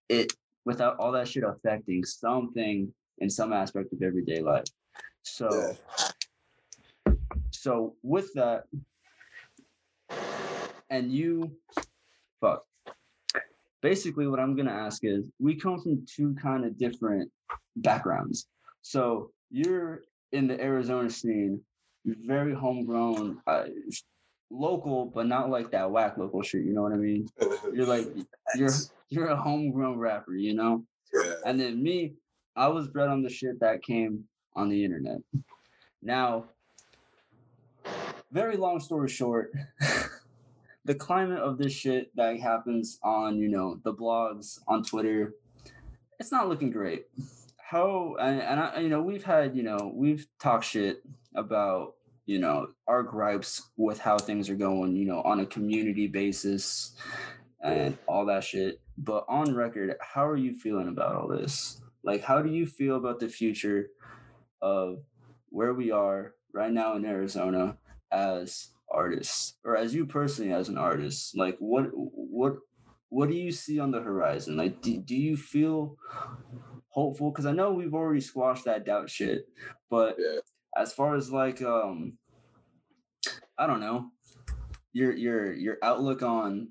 it, 0.09 0.33
without 0.65 0.97
all 0.99 1.13
that 1.13 1.29
shit 1.29 1.43
affecting 1.45 2.05
something 2.05 2.93
in 3.19 3.31
some 3.31 3.53
aspect 3.53 3.93
of 3.93 4.03
everyday 4.03 4.41
life. 4.41 4.65
So, 5.23 5.77
so 7.51 7.97
with 8.03 8.33
that, 8.35 8.65
and 10.91 11.11
you, 11.11 11.51
fuck. 12.41 12.65
Basically, 13.83 14.29
what 14.29 14.39
I'm 14.39 14.57
gonna 14.57 14.71
ask 14.71 15.03
is, 15.05 15.25
we 15.39 15.57
come 15.57 15.81
from 15.81 16.07
two 16.07 16.35
kind 16.41 16.65
of 16.65 16.79
different 16.79 17.31
backgrounds. 17.77 18.47
So 18.83 19.31
you're 19.51 20.03
in 20.35 20.49
the 20.49 20.61
Arizona 20.61 21.09
scene, 21.09 21.61
very 22.05 22.55
homegrown, 22.55 23.41
uh, 23.47 23.65
local, 24.51 25.07
but 25.07 25.27
not 25.27 25.49
like 25.49 25.71
that 25.71 25.91
whack 25.91 26.19
local 26.19 26.43
shit. 26.43 26.65
You 26.65 26.75
know 26.75 26.83
what 26.83 26.93
I 26.93 26.97
mean? 26.97 27.29
You're 27.73 27.87
like 27.87 28.07
you're 28.57 28.71
you're 29.09 29.29
a 29.29 29.37
homegrown 29.37 29.99
rapper, 29.99 30.35
you 30.35 30.55
know. 30.55 30.85
Yeah. 31.13 31.35
And 31.47 31.59
then 31.59 31.83
me, 31.83 32.15
I 32.57 32.69
was 32.69 32.89
bred 32.89 33.09
on 33.09 33.23
the 33.23 33.31
shit 33.31 33.61
that 33.61 33.83
came 33.83 34.25
on 34.57 34.69
the 34.69 34.85
internet. 34.85 35.19
Now, 36.03 36.47
very 38.33 38.57
long 38.57 38.81
story 38.81 39.09
short, 39.09 39.53
the 40.85 40.95
climate 40.95 41.39
of 41.39 41.57
this 41.57 41.73
shit 41.73 42.11
that 42.17 42.41
happens 42.41 42.99
on, 43.03 43.39
you 43.39 43.49
know, 43.49 43.79
the 43.85 43.95
blogs, 43.95 44.59
on 44.67 44.83
Twitter, 44.83 45.35
it's 46.19 46.33
not 46.33 46.49
looking 46.49 46.71
great. 46.71 47.07
How 47.75 48.15
and, 48.21 48.41
and 48.41 48.61
I, 48.61 48.79
you 48.79 48.89
know, 48.89 49.03
we've 49.03 49.25
had, 49.25 49.57
you 49.57 49.65
know, 49.65 49.91
we've 49.93 50.29
talked 50.39 50.65
shit 50.65 51.03
about, 51.35 51.95
you 52.25 52.39
know, 52.39 52.69
our 52.87 53.03
gripes 53.03 53.69
with 53.77 53.99
how 53.99 54.17
things 54.17 54.49
are 54.49 54.55
going, 54.55 54.95
you 54.95 55.07
know, 55.07 55.21
on 55.23 55.41
a 55.41 55.47
community 55.47 56.07
basis 56.07 56.95
and 57.61 57.99
all 58.07 58.27
that 58.27 58.45
shit. 58.45 58.81
But 58.97 59.25
on 59.29 59.57
record, 59.57 59.97
how 60.01 60.25
are 60.25 60.37
you 60.37 60.55
feeling 60.55 60.87
about 60.87 61.17
all 61.17 61.27
this? 61.27 61.81
Like, 62.05 62.23
how 62.23 62.43
do 62.43 62.49
you 62.49 62.65
feel 62.65 62.95
about 62.95 63.19
the 63.19 63.29
future 63.29 63.89
of 64.63 65.01
where 65.49 65.75
we 65.75 65.91
are 65.91 66.35
right 66.53 66.71
now 66.71 66.95
in 66.95 67.05
Arizona 67.05 67.77
as 68.13 68.69
artists, 68.89 69.55
or 69.65 69.77
as 69.77 69.93
you 69.93 70.07
personally 70.07 70.53
as 70.53 70.69
an 70.69 70.79
artist? 70.79 71.37
Like, 71.37 71.57
what 71.59 71.87
what 71.93 72.55
what 73.09 73.29
do 73.29 73.35
you 73.35 73.51
see 73.51 73.81
on 73.81 73.91
the 73.91 74.01
horizon? 74.01 74.57
Like, 74.57 74.81
do, 74.81 74.97
do 74.97 75.17
you 75.17 75.37
feel 75.37 75.97
hopeful? 76.95 77.31
Because 77.31 77.47
I 77.47 77.53
know 77.53 77.73
we've 77.73 77.95
already 77.95 78.21
squashed 78.21 78.65
that 78.65 78.87
doubt 78.87 79.11
shit, 79.11 79.49
but 79.91 80.17
Yeah. 80.19 80.39
as 80.77 80.93
far 80.93 81.17
as 81.17 81.31
like 81.31 81.61
um, 81.61 82.19
I 83.59 83.67
don't 83.67 83.81
know, 83.81 84.11
your 84.93 85.13
your 85.13 85.53
your 85.53 85.77
outlook 85.83 86.23
on 86.23 86.69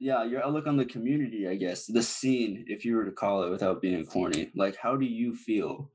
yeah 0.00 0.24
your 0.24 0.44
outlook 0.44 0.66
on 0.66 0.76
the 0.76 0.84
community 0.84 1.46
i 1.46 1.54
guess 1.54 1.86
the 1.86 2.02
scene 2.02 2.64
if 2.66 2.84
you 2.84 2.96
were 2.96 3.04
to 3.04 3.12
call 3.12 3.44
it 3.44 3.50
without 3.50 3.80
being 3.80 4.04
corny 4.04 4.50
like 4.56 4.74
how 4.76 4.96
do 4.96 5.06
you 5.06 5.34
feel 5.36 5.88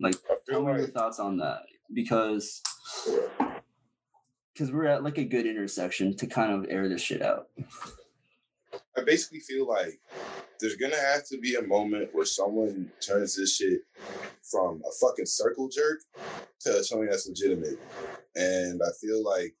like 0.00 0.16
feel 0.44 0.64
me 0.64 0.72
your 0.72 0.88
thoughts 0.88 1.20
on 1.20 1.36
that 1.36 1.62
because 1.94 2.60
because 4.52 4.72
we're 4.72 4.86
at 4.86 5.04
like 5.04 5.18
a 5.18 5.24
good 5.24 5.46
intersection 5.46 6.16
to 6.16 6.26
kind 6.26 6.52
of 6.52 6.66
air 6.68 6.88
this 6.88 7.00
shit 7.00 7.22
out 7.22 7.46
I 8.98 9.02
basically 9.06 9.40
feel 9.40 9.68
like 9.68 10.00
there's 10.60 10.76
gonna 10.76 10.96
have 10.96 11.26
to 11.26 11.38
be 11.38 11.56
a 11.56 11.62
moment 11.62 12.10
where 12.12 12.24
someone 12.24 12.90
turns 13.00 13.36
this 13.36 13.56
shit 13.56 13.80
from 14.50 14.82
a 14.86 14.92
fucking 15.00 15.26
circle 15.26 15.68
jerk 15.68 16.00
to 16.60 16.84
something 16.84 17.08
that's 17.08 17.28
legitimate. 17.28 17.78
And 18.36 18.80
I 18.82 18.90
feel 19.00 19.24
like 19.24 19.54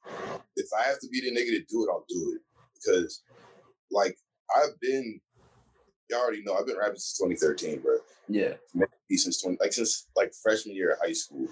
if 0.56 0.68
I 0.78 0.88
have 0.88 1.00
to 1.00 1.08
be 1.08 1.20
the 1.20 1.30
nigga 1.30 1.50
to 1.50 1.64
do 1.68 1.84
it, 1.84 1.90
I'll 1.90 2.04
do 2.08 2.36
it. 2.36 2.42
Because 2.74 3.22
like 3.90 4.16
I've 4.56 4.78
been 4.80 5.20
y'all 6.10 6.20
already 6.20 6.42
know 6.44 6.54
I've 6.54 6.66
been 6.66 6.78
rapping 6.78 6.98
since 6.98 7.18
2013, 7.18 7.80
bro. 7.80 7.96
yeah 8.28 8.54
Maybe 8.74 9.16
since 9.16 9.40
20 9.42 9.58
like 9.60 9.72
since 9.72 10.06
like 10.16 10.32
freshman 10.42 10.76
year 10.76 10.92
of 10.92 10.98
high 11.00 11.12
school. 11.12 11.48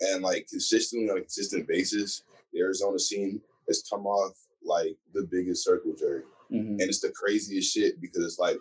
And 0.00 0.22
like 0.22 0.46
consistently 0.50 1.08
on 1.10 1.18
a 1.18 1.20
consistent 1.20 1.66
basis, 1.68 2.22
the 2.52 2.60
Arizona 2.60 2.98
scene 2.98 3.40
has 3.68 3.82
come 3.90 4.06
off 4.06 4.34
like 4.64 4.96
the 5.14 5.26
biggest 5.30 5.64
circle 5.64 5.94
jerk. 5.98 6.24
Mhm. 6.52 6.70
And 6.78 6.80
it's 6.82 7.00
the 7.00 7.10
craziest 7.12 7.72
shit 7.72 8.00
because 8.00 8.24
it's 8.24 8.38
like 8.38 8.58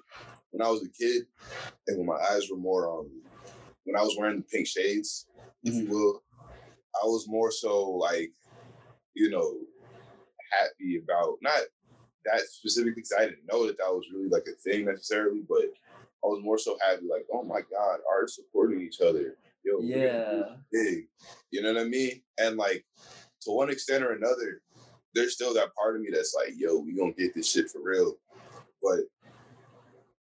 when 0.51 0.65
I 0.65 0.69
was 0.69 0.83
a 0.83 0.89
kid 0.89 1.23
and 1.87 1.97
when 1.97 2.07
my 2.07 2.19
eyes 2.31 2.49
were 2.49 2.57
more 2.57 2.89
um 2.89 3.09
when 3.83 3.95
I 3.95 4.01
was 4.01 4.15
wearing 4.17 4.37
the 4.37 4.43
pink 4.43 4.65
shades, 4.67 5.27
if 5.63 5.73
you 5.75 5.87
will, 5.89 6.23
I 7.01 7.05
was 7.05 7.27
more 7.27 7.51
so 7.51 7.87
like, 7.91 8.31
you 9.13 9.29
know, 9.29 9.59
happy 10.51 10.97
about 11.03 11.37
not 11.41 11.61
that 12.25 12.41
specifically 12.41 12.93
because 12.95 13.13
I 13.15 13.25
didn't 13.25 13.45
know 13.51 13.67
that 13.67 13.77
that 13.77 13.93
was 13.93 14.07
really 14.11 14.29
like 14.29 14.47
a 14.47 14.55
thing 14.67 14.85
necessarily, 14.85 15.41
but 15.47 15.65
I 16.23 16.27
was 16.27 16.41
more 16.43 16.57
so 16.57 16.77
happy 16.81 17.03
like, 17.07 17.27
oh 17.31 17.43
my 17.43 17.61
god, 17.71 17.99
art 18.11 18.29
supporting 18.31 18.81
each 18.81 18.99
other. 19.01 19.37
Yo, 19.63 19.77
we're 19.77 19.81
gonna 19.81 19.91
do 19.91 19.97
yeah 19.99 20.55
big. 20.71 21.07
You 21.51 21.61
know 21.61 21.73
what 21.73 21.81
I 21.83 21.85
mean? 21.85 22.23
And 22.39 22.57
like 22.57 22.83
to 23.41 23.51
one 23.51 23.69
extent 23.69 24.03
or 24.03 24.13
another, 24.13 24.61
there's 25.15 25.33
still 25.33 25.53
that 25.53 25.73
part 25.75 25.95
of 25.95 26.01
me 26.01 26.09
that's 26.11 26.35
like, 26.35 26.53
yo, 26.57 26.79
we 26.79 26.95
gonna 26.95 27.13
get 27.13 27.33
this 27.33 27.49
shit 27.49 27.69
for 27.69 27.81
real. 27.81 28.15
But 28.83 28.99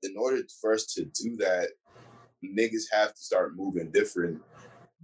in 0.03 0.15
order 0.17 0.43
for 0.61 0.73
us 0.73 0.87
to 0.95 1.05
do 1.05 1.37
that, 1.39 1.71
niggas 2.45 2.85
have 2.93 3.15
to 3.15 3.21
start 3.21 3.57
moving 3.57 3.91
different 3.91 4.41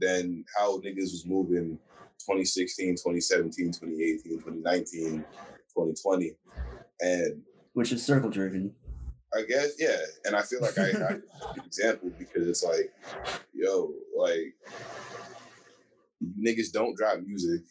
than 0.01 0.45
how 0.57 0.79
niggas 0.81 1.13
was 1.13 1.25
moving 1.27 1.79
2016, 2.21 2.97
2017, 2.97 3.73
2018, 3.73 4.39
2019, 4.39 5.25
2020. 5.75 6.33
And 7.01 7.43
which 7.73 7.93
is 7.93 8.05
circle 8.05 8.31
jerking 8.31 8.73
I 9.35 9.43
guess, 9.43 9.73
yeah. 9.79 9.99
And 10.25 10.35
I 10.35 10.43
feel 10.43 10.61
like 10.61 10.79
I, 10.79 10.85
I 10.85 11.11
an 11.13 11.23
example 11.67 12.11
because 12.19 12.49
it's 12.49 12.65
like, 12.65 12.93
yo, 13.53 13.93
like 14.17 14.55
niggas 16.41 16.73
don't 16.73 16.97
drop 16.97 17.19
music. 17.21 17.63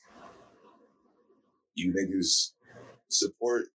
You 1.77 1.93
niggas 1.93 2.53
support 3.09 3.67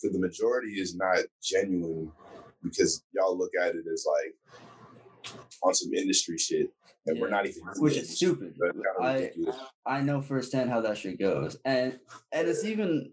for 0.00 0.10
the 0.10 0.18
majority 0.18 0.80
is 0.80 0.96
not 0.96 1.18
genuine 1.42 2.10
because 2.62 3.04
y'all 3.14 3.38
look 3.38 3.52
at 3.60 3.74
it 3.74 3.84
as 3.92 4.06
like 4.06 5.36
on 5.62 5.74
some 5.74 5.94
industry 5.94 6.36
shit. 6.38 6.70
And 7.06 7.20
we're 7.20 7.30
not 7.30 7.46
even 7.46 7.62
which 7.76 7.98
is 7.98 8.16
stupid 8.16 8.54
I-. 9.00 9.30
I 9.86 10.00
know 10.00 10.22
firsthand 10.22 10.70
how 10.70 10.80
that 10.80 10.96
shit 10.96 11.18
goes, 11.18 11.56
and 11.64 11.98
and 12.32 12.48
it's 12.48 12.64
even. 12.64 13.12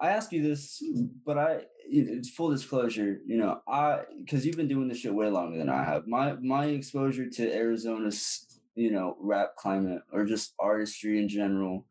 I 0.00 0.08
ask 0.08 0.32
you 0.32 0.42
this, 0.42 0.82
but 1.24 1.38
I 1.38 1.60
it's 1.86 2.30
full 2.30 2.50
disclosure. 2.50 3.20
You 3.26 3.36
know, 3.36 3.60
I 3.68 4.04
because 4.18 4.46
you've 4.46 4.56
been 4.56 4.68
doing 4.68 4.88
this 4.88 4.98
shit 4.98 5.14
way 5.14 5.28
longer 5.28 5.58
than 5.58 5.68
I 5.68 5.84
have. 5.84 6.06
My 6.06 6.34
my 6.40 6.64
exposure 6.66 7.28
to 7.28 7.54
Arizona's 7.54 8.46
you 8.74 8.90
know 8.90 9.16
rap 9.20 9.56
climate 9.56 10.00
or 10.10 10.24
just 10.24 10.54
artistry 10.58 11.18
in 11.18 11.28
general 11.28 11.86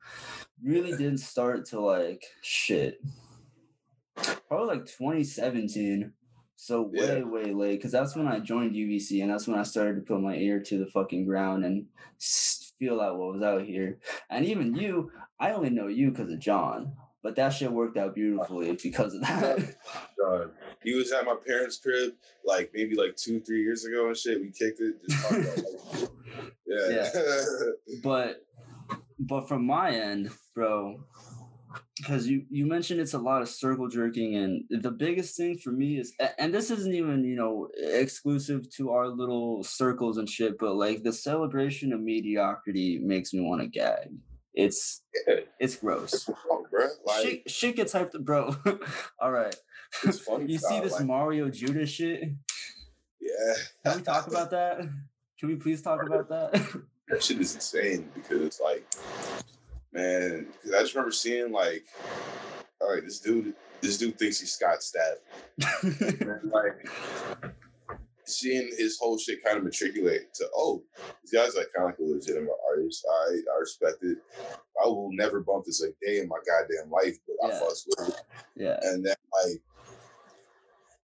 really 0.63 0.91
didn't 0.91 1.17
start 1.19 1.65
to 1.67 1.80
like 1.82 2.23
shit. 2.41 3.02
Probably 4.47 4.78
like 4.78 4.86
2017. 4.86 6.13
So 6.56 6.84
way, 6.84 7.17
Yeah. 7.19 7.23
way 7.23 7.45
late, 7.54 7.78
because 7.78 7.91
that's 7.91 8.15
when 8.15 8.28
I 8.28 8.39
joined 8.39 8.73
UVC, 8.76 9.21
and 9.21 9.30
that's 9.30 9.47
when 9.47 9.60
I 9.60 9.63
started 9.63 9.95
to 9.95 10.02
put 10.02 10.21
my 10.21 10.36
ear 10.36 10.62
to 10.62 10.78
the 10.78 10.86
fucking 10.86 11.26
ground 11.26 11.65
and 11.65 11.88
feel 12.80 13.02
out 13.02 13.17
what 13.17 13.34
was 13.34 13.41
out 13.43 13.63
here. 13.63 13.99
And 14.30 14.45
even 14.45 14.73
you, 14.76 15.12
I 15.39 15.52
only 15.52 15.69
know 15.71 15.88
you 15.88 16.12
because 16.12 16.32
of 16.32 16.39
John, 16.39 16.93
but 17.21 17.36
that 17.36 17.49
shit 17.49 17.69
worked 17.71 17.97
out 17.97 18.15
beautifully 18.15 18.78
because 18.84 19.13
of 19.13 19.21
that. 19.21 19.76
God. 20.17 20.52
He 20.84 20.93
was 20.93 21.12
at 21.12 21.26
my 21.26 21.36
parents' 21.45 21.78
crib 21.78 22.13
like 22.45 22.71
maybe 22.73 22.95
like 22.95 23.17
two, 23.17 23.41
three 23.41 23.62
years 23.62 23.84
ago 23.84 24.08
and 24.08 24.15
shit. 24.17 24.39
We 24.39 24.52
kicked 24.52 24.80
it. 24.80 24.95
Just 25.10 25.21
talked 25.21 25.41
about, 25.41 25.58
like, 25.99 26.52
yeah. 26.67 27.10
but 28.04 28.45
but 29.28 29.48
from 29.48 29.66
my 29.66 29.92
end, 29.92 30.32
bro, 30.56 31.04
because 31.98 32.28
you 32.28 32.46
you 32.50 32.66
mentioned 32.66 33.00
it's 33.00 33.14
a 33.14 33.20
lot 33.20 33.42
of 33.42 33.50
circle 33.50 33.88
jerking 33.88 34.36
and 34.36 34.64
the 34.70 34.92
biggest 34.92 35.36
thing 35.38 35.58
for 35.58 35.72
me 35.72 35.98
is 35.98 36.14
and 36.38 36.54
this 36.54 36.72
isn't 36.72 36.94
even 36.94 37.24
you 37.24 37.36
know 37.36 37.68
exclusive 37.78 38.70
to 38.72 38.92
our 38.92 39.08
little 39.08 39.64
circles 39.64 40.18
and 40.18 40.30
shit 40.30 40.58
but 40.60 40.76
like 40.76 41.04
the 41.04 41.14
celebration 41.14 41.94
of 41.94 42.00
mediocrity 42.00 43.00
makes 43.04 43.34
me 43.34 43.42
want 43.42 43.62
to 43.62 43.68
gag. 43.68 44.10
It's 44.54 45.02
it's 45.60 45.78
gross. 45.78 46.30
Oh, 46.30 46.66
bro. 46.70 46.88
Like, 47.06 47.26
shit, 47.26 47.50
shit 47.50 47.76
gets 47.76 47.94
hyped 47.94 48.20
bro. 48.24 48.56
All 49.20 49.32
right. 49.32 49.56
It's 50.04 50.20
funny. 50.26 50.52
you 50.52 50.60
see 50.60 50.80
this 50.80 50.94
like, 50.94 51.06
Mario 51.06 51.50
Judah 51.50 51.88
shit? 51.88 52.22
Yeah. 53.20 53.54
can 53.84 53.98
we 53.98 54.04
talk 54.04 54.28
about 54.28 54.52
that? 54.52 54.78
Can 55.40 55.50
we 55.50 55.56
please 55.56 55.82
talk 55.82 56.06
about 56.06 56.30
that 56.30 56.82
that 57.13 57.23
shit 57.23 57.39
is 57.39 57.56
insane 57.56 58.10
because 58.13 58.41
it's 58.41 58.60
like, 58.60 58.86
man, 59.91 60.47
because 60.52 60.71
I 60.76 60.82
just 60.82 60.95
remember 60.95 61.12
seeing 61.12 61.52
like, 61.52 61.86
all 62.82 62.93
right, 62.93 63.04
this 63.04 63.19
dude, 63.19 63.54
this 63.82 63.97
dude 63.97 64.17
thinks 64.17 64.39
he's 64.39 64.54
Scott 64.54 64.80
Stapp. 64.80 66.39
Like 66.52 66.89
seeing 68.26 68.69
his 68.78 68.97
whole 68.99 69.17
shit 69.17 69.43
kind 69.43 69.58
of 69.58 69.63
matriculate 69.65 70.34
to 70.34 70.45
oh 70.56 70.82
this 71.21 71.32
guy's 71.34 71.56
like 71.58 71.67
kind 71.76 71.89
of 71.89 71.91
like 71.91 71.99
a 71.99 72.04
legitimate 72.04 72.54
artist 72.69 73.06
i 73.28 73.34
i 73.54 73.60
respect 73.60 73.97
it 74.02 74.17
i 74.82 74.88
will 74.88 75.10
never 75.12 75.41
bump 75.41 75.65
this 75.65 75.84
a 75.84 75.88
day 76.06 76.19
in 76.19 76.30
my 76.30 76.38
goddamn 76.47 76.89
life 76.89 77.17
but 77.28 77.36
Yeah. 77.49 77.56
i 77.58 77.60
fucks 77.62 77.86
with 77.86 78.10
it 78.10 78.21
yeah 78.56 78.78
and 78.84 79.06
then 79.06 79.15
like 79.45 79.62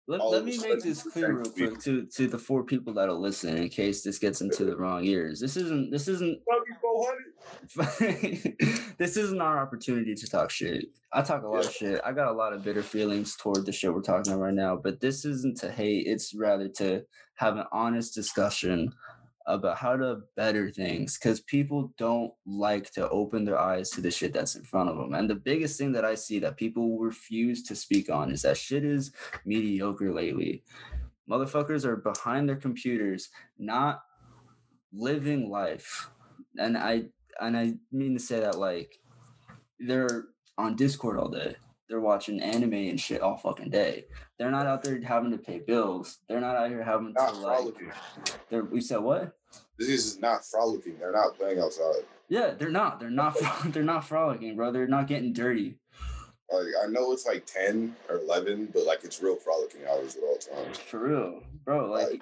Let, 0.08 0.22
all 0.22 0.32
let 0.32 0.46
me 0.46 0.58
make 0.60 0.82
this 0.82 1.02
clear 1.02 1.34
real 1.34 1.52
quick 1.52 1.80
to 1.82 2.06
to 2.06 2.28
the 2.28 2.38
four 2.38 2.64
people 2.64 2.94
that'll 2.94 3.20
listen 3.20 3.58
in 3.58 3.70
case 3.70 4.04
this 4.04 4.20
gets 4.20 4.40
into 4.42 4.64
the 4.64 4.78
wrong 4.78 5.04
ears. 5.04 5.40
This 5.40 5.58
isn't 5.58 5.92
this 5.92 6.08
isn't 6.08 6.42
this 8.98 9.18
isn't 9.18 9.42
our 9.42 9.60
opportunity 9.60 10.14
to 10.14 10.28
talk 10.28 10.52
shit. 10.52 10.86
I 11.12 11.22
talk 11.24 11.44
a 11.44 11.48
lot 11.48 11.66
of 11.66 11.72
shit. 11.72 12.02
I 12.06 12.12
got 12.12 12.28
a 12.28 12.34
lot 12.34 12.54
of 12.54 12.64
bitter 12.64 12.84
feelings 12.84 13.36
toward 13.36 13.66
the 13.66 13.72
shit 13.72 13.94
we're 13.94 14.02
talking 14.02 14.32
about 14.34 14.44
right 14.44 14.54
now, 14.54 14.76
but 14.76 15.00
this 15.00 15.26
isn't 15.26 15.58
to 15.62 15.72
hate, 15.72 16.06
it's 16.06 16.36
rather 16.36 16.68
to 16.78 17.04
have 17.36 17.58
an 17.58 17.66
honest 17.72 18.14
discussion 18.14 18.94
about 19.48 19.78
how 19.78 19.96
to 19.96 20.22
better 20.36 20.72
things 20.72 21.18
because 21.18 21.40
people 21.42 21.94
don't 21.98 22.32
like 22.46 22.92
to 22.92 23.08
open 23.10 23.46
their 23.46 23.60
eyes 23.60 23.90
to 23.92 24.02
the 24.02 24.10
shit 24.10 24.34
that's 24.34 24.56
in 24.56 24.64
front 24.64 24.90
of 24.90 24.98
them. 24.98 25.14
And 25.14 25.30
the 25.30 25.36
biggest 25.36 25.78
thing 25.78 25.92
that 25.92 26.06
I 26.06 26.16
see 26.16 26.40
that 26.40 26.58
people 26.58 26.98
refuse 26.98 27.64
to 27.64 27.76
speak 27.76 28.10
on 28.10 28.32
is 28.32 28.42
that 28.42 28.58
shit 28.58 28.84
is 28.84 29.12
mediocre 29.46 30.14
lately. 30.14 30.64
Motherfuckers 31.30 31.86
are 31.86 31.98
behind 31.98 32.50
their 32.50 32.56
computers, 32.56 33.30
not 33.58 34.02
living 34.94 35.50
life. 35.50 36.10
And 36.58 36.78
I 36.78 37.06
and 37.40 37.58
I 37.58 37.74
mean 37.92 38.14
to 38.14 38.20
say 38.20 38.40
that 38.40 38.58
like 38.58 38.98
they're 39.80 40.26
on 40.58 40.76
Discord 40.76 41.20
all 41.20 41.30
day. 41.30 41.56
They're 41.88 42.00
watching 42.02 42.42
anime 42.42 42.74
and 42.74 43.00
shit 43.00 43.22
all 43.22 43.38
fucking 43.38 43.70
day. 43.70 44.06
They're 44.40 44.52
not 44.52 44.66
out 44.66 44.84
there 44.84 45.00
having 45.02 45.32
to 45.32 45.38
pay 45.38 45.60
bills. 45.60 46.20
They're 46.28 46.42
not 46.42 46.56
out 46.56 46.70
here 46.70 46.84
having 46.84 47.14
not 47.14 47.34
to 47.34 47.40
like. 47.40 47.58
frolicking 47.58 47.92
They're, 48.50 48.64
we 48.66 48.82
said 48.82 48.98
what? 49.00 49.36
this 49.78 49.90
is 49.90 50.20
not 50.20 50.46
frolicking 50.46 50.98
they're 51.00 51.12
not 51.12 51.38
playing 51.38 51.60
outside 51.60 52.04
Yeah, 52.30 52.52
they're 52.58 52.70
not. 52.70 53.00
They're 53.00 53.10
not. 53.10 53.36
They're 53.74 53.84
not 53.84 54.08
frolicking, 54.08 54.56
bro. 54.56 54.72
They're 54.72 54.88
not 54.88 55.08
getting 55.08 55.32
dirty. 55.34 55.78
like 56.52 56.68
i 56.84 56.88
know 56.88 57.12
it's 57.12 57.26
like 57.26 57.46
10 57.46 57.96
or 58.10 58.18
11 58.20 58.70
but 58.74 58.86
like 58.86 59.04
it's 59.04 59.22
real 59.22 59.36
frolicking 59.36 59.82
hours 59.90 60.16
at 60.16 60.24
all 60.24 60.38
times 60.38 60.78
For 60.80 61.00
real, 61.00 61.44
bro. 61.66 61.92
Like, 61.92 62.22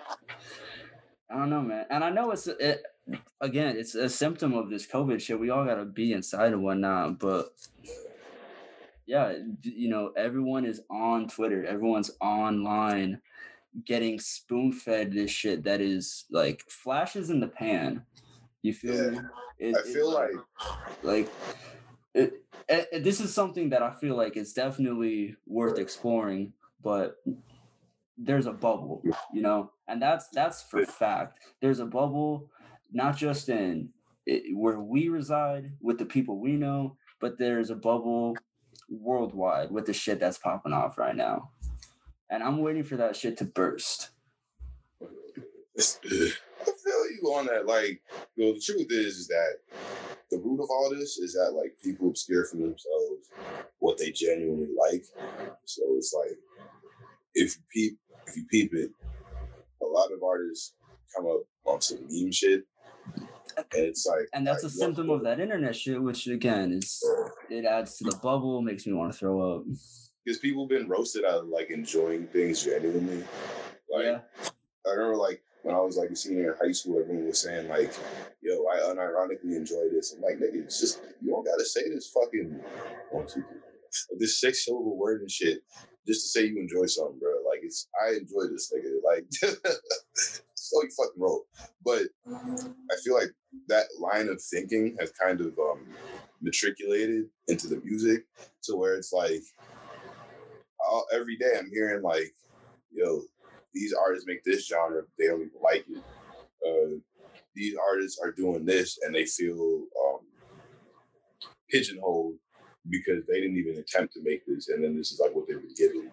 I 1.30 1.38
don't 1.38 1.50
know, 1.50 1.62
man. 1.62 1.86
And 1.90 2.04
I 2.04 2.10
know 2.10 2.32
it's 2.32 2.48
it 2.48 2.84
again. 3.42 3.76
It's 3.78 3.96
a 3.96 4.10
symptom 4.10 4.54
of 4.54 4.70
this 4.70 4.86
COVID 4.88 5.22
shit. 5.22 5.40
We 5.40 5.50
all 5.50 5.66
gotta 5.66 5.86
be 5.86 6.14
inside 6.14 6.54
and 6.54 6.64
whatnot. 6.64 7.20
But 7.20 7.50
yeah, 7.84 7.94
d- 9.08 9.74
you 9.76 9.90
know, 9.90 10.12
everyone 10.18 10.66
is 10.66 10.82
on 10.90 11.28
Twitter. 11.28 11.66
Everyone's 11.66 12.12
online, 12.22 13.22
getting 13.86 14.20
spoon 14.20 14.72
fed 14.72 15.12
this 15.14 15.32
shit 15.32 15.64
that 15.64 15.82
is 15.82 16.26
like 16.32 16.64
flashes 16.70 17.30
in 17.30 17.40
the 17.40 17.48
pan. 17.48 18.06
You 18.62 18.74
feel 18.74 18.96
Yeah. 18.96 19.10
me? 19.12 19.20
It- 19.60 19.76
i 19.76 19.80
it- 19.80 19.86
feel 19.94 20.12
like 20.12 20.32
like 21.04 21.30
it, 22.14 22.44
it, 22.70 22.88
it- 22.92 23.04
this 23.04 23.20
is 23.22 23.34
something 23.34 23.70
that 23.70 23.84
i 23.84 23.92
feel 23.92 24.16
like 24.16 24.36
is 24.38 24.54
definitely 24.54 25.36
worth 25.46 25.80
exploring 25.80 26.54
but 26.82 27.22
there's 28.18 28.46
a 28.46 28.54
bubble 28.54 29.02
you 29.34 29.42
know 29.42 29.72
and 29.88 30.02
that's 30.02 30.28
that's 30.30 30.64
for 30.64 30.86
fact 30.86 31.40
there's 31.62 31.80
a 31.80 31.86
bubble 31.86 32.50
not 32.92 33.18
just 33.18 33.50
in 33.50 33.90
it, 34.26 34.56
where 34.56 34.80
we 34.80 35.10
reside 35.10 35.72
with 35.82 35.98
the 35.98 36.06
people 36.06 36.40
we 36.40 36.54
know 36.54 36.96
but 37.20 37.38
there's 37.38 37.70
a 37.70 37.76
bubble 37.76 38.36
worldwide 38.90 39.72
with 39.72 39.86
the 39.86 39.94
shit 39.94 40.20
that's 40.20 40.38
popping 40.38 40.74
off 40.74 40.98
right 40.98 41.16
now 41.16 41.50
and 42.30 42.44
i'm 42.44 42.60
waiting 42.60 42.84
for 42.84 42.98
that 42.98 43.16
shit 43.16 43.38
to 43.38 43.46
burst 43.46 44.10
I 46.62 46.66
feel 46.66 47.12
you 47.22 47.34
on 47.36 47.48
that. 47.48 47.66
Like, 47.66 48.02
you 48.36 48.46
know, 48.46 48.54
the 48.54 48.60
truth 48.60 48.88
is, 48.90 49.18
is 49.18 49.28
that 49.28 49.58
the 50.32 50.38
root 50.38 50.62
of 50.62 50.70
all 50.70 50.90
this 50.90 51.18
is 51.18 51.34
that 51.34 51.54
like 51.54 51.76
people 51.84 52.10
obscure 52.10 52.46
from 52.46 52.62
themselves 52.62 53.30
what 53.80 53.98
they 53.98 54.12
genuinely 54.12 54.70
like. 54.80 55.04
So 55.66 55.82
it's 55.96 56.14
like 56.14 56.38
if 57.36 57.56
you 57.56 57.64
peep, 57.72 58.00
if 58.28 58.38
you 58.38 58.46
peep 58.50 58.74
it, 58.74 58.92
a 59.82 59.86
lot 59.86 60.12
of 60.12 60.24
artists 60.24 60.74
come 61.16 61.26
up 61.28 61.42
on 61.66 61.82
some 61.82 62.00
meme 62.10 62.32
shit, 62.32 62.66
it's 63.74 64.06
like, 64.06 64.28
and 64.34 64.46
that's 64.46 64.64
a 64.64 64.68
like, 64.68 64.76
symptom 64.76 65.10
of 65.10 65.24
that 65.24 65.40
internet 65.40 65.76
shit 65.76 66.02
which 66.02 66.28
again 66.28 66.74
is 66.74 67.04
it 67.50 67.66
adds 67.66 67.98
to 67.98 68.06
the 68.06 68.16
bubble 68.18 68.62
makes 68.62 68.86
me 68.86 68.94
want 68.94 69.12
to 69.12 69.18
throw 69.18 69.58
up 69.58 69.64
because 70.24 70.40
people 70.40 70.68
been 70.68 70.88
roasted 70.88 71.26
out 71.26 71.42
of 71.42 71.48
like 71.48 71.70
enjoying 71.70 72.28
things 72.28 72.64
genuinely. 72.64 73.24
Like, 73.92 74.06
yeah 74.06 74.20
I 74.86 74.92
remember 74.92 75.18
like 75.18 75.42
when 75.64 75.76
I 75.76 75.80
was 75.80 75.96
like 75.96 76.10
a 76.10 76.16
senior 76.16 76.54
in 76.54 76.68
high 76.68 76.74
school, 76.74 77.00
everyone 77.00 77.26
was 77.26 77.40
saying 77.40 77.70
like, 77.70 77.94
"Yo, 78.42 78.66
I 78.68 78.80
unironically 78.80 79.56
enjoy 79.56 79.90
this." 79.92 80.14
I'm 80.14 80.22
like, 80.22 80.36
"Nigga, 80.36 80.66
it's 80.66 80.80
just 80.80 81.02
you 81.22 81.32
don't 81.32 81.46
gotta 81.46 81.66
say 81.66 81.88
this 81.90 82.10
fucking 82.10 82.60
one, 83.12 83.26
two, 83.28 83.44
three, 83.44 84.18
this 84.20 84.42
six 84.42 84.66
syllable 84.66 84.98
word 84.98 85.22
and 85.22 85.32
shit 85.32 85.64
just 86.06 86.22
to 86.22 86.28
say 86.28 86.48
you 86.48 86.60
enjoy 86.60 86.86
something, 86.86 87.20
bro. 87.20 87.32
Like 87.50 87.62
it's 87.64 87.88
I 88.06 88.16
enjoy 88.16 88.52
this, 88.52 88.74
nigga. 88.74 89.00
Like 89.06 89.26
so 90.74 90.84
you 90.84 90.90
fucking 90.98 91.22
roll." 91.22 91.46
But 91.86 92.04
I 92.28 92.96
feel 93.04 93.16
like 93.16 93.32
that 93.68 93.86
line 94.00 94.30
of 94.30 94.42
thinking 94.42 94.96
has 95.00 95.12
kind 95.12 95.40
of 95.42 95.58
um 95.60 95.86
matriculated 96.42 97.30
into 97.48 97.68
the 97.68 97.78
music 97.84 98.26
to 98.64 98.76
where 98.76 98.96
it's 98.96 99.14
like 99.14 99.42
I'll, 100.86 101.06
every 101.14 101.38
day 101.38 101.54
I'm 101.58 101.70
hearing 101.72 102.02
like, 102.04 102.34
"Yo." 102.92 103.24
these 103.74 103.92
artists 103.94 104.28
make 104.28 104.44
this 104.44 104.68
genre, 104.68 105.02
they 105.18 105.26
don't 105.26 105.42
even 105.42 105.52
like 105.60 105.84
it. 105.90 106.04
Uh, 106.64 107.00
these 107.56 107.76
artists 107.76 108.20
are 108.22 108.32
doing 108.32 108.66
this 108.66 109.00
and 109.02 109.16
they 109.16 109.26
feel 109.26 109.84
um, 110.06 110.20
pigeonholed 111.70 112.36
because 112.90 113.26
they 113.28 113.42
didn't 113.42 113.58
even 113.58 113.78
attempt 113.78 114.14
to 114.14 114.22
make 114.22 114.46
this, 114.46 114.70
and 114.70 114.84
then 114.84 114.96
this 114.96 115.12
is 115.12 115.20
like 115.20 115.34
what 115.34 115.48
they 115.48 115.56
were 115.56 115.62
given. 115.76 116.12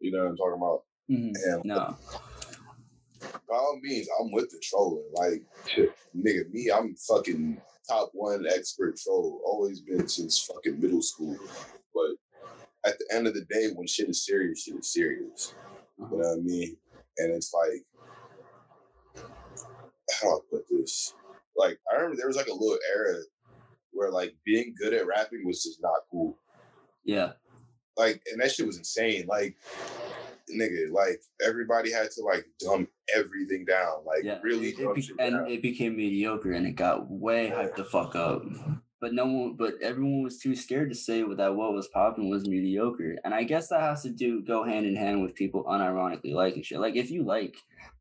You 0.00 0.10
know 0.10 0.24
what 0.24 0.30
I'm 0.30 0.36
talking 0.36 0.60
about? 0.60 0.82
Mhm. 1.08 1.32
And 1.46 1.64
no 1.64 1.96
by 3.48 3.56
all 3.56 3.78
means, 3.82 4.08
I'm 4.20 4.32
with 4.32 4.50
the 4.50 4.60
trolling. 4.62 5.04
Like, 5.14 5.42
nigga, 6.16 6.50
me, 6.52 6.70
I'm 6.74 6.94
fucking 6.96 7.60
top 7.88 8.10
one 8.12 8.46
expert 8.46 8.96
troll. 8.96 9.40
Always 9.44 9.80
been 9.80 10.08
since 10.08 10.40
fucking 10.44 10.80
middle 10.80 11.02
school. 11.02 11.36
But 11.94 12.90
at 12.90 12.98
the 12.98 13.14
end 13.14 13.26
of 13.26 13.34
the 13.34 13.44
day, 13.50 13.68
when 13.74 13.86
shit 13.86 14.08
is 14.08 14.24
serious, 14.24 14.64
shit 14.64 14.76
is 14.76 14.92
serious. 14.92 15.54
You 15.98 16.04
uh-huh. 16.04 16.16
know 16.16 16.28
what 16.28 16.38
I 16.38 16.42
mean? 16.42 16.76
And 17.18 17.32
it's 17.32 17.52
like, 17.52 17.84
how 20.20 20.28
do 20.28 20.34
I 20.34 20.38
put 20.50 20.64
this? 20.70 21.14
Like, 21.56 21.78
I 21.90 21.96
remember 21.96 22.16
there 22.16 22.26
was 22.26 22.36
like 22.36 22.48
a 22.48 22.52
little 22.52 22.78
era 22.94 23.18
where 23.92 24.10
like 24.10 24.34
being 24.44 24.74
good 24.78 24.94
at 24.94 25.06
rapping 25.06 25.44
was 25.44 25.62
just 25.62 25.82
not 25.82 26.00
cool. 26.10 26.38
yeah 27.04 27.32
Like, 27.96 28.22
and 28.32 28.40
that 28.40 28.50
shit 28.50 28.66
was 28.66 28.78
insane. 28.78 29.26
Like, 29.26 29.56
nigga, 30.50 30.90
like 30.90 31.22
everybody 31.44 31.92
had 31.92 32.10
to 32.12 32.22
like 32.22 32.46
dumb 32.58 32.88
everything 33.14 33.64
down. 33.64 34.04
Like, 34.06 34.24
yeah 34.24 34.38
really 34.42 34.68
it, 34.68 34.78
it 34.78 34.94
be- 34.94 35.10
and 35.18 35.34
down. 35.34 35.48
it 35.48 35.62
became 35.62 35.96
mediocre 35.96 36.52
and 36.52 36.66
it 36.66 36.72
got 36.72 37.10
way 37.10 37.50
hyped 37.50 37.76
the 37.76 37.84
fuck 37.84 38.14
up 38.14 38.42
but 39.02 39.12
no 39.12 39.26
one 39.26 39.56
but 39.56 39.74
everyone 39.82 40.22
was 40.22 40.38
too 40.38 40.54
scared 40.54 40.88
to 40.88 40.94
say 40.94 41.22
that 41.34 41.54
what 41.54 41.74
was 41.74 41.88
popping 41.88 42.30
was 42.30 42.48
mediocre 42.48 43.16
and 43.24 43.34
i 43.34 43.42
guess 43.42 43.68
that 43.68 43.80
has 43.80 44.02
to 44.02 44.10
do 44.10 44.42
go 44.42 44.64
hand 44.64 44.86
in 44.86 44.96
hand 44.96 45.22
with 45.22 45.34
people 45.34 45.64
unironically 45.64 46.32
liking 46.32 46.62
shit 46.62 46.78
like 46.78 46.96
if 46.96 47.10
you 47.10 47.24
like 47.24 47.56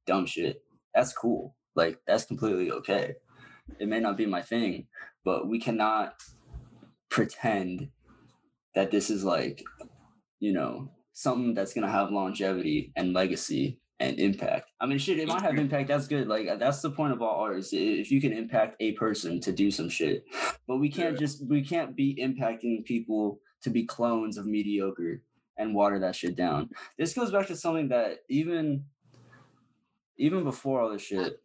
dumb 0.06 0.26
shit 0.26 0.64
that's 0.94 1.12
cool 1.12 1.56
like 1.76 2.00
that's 2.06 2.26
completely 2.26 2.72
okay 2.72 3.16
it 3.80 3.88
may 3.88 4.00
not 4.00 4.16
be 4.16 4.26
my 4.26 4.42
thing 4.42 4.88
but 5.26 5.48
we 5.48 5.60
cannot 5.60 6.14
pretend 7.10 7.90
that 8.76 8.92
this 8.92 9.10
is 9.10 9.24
like 9.24 9.64
you 10.40 10.54
know 10.54 10.90
something 11.14 11.54
that's 11.54 11.74
going 11.74 11.86
to 11.86 11.92
have 11.92 12.12
longevity 12.12 12.92
and 12.96 13.14
legacy 13.14 13.80
and 14.00 14.20
impact. 14.20 14.72
I 14.80 14.88
mean, 14.88 14.98
shit, 14.98 15.20
it 15.20 15.28
might 15.28 15.44
have 15.44 15.58
impact. 15.58 15.88
That's 15.88 16.08
good. 16.08 16.28
Like 16.28 16.48
that's 16.60 16.82
the 16.82 16.90
point 16.90 17.14
of 17.14 17.22
all 17.22 17.40
artists. 17.40 17.72
If 17.74 18.12
you 18.12 18.20
can 18.20 18.34
impact 18.34 18.76
a 18.80 18.94
person 18.94 19.40
to 19.42 19.52
do 19.52 19.70
some 19.70 19.90
shit, 19.90 20.24
but 20.68 20.78
we 20.78 20.90
can't 20.90 21.18
just 21.18 21.48
we 21.48 21.64
can't 21.64 21.96
be 21.96 22.18
impacting 22.20 22.84
people 22.84 23.40
to 23.64 23.70
be 23.70 23.86
clones 23.86 24.38
of 24.38 24.46
mediocre 24.48 25.22
and 25.58 25.76
water 25.76 26.00
that 26.00 26.16
shit 26.16 26.36
down. 26.36 26.70
This 26.98 27.14
goes 27.14 27.32
back 27.32 27.48
to 27.48 27.56
something 27.56 27.90
that 27.90 28.20
even 28.30 28.86
even 30.18 30.44
before 30.44 30.82
all 30.82 30.92
this 30.92 31.04
shit, 31.04 31.40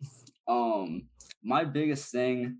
um, 0.48 1.08
my 1.42 1.64
biggest 1.64 2.10
thing 2.10 2.58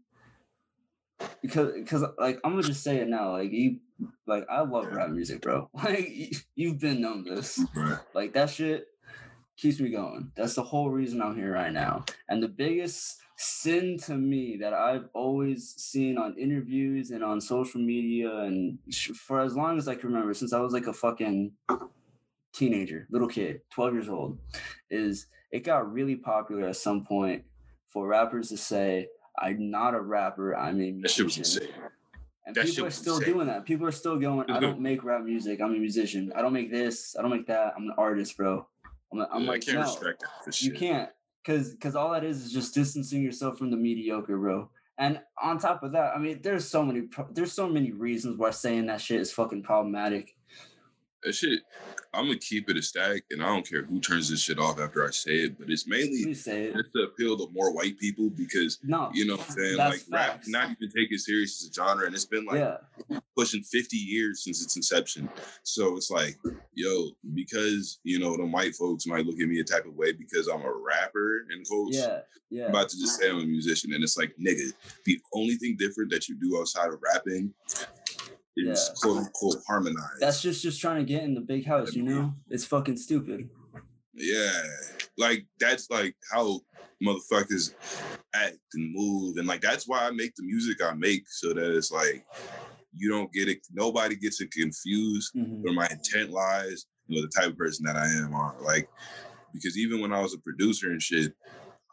because 1.41 1.73
because 1.73 2.05
like 2.19 2.39
I'm 2.45 2.53
gonna 2.53 2.63
just 2.63 2.83
say 2.83 2.99
it 2.99 3.09
now, 3.09 3.33
like 3.33 3.51
you 3.51 3.79
like 4.27 4.47
I 4.51 4.61
love 4.63 4.87
rap 4.93 5.11
music, 5.11 5.43
bro. 5.43 5.71
Like 5.75 6.35
you've 6.55 6.79
been 6.81 7.01
known 7.01 7.25
this. 7.25 7.61
Right. 7.75 7.99
Like 8.15 8.33
that 8.35 8.51
shit 8.51 8.87
keeps 9.57 9.81
me 9.81 9.91
going. 9.91 10.33
That's 10.37 10.55
the 10.55 10.63
whole 10.63 10.91
reason 10.91 11.23
I'm 11.23 11.37
here 11.37 11.53
right 11.53 11.73
now. 11.73 12.05
And 12.29 12.43
the 12.43 12.49
biggest 12.49 13.19
sin 13.39 13.99
to 13.99 14.15
me 14.15 14.57
that 14.59 14.73
I've 14.73 15.09
always 15.15 15.75
seen 15.77 16.17
on 16.19 16.39
interviews 16.39 17.11
and 17.11 17.23
on 17.23 17.41
social 17.41 17.81
media 17.81 18.35
and 18.41 18.79
for 19.15 19.41
as 19.41 19.55
long 19.55 19.79
as 19.79 19.89
I 19.89 19.95
can 19.95 20.09
remember, 20.11 20.35
since 20.35 20.53
I 20.53 20.61
was 20.61 20.73
like 20.73 20.87
a 20.87 20.93
fucking 20.93 21.53
teenager, 22.53 23.07
little 23.11 23.29
kid, 23.29 23.61
12 23.71 23.93
years 23.95 24.09
old, 24.09 24.39
is 24.91 25.27
it 25.53 25.65
got 25.65 25.93
really 25.93 26.17
popular 26.17 26.69
at 26.69 26.77
some 26.77 27.05
point 27.05 27.45
for 27.91 28.07
rappers 28.07 28.49
to 28.49 28.57
say, 28.57 29.09
I'm 29.39 29.71
not 29.71 29.95
a 29.95 30.01
rapper, 30.01 30.57
I'm 30.57 30.81
a 30.81 30.93
That 31.03 31.11
shit 31.11 31.27
was 31.27 31.37
musician." 31.37 31.69
insane. 31.69 31.83
And 32.47 32.55
That 32.55 32.67
people 32.67 32.87
are 32.87 32.91
still 32.91 33.17
insane. 33.17 33.35
doing 33.35 33.47
that. 33.49 33.65
People 33.65 33.87
are 33.87 33.93
still 33.93 34.19
going, 34.19 34.49
I 34.51 34.61
don't 34.61 34.75
mm-hmm. 34.75 34.83
make 34.83 35.05
rap 35.05 35.23
music. 35.23 35.61
I'm 35.61 35.75
a 35.75 35.79
musician. 35.79 36.33
I 36.35 36.43
don't 36.43 36.53
make 36.53 36.71
this. 36.71 37.17
I 37.19 37.23
don't 37.23 37.31
make 37.33 37.47
that. 37.49 37.75
I'm 37.77 37.85
an 37.85 37.95
artist, 37.99 38.37
bro. 38.37 38.67
I'm, 39.13 39.21
I'm 39.33 39.43
Yeah, 39.43 39.49
like, 39.51 39.63
I 39.63 39.67
can't 39.67 39.79
no, 39.79 39.83
respect 39.83 40.25
that 40.45 40.63
you 40.63 40.73
can't. 40.73 41.11
Cause, 41.45 41.77
cause 41.81 41.95
all 41.95 42.13
that 42.13 42.25
is 42.25 42.45
is 42.45 42.53
just 42.53 42.75
distancing 42.75 43.23
yourself 43.23 43.59
from 43.59 43.71
the 43.71 43.77
mediocre, 43.77 44.37
bro. 44.37 44.69
And 44.99 45.21
on 45.41 45.59
top 45.59 45.83
of 45.83 45.93
that, 45.93 46.15
I 46.15 46.19
mean, 46.19 46.41
there's 46.43 46.67
so 46.67 46.83
many, 46.83 47.03
there's 47.33 47.53
so 47.53 47.69
many 47.69 47.93
reasons 47.93 48.39
why 48.39 48.51
saying 48.51 48.87
that 48.87 49.01
shit 49.01 49.21
is 49.21 49.33
fucking 49.33 49.63
problematic. 49.63 50.35
That 51.23 51.35
shit, 51.35 51.61
I'm 52.17 52.27
gonna 52.27 52.39
keep 52.39 52.71
it 52.71 52.77
a 52.77 52.83
stack, 52.83 53.23
and 53.31 53.43
I 53.43 53.47
don't 53.47 53.69
care 53.69 53.85
who 53.85 54.01
turns 54.01 54.31
this 54.31 54.43
shit 54.43 54.59
off 54.59 54.81
after 54.81 55.07
I 55.07 55.11
say 55.11 55.33
it. 55.33 55.59
But 55.59 55.71
it's 55.71 55.87
mainly 55.87 56.33
say 56.35 56.65
it. 56.65 56.75
just 56.75 56.91
to 56.95 57.03
appeal 57.03 57.37
to 57.37 57.49
more 57.53 57.73
white 57.73 57.99
people 57.99 58.31
because 58.31 58.79
No, 58.83 59.11
you 59.13 59.27
know 59.27 59.37
what 59.37 59.47
I'm 59.51 59.57
saying 59.57 59.77
like 59.77 60.03
rap 60.11 60.31
facts. 60.33 60.49
not 60.49 60.71
even 60.71 60.91
take 60.97 61.13
it 61.13 61.21
serious 61.21 61.63
as 61.63 61.71
a 61.71 61.73
genre, 61.73 62.07
and 62.07 62.15
it's 62.15 62.25
been 62.25 62.47
like 62.47 62.59
yeah, 62.59 63.19
pushing 63.37 63.63
50 63.63 63.97
years 63.97 64.43
since 64.45 64.63
its 64.63 64.77
inception. 64.77 65.29
So 65.63 65.97
it's 65.97 66.11
like, 66.11 66.39
yo, 66.75 67.11
because 67.35 67.99
you 68.03 68.19
know, 68.19 68.37
the 68.37 68.47
white 68.47 68.75
folks 68.75 69.07
might 69.07 69.27
look 69.27 69.41
at 69.41 69.49
me 69.49 69.61
a 69.61 69.65
type 69.65 69.85
of 69.87 69.95
way 69.95 70.13
because 70.13 70.49
I'm 70.49 70.63
a 70.63 70.73
rapper 70.73 71.47
and 71.51 71.67
quotes. 71.69 71.97
yeah, 71.99 72.21
yeah. 72.51 72.65
I'm 72.65 72.71
about 72.71 72.89
to 72.89 72.99
just 72.99 73.19
say 73.21 73.29
I'm 73.29 73.41
a 73.41 73.45
musician, 73.47 73.93
and 73.93 74.03
it's 74.03 74.17
like, 74.17 74.33
nigga, 74.41 74.73
the 75.05 75.21
only 75.35 75.57
thing 75.57 75.77
different 75.79 76.11
that 76.13 76.29
you 76.29 76.37
do 76.37 76.59
outside 76.59 76.89
of 76.89 77.01
rapping 77.03 77.53
is 78.57 78.91
Yeah. 78.91 78.95
quote 79.01 79.19
unquote 79.27 79.63
harmonize. 79.67 80.19
That's 80.21 80.41
just 80.43 80.63
just 80.63 80.81
trying 80.81 81.05
to 81.05 81.13
get 81.13 81.23
in 81.25 81.35
the 81.35 81.41
big 81.41 81.67
house, 81.67 81.95
you 81.95 82.03
know? 82.03 82.35
It's 82.49 82.65
fucking 82.65 82.97
stupid. 82.97 83.49
Yeah, 84.15 84.63
like 85.19 85.47
that's 85.61 85.91
like 85.91 86.17
how 86.33 86.61
motherfuckers 87.05 87.75
act 88.35 88.57
and 88.75 88.95
move, 88.95 89.37
and 89.37 89.47
like 89.47 89.61
that's 89.61 89.87
why 89.87 90.07
I 90.07 90.11
make 90.11 90.35
the 90.37 90.43
music 90.45 90.83
I 90.83 90.95
make, 90.95 91.29
so 91.29 91.53
that 91.53 91.77
it's 91.77 91.93
like 91.93 92.25
you 92.95 93.11
don't 93.11 93.31
get 93.31 93.49
it. 93.49 93.59
Nobody 93.75 94.17
gets 94.17 94.41
it 94.41 94.51
confused 94.51 95.35
Mhm. 95.35 95.63
where 95.63 95.75
my 95.75 95.87
intent 95.91 96.31
lies, 96.31 96.87
you 97.07 97.17
know, 97.17 97.23
the 97.27 97.29
type 97.39 97.51
of 97.51 97.59
person 97.59 97.85
that 97.85 97.97
I 97.97 98.07
am. 98.07 98.33
Or 98.33 98.57
like, 98.63 98.89
because 99.53 99.77
even 99.77 100.01
when 100.01 100.15
I 100.15 100.21
was 100.23 100.33
a 100.33 100.39
producer 100.39 100.91
and 100.91 101.03
shit, 101.03 101.35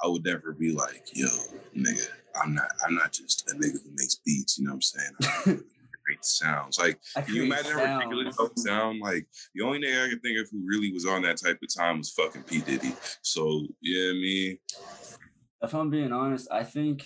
I 0.02 0.08
would 0.08 0.24
never 0.24 0.54
be 0.54 0.72
like, 0.72 1.04
yo, 1.14 1.28
nigga, 1.76 2.08
I'm 2.42 2.54
not, 2.56 2.72
I'm 2.86 2.96
not 2.96 3.12
just 3.12 3.50
a 3.52 3.56
nigga 3.56 3.84
who 3.84 3.90
makes 3.98 4.16
beats. 4.26 4.58
You 4.58 4.64
know 4.66 4.76
what 4.76 4.86
I'm 4.96 5.44
saying? 5.46 5.64
I 6.04 6.06
create 6.06 6.26
sounds. 6.26 6.80
Like, 6.80 7.00
can 7.16 7.36
you 7.36 7.44
imagine 7.44 7.78
how 7.78 7.98
ridiculous 7.98 8.38
that 8.38 8.60
sound? 8.60 9.00
Like 9.02 9.28
the 9.56 9.64
only 9.64 9.82
thing 9.82 9.98
I 9.98 10.10
can 10.10 10.20
think 10.20 10.40
of 10.40 10.50
who 10.52 10.62
really 10.66 10.92
was 10.92 11.06
on 11.06 11.22
that 11.24 11.38
type 11.38 11.60
of 11.62 11.74
time 11.76 12.00
was 12.00 12.12
fucking 12.12 12.44
P 12.44 12.62
Diddy. 12.62 12.94
So 13.22 13.68
yeah, 13.82 14.10
I 14.10 14.14
mean, 14.14 14.58
If 15.62 15.74
I'm 15.74 15.90
being 15.90 16.12
honest, 16.12 16.48
I 16.52 16.64
think 16.64 17.04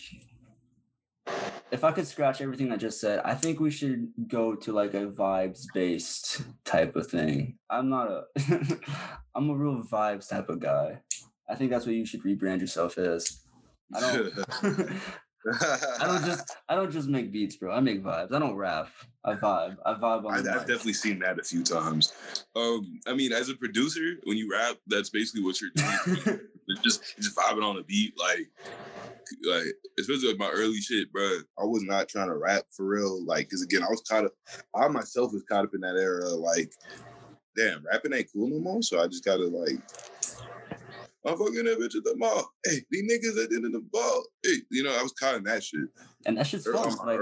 if 1.71 1.83
I 1.83 1.91
could 1.91 2.07
scratch 2.07 2.41
everything 2.41 2.71
I 2.71 2.77
just 2.77 2.99
said, 2.99 3.19
I 3.23 3.33
think 3.33 3.59
we 3.59 3.71
should 3.71 4.11
go 4.27 4.55
to 4.55 4.71
like 4.71 4.93
a 4.93 5.07
vibes 5.07 5.65
based 5.73 6.41
type 6.65 6.95
of 6.95 7.07
thing. 7.07 7.57
I'm 7.69 7.89
not 7.89 8.09
a 8.09 8.23
I'm 9.35 9.49
a 9.49 9.55
real 9.55 9.83
vibes 9.83 10.29
type 10.29 10.49
of 10.49 10.59
guy. 10.59 11.01
I 11.49 11.55
think 11.55 11.71
that's 11.71 11.85
what 11.85 11.95
you 11.95 12.05
should 12.05 12.23
rebrand 12.23 12.61
yourself 12.61 12.97
as. 12.97 13.43
I 13.93 13.99
don't 14.01 14.33
I 15.45 16.07
don't 16.07 16.25
just 16.25 16.55
I 16.69 16.75
don't 16.75 16.91
just 16.91 17.07
make 17.07 17.31
beats, 17.31 17.55
bro. 17.55 17.73
I 17.73 17.79
make 17.79 18.03
vibes. 18.03 18.33
I 18.33 18.39
don't 18.39 18.55
rap. 18.55 18.89
I 19.23 19.35
vibe. 19.35 19.77
I 19.85 19.93
vibe 19.93 20.25
on 20.25 20.33
I, 20.33 20.37
I've 20.37 20.45
mic. 20.45 20.53
definitely 20.59 20.93
seen 20.93 21.19
that 21.19 21.39
a 21.39 21.43
few 21.43 21.63
times. 21.63 22.13
Um, 22.55 22.99
I 23.07 23.13
mean, 23.13 23.33
as 23.33 23.49
a 23.49 23.55
producer, 23.55 24.15
when 24.23 24.37
you 24.37 24.49
rap, 24.51 24.77
that's 24.87 25.09
basically 25.09 25.43
what 25.43 25.59
you're 25.61 25.71
doing. 25.75 26.39
It's 26.69 26.81
just 26.81 27.01
it's 27.15 27.27
just 27.27 27.37
vibing 27.37 27.63
on 27.63 27.77
a 27.77 27.83
beat, 27.83 28.13
like 28.19 28.49
like 29.45 29.63
especially 29.97 30.27
like 30.27 30.37
my 30.37 30.49
early 30.49 30.81
shit, 30.81 31.09
bro. 31.13 31.39
I 31.57 31.63
was 31.63 31.81
not 31.83 32.09
trying 32.09 32.27
to 32.27 32.35
rap 32.35 32.65
for 32.71 32.85
real, 32.85 33.25
like 33.25 33.47
because 33.47 33.61
again, 33.61 33.83
I 33.83 33.87
was 33.87 34.01
caught 34.01 34.25
up. 34.25 34.33
I 34.75 34.85
myself 34.89 35.31
was 35.31 35.43
caught 35.49 35.63
up 35.63 35.73
in 35.73 35.79
that 35.79 35.95
era, 35.95 36.27
like 36.27 36.69
damn, 37.55 37.85
rapping 37.85 38.13
ain't 38.13 38.27
cool 38.33 38.49
no 38.49 38.59
more. 38.59 38.81
So 38.81 39.01
I 39.01 39.07
just 39.07 39.23
gotta 39.23 39.45
like. 39.45 39.79
I'm 41.27 41.37
fucking 41.37 41.65
that 41.65 41.79
bitch 41.79 41.95
at 41.97 42.03
the 42.03 42.15
mall. 42.15 42.51
Hey, 42.65 42.81
these 42.89 43.03
niggas 43.11 43.43
at 43.43 43.49
the 43.49 43.55
end 43.57 43.65
of 43.65 43.73
the 43.73 43.85
ball. 43.91 44.23
Hey, 44.43 44.55
you 44.71 44.83
know, 44.83 44.97
I 44.97 45.03
was 45.03 45.11
caught 45.13 45.35
in 45.35 45.43
that 45.43 45.63
shit. 45.63 45.81
and 46.25 46.37
that 46.37 46.47
shit's 46.47 46.65
fun. 46.67 46.95
Like, 47.05 47.19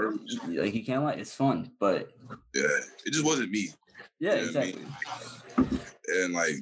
like 0.48 0.74
you 0.74 0.84
can't 0.84 1.02
lie, 1.02 1.12
it's 1.14 1.34
fun. 1.34 1.70
But 1.80 2.10
Yeah, 2.54 2.62
it 3.04 3.12
just 3.12 3.24
wasn't 3.24 3.50
me. 3.50 3.70
yeah, 4.20 4.34
Yeah, 4.34 4.38
I 4.38 4.40
mean, 4.40 4.46
exactly. 4.48 4.84
and 6.22 6.32
like 6.32 6.56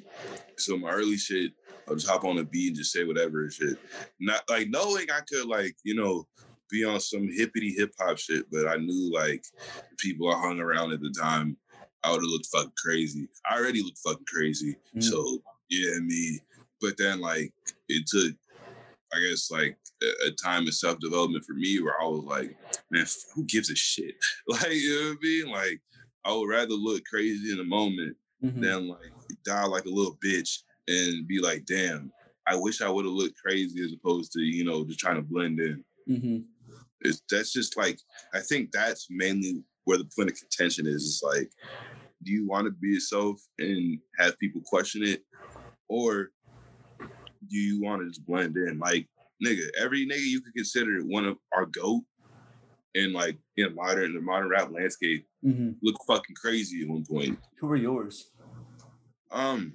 so 0.56 0.76
my 0.78 0.90
early 0.90 1.16
shit 1.18 1.52
i'll 1.88 1.94
just 1.96 2.08
hop 2.08 2.24
on 2.24 2.36
the 2.36 2.44
beat 2.44 2.68
and 2.68 2.76
just 2.76 2.92
say 2.92 3.04
whatever 3.04 3.42
and 3.42 3.52
shit 3.52 3.76
not 4.20 4.40
like 4.48 4.68
knowing 4.68 5.06
i 5.12 5.20
could 5.28 5.46
like 5.46 5.76
you 5.84 5.94
know 5.94 6.26
be 6.70 6.82
on 6.84 6.98
some 7.00 7.28
hippity 7.30 7.74
hip 7.76 7.92
hop 7.98 8.16
shit 8.16 8.46
but 8.50 8.66
i 8.68 8.76
knew 8.76 9.12
like 9.12 9.44
people 9.98 10.30
i 10.32 10.38
hung 10.40 10.60
around 10.60 10.92
at 10.92 11.00
the 11.00 11.10
time 11.10 11.56
i 12.04 12.10
would 12.10 12.20
have 12.22 12.30
looked 12.30 12.46
fucking 12.46 12.72
crazy 12.82 13.28
i 13.50 13.58
already 13.58 13.82
looked 13.82 13.98
fucking 13.98 14.24
crazy 14.26 14.76
Mm. 14.96 15.02
so 15.02 15.42
yeah 15.68 15.98
me 16.00 16.40
but 16.80 16.96
then 16.98 17.20
like 17.20 17.52
it 17.88 18.06
took 18.06 18.34
I 19.12 19.20
guess 19.20 19.50
like 19.50 19.76
a, 20.02 20.28
a 20.28 20.30
time 20.32 20.66
of 20.66 20.74
self 20.74 20.98
development 20.98 21.44
for 21.44 21.54
me 21.54 21.80
where 21.80 22.00
I 22.00 22.06
was 22.06 22.24
like, 22.24 22.56
man, 22.90 23.06
who 23.34 23.44
gives 23.44 23.70
a 23.70 23.76
shit? 23.76 24.14
Like, 24.48 24.72
you 24.72 24.90
know 25.02 25.08
what 25.10 25.18
I 25.18 25.22
mean? 25.22 25.46
Like, 25.52 25.80
I 26.24 26.32
would 26.34 26.48
rather 26.48 26.74
look 26.74 27.04
crazy 27.04 27.50
in 27.52 27.58
the 27.58 27.64
moment 27.64 28.16
Mhm. 28.42 28.60
than 28.60 28.88
like 28.88 29.12
die 29.44 29.64
like 29.66 29.84
a 29.86 29.90
little 29.90 30.18
bitch 30.24 30.58
and 30.88 31.26
be 31.28 31.40
like, 31.40 31.64
damn, 31.64 32.12
I 32.46 32.56
wish 32.56 32.82
I 32.82 32.90
would 32.90 33.04
have 33.06 33.14
looked 33.14 33.38
crazy 33.40 33.82
as 33.84 33.92
opposed 33.92 34.32
to, 34.32 34.40
you 34.40 34.64
know, 34.64 34.84
just 34.84 34.98
trying 34.98 35.16
to 35.16 35.22
blend 35.22 35.60
in. 35.60 35.84
Mhm. 36.08 36.44
It's 37.00 37.22
that's 37.30 37.52
just 37.52 37.76
like 37.76 37.98
I 38.34 38.40
think 38.40 38.72
that's 38.72 39.06
mainly 39.10 39.62
where 39.84 39.98
the 39.98 40.10
point 40.16 40.30
of 40.30 40.36
contention 40.38 40.86
is. 40.86 41.04
It's 41.06 41.22
like, 41.22 41.50
do 42.24 42.32
you 42.32 42.46
want 42.46 42.66
to 42.66 42.70
be 42.72 42.88
yourself 42.88 43.40
and 43.58 43.98
have 44.18 44.38
people 44.38 44.60
question 44.64 45.04
it? 45.04 45.22
Or 45.88 46.30
do 47.48 47.56
you 47.56 47.80
want 47.82 48.02
to 48.02 48.08
just 48.08 48.26
blend 48.26 48.56
in? 48.56 48.78
Like, 48.78 49.08
nigga, 49.44 49.66
every 49.78 50.06
nigga 50.06 50.24
you 50.24 50.40
could 50.40 50.54
consider 50.54 51.00
one 51.00 51.24
of 51.24 51.38
our 51.52 51.66
GOAT 51.66 52.02
in 52.94 53.12
like 53.12 53.38
in 53.56 53.74
modern 53.74 54.14
the 54.14 54.20
modern 54.20 54.48
rap 54.48 54.70
landscape 54.70 55.26
Mhm. 55.44 55.76
look 55.82 55.96
fucking 56.06 56.36
crazy 56.36 56.82
at 56.82 56.88
one 56.88 57.04
point. 57.04 57.38
Who 57.58 57.68
are 57.70 57.76
yours? 57.76 58.30
Um, 59.30 59.74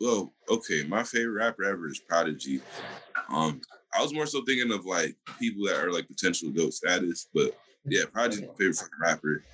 well, 0.00 0.34
okay, 0.50 0.84
my 0.84 1.04
favorite 1.04 1.34
rapper 1.40 1.64
ever 1.64 1.88
is 1.88 2.00
Prodigy. 2.00 2.60
Um, 3.28 3.60
I 3.94 4.02
was 4.02 4.12
more 4.12 4.26
so 4.26 4.42
thinking 4.44 4.72
of 4.72 4.84
like 4.84 5.16
people 5.38 5.66
that 5.66 5.76
are 5.76 5.92
like 5.92 6.08
potential 6.08 6.50
goat 6.50 6.74
status, 6.74 7.28
but 7.32 7.56
yeah, 7.86 8.04
Prodigy's 8.12 8.42
my 8.42 8.54
favorite 8.58 8.76
fucking 8.76 8.98
rapper. 9.00 9.44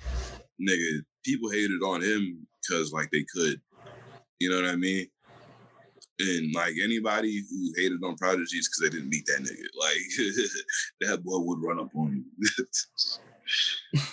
Nigga, 0.59 1.05
people 1.23 1.49
hated 1.51 1.81
on 1.83 2.01
him 2.01 2.47
because 2.61 2.91
like 2.91 3.11
they 3.11 3.23
could, 3.33 3.61
you 4.39 4.49
know 4.49 4.55
what 4.61 4.69
I 4.69 4.75
mean? 4.75 5.07
And 6.19 6.53
like 6.55 6.75
anybody 6.83 7.43
who 7.49 7.73
hated 7.75 7.99
on 8.03 8.15
Prodigy 8.15 8.57
is 8.57 8.69
because 8.69 8.79
they 8.89 8.97
didn't 8.97 9.09
meet 9.09 9.25
that 9.25 9.41
nigga. 9.41 9.65
Like 9.79 10.49
that 11.01 11.23
boy 11.23 11.39
would 11.39 11.61
run 11.61 11.79
up 11.79 11.89
on 11.95 12.23
you. 12.37 12.65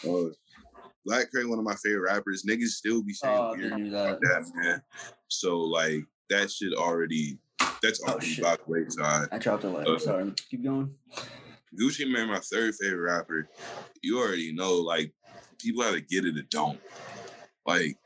uh, 0.29 0.31
Black 1.05 1.26
Kray, 1.33 1.49
one 1.49 1.59
of 1.59 1.64
my 1.64 1.74
favorite 1.76 2.12
rappers. 2.12 2.45
Niggas 2.49 2.68
still 2.68 3.03
be 3.03 3.12
saying 3.12 3.37
Oh, 3.39 3.55
weird 3.57 3.72
about 3.89 4.20
that. 4.20 4.51
man. 4.55 4.83
So 5.29 5.59
like 5.61 6.05
that 6.31 6.51
shit 6.51 6.72
already 6.74 7.39
that's 7.83 8.01
Oh, 8.07 8.12
already 8.12 8.26
shit. 8.26 8.45
by 8.45 8.57
the 8.57 8.62
wayside. 8.66 9.29
I 9.33 9.39
dropped 9.39 9.64
a 9.64 9.70
letter. 9.70 9.95
Uh, 9.95 9.99
Sorry. 9.99 10.33
Keep 10.51 10.64
going. 10.64 10.95
Gucci 11.81 12.11
Mane, 12.11 12.29
my 12.29 12.39
third 12.39 12.74
favorite 12.74 13.01
rapper. 13.12 13.49
You 14.03 14.18
already 14.20 14.53
know, 14.53 14.74
like 14.74 15.12
people 15.59 15.83
either 15.85 16.01
get 16.01 16.24
it 16.24 16.37
or 16.37 16.43
don't. 16.51 16.81
Like, 17.66 17.97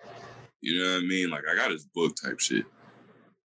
you 0.60 0.78
know 0.82 0.92
what 0.94 1.02
I 1.04 1.06
mean? 1.06 1.30
Like 1.30 1.44
I 1.50 1.54
got 1.56 1.70
his 1.70 1.84
book 1.86 2.14
type 2.22 2.40
shit, 2.40 2.64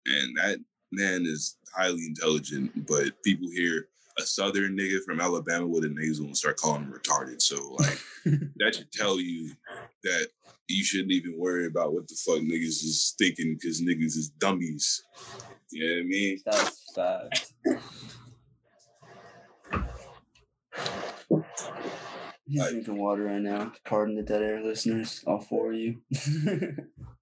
and 0.07 0.37
that 0.37 0.59
man 0.93 1.25
is 1.27 1.57
highly 1.75 2.07
intelligent, 2.07 2.87
but 2.87 3.23
people 3.25 3.49
hear 3.51 3.89
a 4.19 4.23
southern 4.23 4.77
nigga 4.77 4.99
from 5.05 5.21
Alabama 5.21 5.67
with 5.67 5.85
a 5.85 5.89
nasal 5.89 6.27
and 6.27 6.37
start 6.37 6.57
calling 6.57 6.83
him 6.83 6.93
retarded. 6.93 7.41
So 7.41 7.77
like 7.79 7.99
that 8.57 8.75
should 8.75 8.93
tell 8.93 9.21
you 9.21 9.53
that 10.05 10.29
you 10.69 10.85
shouldn't 10.85 11.13
even 11.13 11.39
worry 11.39 11.67
about 11.67 11.93
what 11.93 12.09
the 12.09 12.15
fuck 12.17 12.39
niggas 12.41 12.83
is 12.85 13.15
thinking 13.19 13.55
because 13.55 13.81
niggas 13.81 14.17
is 14.17 14.31
dummies. 14.39 15.03
You 15.71 15.87
know 15.89 15.95
what 15.95 16.01
I 16.01 16.05
mean? 16.05 16.39
That's. 16.45 16.87
He's 22.47 22.59
Like- 22.61 22.71
drinking 22.71 22.99
water 22.99 23.25
right 23.25 23.41
now. 23.41 23.73
Pardon 23.85 24.17
the 24.17 24.23
dead 24.23 24.43
air 24.43 24.61
listeners, 24.63 25.23
all 25.27 25.41
four 25.41 25.73
of 25.73 25.79
you. 25.79 26.01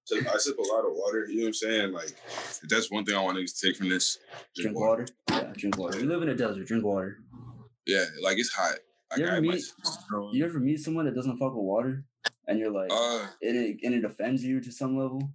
So 0.09 0.16
I 0.16 0.38
sip 0.38 0.56
a 0.59 0.62
lot 0.62 0.86
of 0.86 0.92
water. 0.94 1.26
You 1.28 1.36
know 1.36 1.42
what 1.42 1.46
I'm 1.48 1.52
saying? 1.52 1.92
Like, 1.92 2.14
if 2.62 2.62
that's 2.66 2.90
one 2.90 3.04
thing 3.04 3.14
I 3.14 3.20
want 3.20 3.36
to 3.46 3.66
take 3.66 3.76
from 3.76 3.90
this. 3.90 4.16
drink 4.56 4.74
water. 4.78 5.06
Yeah, 5.30 5.52
drink 5.54 5.76
water. 5.76 6.00
You 6.00 6.06
live 6.09 6.22
in 6.22 6.30
a 6.30 6.34
desert. 6.34 6.66
Drink 6.66 6.82
water. 6.82 7.18
Yeah, 7.86 8.06
like 8.22 8.38
it's 8.38 8.48
hot. 8.50 8.76
Like, 9.11 9.20
You 9.20 9.26
ever 9.26 9.40
meet- 9.42 9.64
You 10.32 10.44
ever 10.46 10.61
meet 10.61 10.80
someone 10.80 11.04
that 11.04 11.14
doesn't 11.14 11.36
fuck 11.36 11.54
with 11.54 11.62
water, 11.64 12.04
and 12.46 12.59
you're 12.59 12.70
like, 12.70 12.88
Uh, 12.90 13.26
and 13.42 13.56
it 13.56 13.76
and 13.82 13.94
it 13.94 14.04
offends 14.06 14.42
you 14.42 14.62
to 14.62 14.72
some 14.72 14.96
level? 14.98 15.30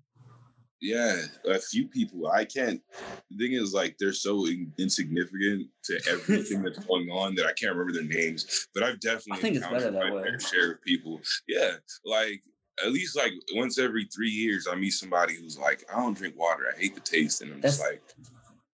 yeah, 0.81 1.21
a 1.45 1.59
few 1.59 1.87
people. 1.87 2.27
I 2.27 2.43
can't. 2.43 2.81
The 3.29 3.37
thing 3.37 3.53
is, 3.53 3.73
like, 3.73 3.95
they're 3.99 4.11
so 4.11 4.47
in- 4.47 4.73
insignificant 4.79 5.69
to 5.85 6.01
everything 6.09 6.63
that's 6.63 6.79
going 6.87 7.09
on 7.11 7.35
that 7.35 7.45
I 7.45 7.53
can't 7.53 7.75
remember 7.75 7.93
their 7.93 8.09
names. 8.09 8.67
But 8.73 8.81
I've 8.83 8.99
definitely 8.99 9.33
I 9.33 9.41
think 9.41 9.55
it's 9.57 9.65
better 9.67 9.87
encountered 9.89 10.01
that 10.11 10.13
way. 10.15 10.23
fair 10.23 10.39
share 10.39 10.71
of 10.73 10.81
people. 10.81 11.21
Yeah, 11.47 11.75
like 12.05 12.41
at 12.83 12.91
least 12.91 13.15
like 13.17 13.33
once 13.53 13.77
every 13.77 14.05
three 14.05 14.29
years, 14.29 14.67
I 14.71 14.75
meet 14.75 14.91
somebody 14.91 15.35
who's 15.35 15.57
like, 15.57 15.83
I 15.93 15.99
don't 15.99 16.17
drink 16.17 16.37
water. 16.37 16.63
I 16.73 16.79
hate 16.79 16.95
the 16.95 17.01
taste, 17.01 17.41
and 17.41 17.53
I'm 17.53 17.61
just 17.61 17.81
like, 17.81 18.01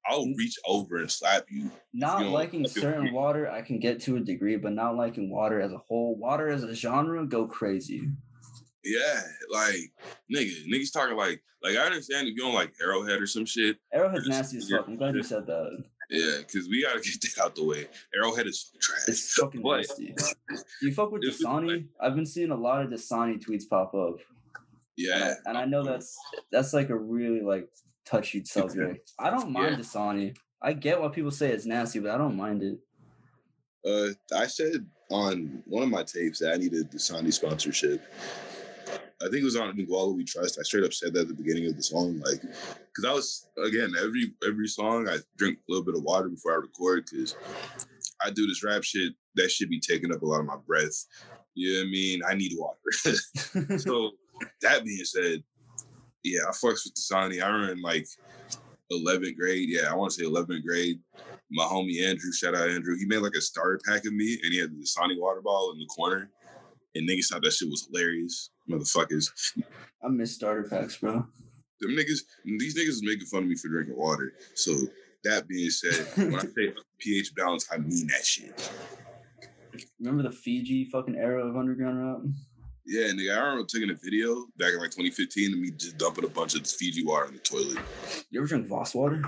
I'll 0.06 0.26
reach 0.36 0.58
over 0.66 0.98
and 0.98 1.10
slap 1.10 1.44
you. 1.50 1.70
Not 1.92 2.20
You 2.20 2.26
know, 2.26 2.32
liking 2.32 2.66
certain 2.66 3.04
weird. 3.04 3.14
water, 3.14 3.50
I 3.50 3.62
can 3.62 3.78
get 3.78 4.00
to 4.02 4.16
a 4.16 4.20
degree, 4.20 4.56
but 4.56 4.72
not 4.72 4.96
liking 4.96 5.30
water 5.30 5.60
as 5.60 5.72
a 5.72 5.78
whole. 5.78 6.16
Water 6.16 6.48
as 6.48 6.62
a 6.64 6.74
genre, 6.74 7.24
go 7.26 7.46
crazy. 7.46 8.08
Yeah, 8.84 9.22
like 9.50 9.76
nigga, 10.34 10.66
niggas 10.70 10.92
talking 10.92 11.16
like 11.16 11.42
like 11.62 11.76
I 11.76 11.86
understand 11.86 12.28
if 12.28 12.34
you 12.36 12.42
don't 12.42 12.52
like 12.52 12.74
Arrowhead 12.82 13.22
or 13.22 13.26
some 13.26 13.46
shit. 13.46 13.76
Arrowhead's 13.94 14.28
nasty 14.28 14.58
as 14.58 14.68
fuck. 14.68 14.86
I'm 14.86 14.96
glad 14.96 15.14
you 15.14 15.22
said 15.22 15.46
that. 15.46 15.84
Yeah, 16.14 16.38
because 16.38 16.68
we 16.68 16.82
gotta 16.82 17.00
get 17.00 17.20
that 17.20 17.44
out 17.44 17.54
the 17.56 17.64
way. 17.64 17.88
Arrowhead 18.16 18.46
is 18.46 18.70
trash. 18.80 19.08
It's 19.08 19.34
fucking 19.34 19.62
But- 19.62 19.78
nasty. 19.88 20.14
You 20.82 20.92
fuck 20.92 21.10
with 21.12 21.22
It's 21.24 21.38
just 21.38 21.44
Dasani? 21.44 21.86
I've 22.00 22.14
been 22.14 22.26
seeing 22.26 22.50
a 22.50 22.56
lot 22.56 22.82
of 22.84 22.90
Dasani 22.90 23.42
tweets 23.44 23.68
pop 23.68 23.94
up. 23.94 24.16
And 24.16 25.12
I, 25.12 25.18
Yeah, 25.18 25.34
and 25.46 25.58
I 25.58 25.64
know 25.64 25.82
that's 25.82 26.16
that's 26.52 26.72
like 26.72 26.90
a 26.90 26.96
really 26.96 27.40
like 27.40 27.68
touchy 28.06 28.44
subject. 28.44 29.12
I 29.18 29.30
don't 29.30 29.50
mind 29.50 29.72
Yeah. 29.72 29.78
Dasani. 29.78 30.36
I 30.62 30.72
get 30.72 31.00
why 31.00 31.08
people 31.08 31.30
say 31.30 31.50
it's 31.50 31.66
nasty, 31.66 31.98
but 31.98 32.10
I 32.12 32.18
don't 32.18 32.36
mind 32.36 32.62
it. 32.62 32.78
Uh, 33.84 34.14
I 34.34 34.46
said 34.46 34.86
on 35.10 35.62
one 35.66 35.82
of 35.82 35.90
my 35.90 36.02
tapes 36.04 36.38
that 36.38 36.54
I 36.54 36.56
needed 36.56 36.90
the 36.90 36.98
Sandy 36.98 37.30
sponsorship. 37.32 38.02
I 39.24 39.28
think 39.28 39.40
it 39.40 39.44
was 39.44 39.56
on 39.56 39.74
Nguala 39.74 40.14
We 40.14 40.24
Trust. 40.24 40.58
I 40.58 40.62
straight 40.62 40.84
up 40.84 40.92
said 40.92 41.14
that 41.14 41.22
at 41.22 41.28
the 41.28 41.34
beginning 41.34 41.66
of 41.66 41.76
the 41.76 41.82
song, 41.82 42.20
like, 42.20 42.40
because 42.40 43.04
I 43.06 43.12
was 43.12 43.48
again 43.64 43.92
every 43.98 44.34
every 44.46 44.68
song 44.68 45.08
I 45.08 45.18
drink 45.38 45.58
a 45.58 45.72
little 45.72 45.84
bit 45.84 45.94
of 45.94 46.02
water 46.02 46.28
before 46.28 46.52
I 46.52 46.56
record 46.56 47.06
because 47.10 47.34
I 48.22 48.30
do 48.30 48.46
this 48.46 48.62
rap 48.62 48.82
shit 48.82 49.14
that 49.36 49.50
should 49.50 49.70
be 49.70 49.80
taking 49.80 50.12
up 50.12 50.22
a 50.22 50.26
lot 50.26 50.40
of 50.40 50.46
my 50.46 50.56
breath. 50.66 51.06
You 51.54 51.72
know 51.72 51.78
what 51.80 51.86
I 51.86 51.90
mean? 51.90 52.20
I 52.28 52.34
need 52.34 52.52
water. 52.56 52.78
so 53.78 54.10
that 54.62 54.84
being 54.84 55.04
said, 55.04 55.42
yeah, 56.22 56.40
I 56.48 56.50
fucks 56.50 56.84
with 56.84 56.94
Dasani. 56.94 57.42
I 57.42 57.48
remember 57.48 57.72
in 57.72 57.82
like 57.82 58.06
11th 58.92 59.36
grade. 59.36 59.68
Yeah, 59.70 59.90
I 59.90 59.94
want 59.94 60.12
to 60.12 60.20
say 60.20 60.28
11th 60.28 60.64
grade. 60.64 61.00
My 61.50 61.64
homie 61.64 62.02
Andrew, 62.06 62.32
shout 62.32 62.54
out 62.54 62.68
Andrew, 62.68 62.96
he 62.96 63.06
made 63.06 63.18
like 63.18 63.36
a 63.36 63.40
starter 63.40 63.80
pack 63.86 64.04
of 64.06 64.12
me 64.12 64.38
and 64.42 64.52
he 64.52 64.58
had 64.58 64.70
the 64.70 64.82
Dasani 64.82 65.18
water 65.18 65.40
bottle 65.40 65.72
in 65.72 65.78
the 65.78 65.86
corner. 65.86 66.30
And 66.94 67.08
niggas 67.08 67.26
thought 67.26 67.42
that 67.42 67.52
shit 67.52 67.68
was 67.68 67.86
hilarious. 67.86 68.50
Motherfuckers. 68.70 69.28
I 70.02 70.08
miss 70.08 70.34
starter 70.34 70.64
packs, 70.68 70.96
bro. 70.96 71.26
Them 71.80 71.90
niggas, 71.90 72.20
these 72.44 72.76
niggas 72.76 72.88
is 72.88 73.02
making 73.04 73.26
fun 73.26 73.42
of 73.42 73.48
me 73.48 73.56
for 73.56 73.68
drinking 73.68 73.96
water. 73.96 74.32
So 74.54 74.74
that 75.24 75.46
being 75.48 75.70
said, 75.70 76.06
when 76.16 76.36
I 76.36 76.38
say 76.56 76.72
pH 76.98 77.34
balance, 77.34 77.66
I 77.70 77.78
mean 77.78 78.06
that 78.08 78.24
shit. 78.24 78.70
Remember 79.98 80.22
the 80.22 80.30
Fiji 80.30 80.84
fucking 80.86 81.16
era 81.16 81.44
of 81.46 81.56
underground 81.56 81.98
rap? 82.06 82.18
Yeah, 82.86 83.08
nigga, 83.08 83.34
I 83.36 83.40
remember 83.40 83.64
taking 83.66 83.90
a 83.90 83.94
video 83.94 84.46
back 84.58 84.72
in 84.74 84.78
like 84.78 84.90
2015 84.90 85.52
of 85.54 85.58
me 85.58 85.70
just 85.70 85.96
dumping 85.98 86.24
a 86.24 86.28
bunch 86.28 86.54
of 86.54 86.66
Fiji 86.66 87.04
water 87.04 87.26
in 87.26 87.34
the 87.34 87.40
toilet. 87.40 87.78
You 88.30 88.40
ever 88.40 88.46
drink 88.46 88.66
Voss 88.66 88.94
water? 88.94 89.22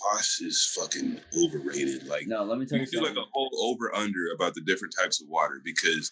Voss 0.00 0.40
is 0.40 0.76
fucking 0.76 1.20
overrated. 1.42 2.06
Like, 2.06 2.26
No, 2.26 2.42
let 2.44 2.58
me 2.58 2.66
tell 2.66 2.78
you 2.78 2.86
you 2.90 3.00
do 3.00 3.04
like 3.06 3.16
a 3.16 3.24
whole 3.32 3.50
over 3.62 3.94
under 3.94 4.32
about 4.34 4.54
the 4.54 4.60
different 4.62 4.94
types 4.98 5.20
of 5.22 5.28
water 5.28 5.60
because 5.64 6.10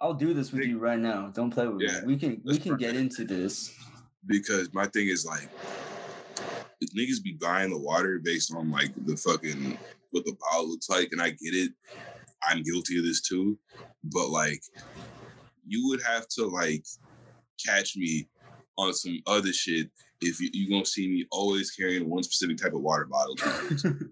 I'll 0.00 0.14
do 0.14 0.32
this 0.34 0.50
with 0.52 0.62
Big- 0.62 0.70
you 0.70 0.78
right 0.78 0.98
now. 0.98 1.28
Don't 1.34 1.50
play 1.50 1.66
with 1.68 1.82
Yeah, 1.82 2.00
me. 2.00 2.06
We 2.06 2.16
can 2.18 2.40
we 2.44 2.58
can 2.58 2.76
get 2.76 2.96
into 2.96 3.24
this. 3.24 3.74
because 4.26 4.72
my 4.72 4.86
thing 4.86 5.08
is 5.08 5.24
like, 5.24 5.48
if 6.80 6.90
niggas 6.94 7.22
be 7.22 7.36
buying 7.40 7.70
the 7.70 7.78
water 7.78 8.20
based 8.22 8.54
on 8.54 8.70
like 8.70 8.90
the 9.06 9.16
fucking 9.16 9.78
what 10.10 10.24
the 10.24 10.36
bottle 10.40 10.68
looks 10.70 10.88
like, 10.88 11.08
and 11.12 11.20
I 11.22 11.30
get 11.30 11.54
it. 11.54 11.72
I'm 12.42 12.62
guilty 12.62 12.98
of 12.98 13.04
this 13.04 13.20
too, 13.20 13.58
but 14.04 14.30
like, 14.30 14.62
you 15.66 15.86
would 15.88 16.00
have 16.02 16.26
to 16.36 16.46
like 16.46 16.84
catch 17.64 17.96
me 17.96 18.28
on 18.78 18.94
some 18.94 19.20
other 19.26 19.52
shit 19.52 19.90
if 20.22 20.40
you, 20.40 20.48
you 20.54 20.70
gonna 20.70 20.86
see 20.86 21.06
me 21.08 21.26
always 21.30 21.70
carrying 21.70 22.08
one 22.08 22.22
specific 22.22 22.56
type 22.56 22.72
of 22.72 22.80
water 22.80 23.04
bottle. 23.06 23.36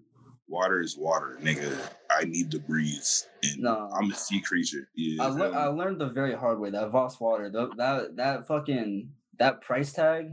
water 0.49 0.81
is 0.81 0.97
water, 0.97 1.37
nigga. 1.41 1.77
I 2.09 2.25
need 2.25 2.51
to 2.51 2.59
breathe, 2.59 3.03
and 3.43 3.59
No. 3.61 3.89
I'm 3.93 4.11
a 4.11 4.15
sea 4.15 4.41
creature. 4.41 4.89
Yeah, 4.95 5.23
I, 5.23 5.27
le-? 5.29 5.51
I 5.51 5.65
learned 5.67 6.01
the 6.01 6.07
very 6.09 6.33
hard 6.33 6.59
way 6.59 6.69
that 6.71 6.89
Voss 6.89 7.19
water, 7.19 7.49
th- 7.51 7.69
that 7.77 8.15
that 8.17 8.47
fucking 8.47 9.11
that 9.37 9.61
price 9.61 9.93
tag, 9.93 10.31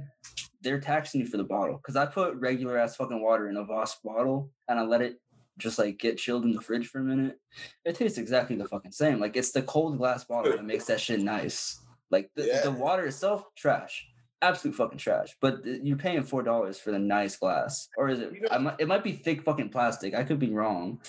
they're 0.63 0.81
taxing 0.81 1.21
you 1.21 1.27
for 1.27 1.37
the 1.37 1.45
bottle. 1.45 1.79
Cause 1.79 1.95
I 1.97 2.07
put 2.07 2.35
regular 2.37 2.77
ass 2.79 2.97
fucking 2.97 3.23
water 3.23 3.49
in 3.49 3.57
a 3.57 3.65
Voss 3.65 3.97
bottle 4.03 4.51
and 4.69 4.79
I 4.81 4.83
let 4.83 5.01
it 5.03 5.21
just 5.59 5.79
like 5.79 5.99
get 5.99 6.19
chilled 6.19 6.45
in 6.45 6.53
the 6.53 6.61
fridge 6.61 6.89
for 6.89 6.99
a 6.99 7.05
minute. 7.05 7.39
It 7.85 7.95
tastes 7.95 8.19
exactly 8.19 8.57
the 8.57 8.67
fucking 8.67 8.93
same. 8.93 9.21
Like 9.21 9.37
it's 9.37 9.53
the 9.53 9.63
cold 9.63 9.97
glass 9.99 10.25
bottle 10.25 10.53
that 10.53 10.65
makes 10.65 10.87
that 10.87 11.01
shit 11.01 11.21
nice. 11.21 11.81
Like 12.11 12.31
the, 12.35 12.47
Yeah. 12.47 12.63
the 12.63 12.73
water 12.73 13.07
itself, 13.07 13.45
trash. 13.57 14.07
Absolute 14.43 14.75
fucking 14.77 14.99
trash. 14.99 15.37
But 15.41 15.65
you're 15.65 15.97
paying 15.97 16.23
four 16.23 16.43
dollars 16.43 16.79
for 16.79 16.91
the 16.91 16.99
nice 16.99 17.37
glass. 17.37 17.89
Or 17.97 18.09
is 18.09 18.21
it 18.21 18.33
You 18.35 18.41
know- 18.43 18.49
I 18.51 18.59
might, 18.59 18.75
it 18.79 18.87
might 18.89 19.03
be 19.05 19.13
thick 19.13 19.43
fucking 19.43 19.71
plastic. 19.71 20.15
I 20.15 20.25
could 20.25 20.39
be 20.39 20.51
wrong. 20.51 21.01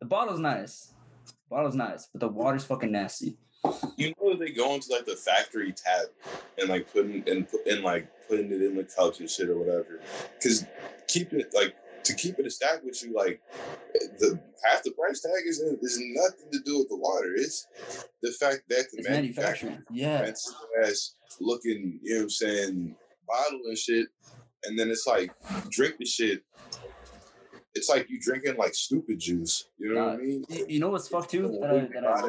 The 0.00 0.06
bottle's 0.06 0.40
nice. 0.40 0.92
Bottle's 1.50 1.74
nice, 1.74 2.08
but 2.12 2.20
the 2.20 2.28
water's 2.28 2.64
fucking 2.64 2.92
nasty. 2.92 3.36
You 3.96 4.14
know 4.20 4.34
they 4.34 4.50
go 4.50 4.74
into 4.74 4.92
like 4.92 5.04
the 5.06 5.16
factory 5.16 5.72
tap 5.72 6.06
and 6.58 6.68
like 6.68 6.92
putting 6.92 7.28
and 7.28 7.46
and 7.68 7.82
like 7.82 8.08
putting 8.28 8.52
it 8.52 8.62
in 8.62 8.76
the 8.76 8.84
cups 8.84 9.18
and 9.20 9.28
shit 9.30 9.48
or 9.48 9.56
whatever. 9.58 10.00
Cause 10.42 10.64
keep 11.08 11.32
it 11.32 11.52
like 11.54 11.74
to 12.04 12.14
keep 12.14 12.38
it 12.38 12.46
a 12.46 12.50
stack 12.50 12.82
with 12.84 13.02
you, 13.02 13.14
like 13.14 13.40
the 14.18 14.38
half 14.64 14.82
the 14.82 14.92
price 14.92 15.20
tag 15.20 15.42
is 15.46 15.60
is 15.60 16.00
nothing 16.00 16.50
to 16.52 16.60
do 16.64 16.78
with 16.78 16.88
the 16.88 16.96
water. 16.96 17.34
It's 17.36 17.66
the 18.22 18.32
fact 18.32 18.62
that 18.68 18.86
the 18.92 18.98
It's 18.98 19.08
manufacturer 19.08 19.70
manufacturing. 19.70 19.82
Yeah. 19.90 20.84
ass 20.84 21.14
looking, 21.40 22.00
you 22.02 22.14
know 22.14 22.20
what 22.20 22.22
I'm 22.24 22.30
saying, 22.30 22.96
bottle 23.26 23.60
and 23.66 23.78
shit. 23.78 24.08
And 24.64 24.78
then 24.78 24.90
it's 24.90 25.06
like 25.06 25.32
drink 25.70 25.96
the 25.98 26.06
shit. 26.06 26.42
It's 27.74 27.88
like 27.88 28.08
you 28.10 28.18
drinking 28.20 28.56
like 28.56 28.74
stupid 28.74 29.20
juice. 29.20 29.68
You 29.78 29.94
know 29.94 30.06
what 30.06 30.14
I 30.14 30.16
mean? 30.16 30.44
You, 30.68 30.80
know 30.80 30.88
what's 30.88 31.08
fucked 31.08 31.30
too 31.30 31.58
that 31.60 31.70
I, 31.70 31.74
that 32.00 32.04
I, 32.04 32.22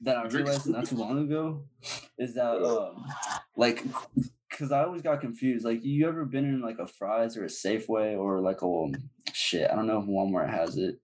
that 0.00 0.16
I 0.16 0.26
realized 0.28 0.66
not 0.66 0.86
too 0.86 0.96
long 0.96 1.18
ago 1.18 1.62
is 2.18 2.34
that 2.34 2.62
um 2.62 3.04
like 3.56 3.84
because 4.50 4.72
I 4.72 4.82
always 4.82 5.02
got 5.02 5.20
confused. 5.20 5.64
Like, 5.64 5.84
you 5.84 6.08
ever 6.08 6.24
been 6.24 6.44
in 6.44 6.60
like 6.60 6.78
a 6.78 6.86
Fry's 6.86 7.36
or 7.36 7.44
a 7.44 7.48
Safeway 7.48 8.18
or 8.18 8.40
like 8.40 8.62
a 8.62 8.66
um, 8.66 8.94
shit? 9.32 9.70
I 9.70 9.76
don't 9.76 9.86
know 9.86 10.00
if 10.00 10.06
Walmart 10.06 10.50
has 10.50 10.76
it. 10.76 10.96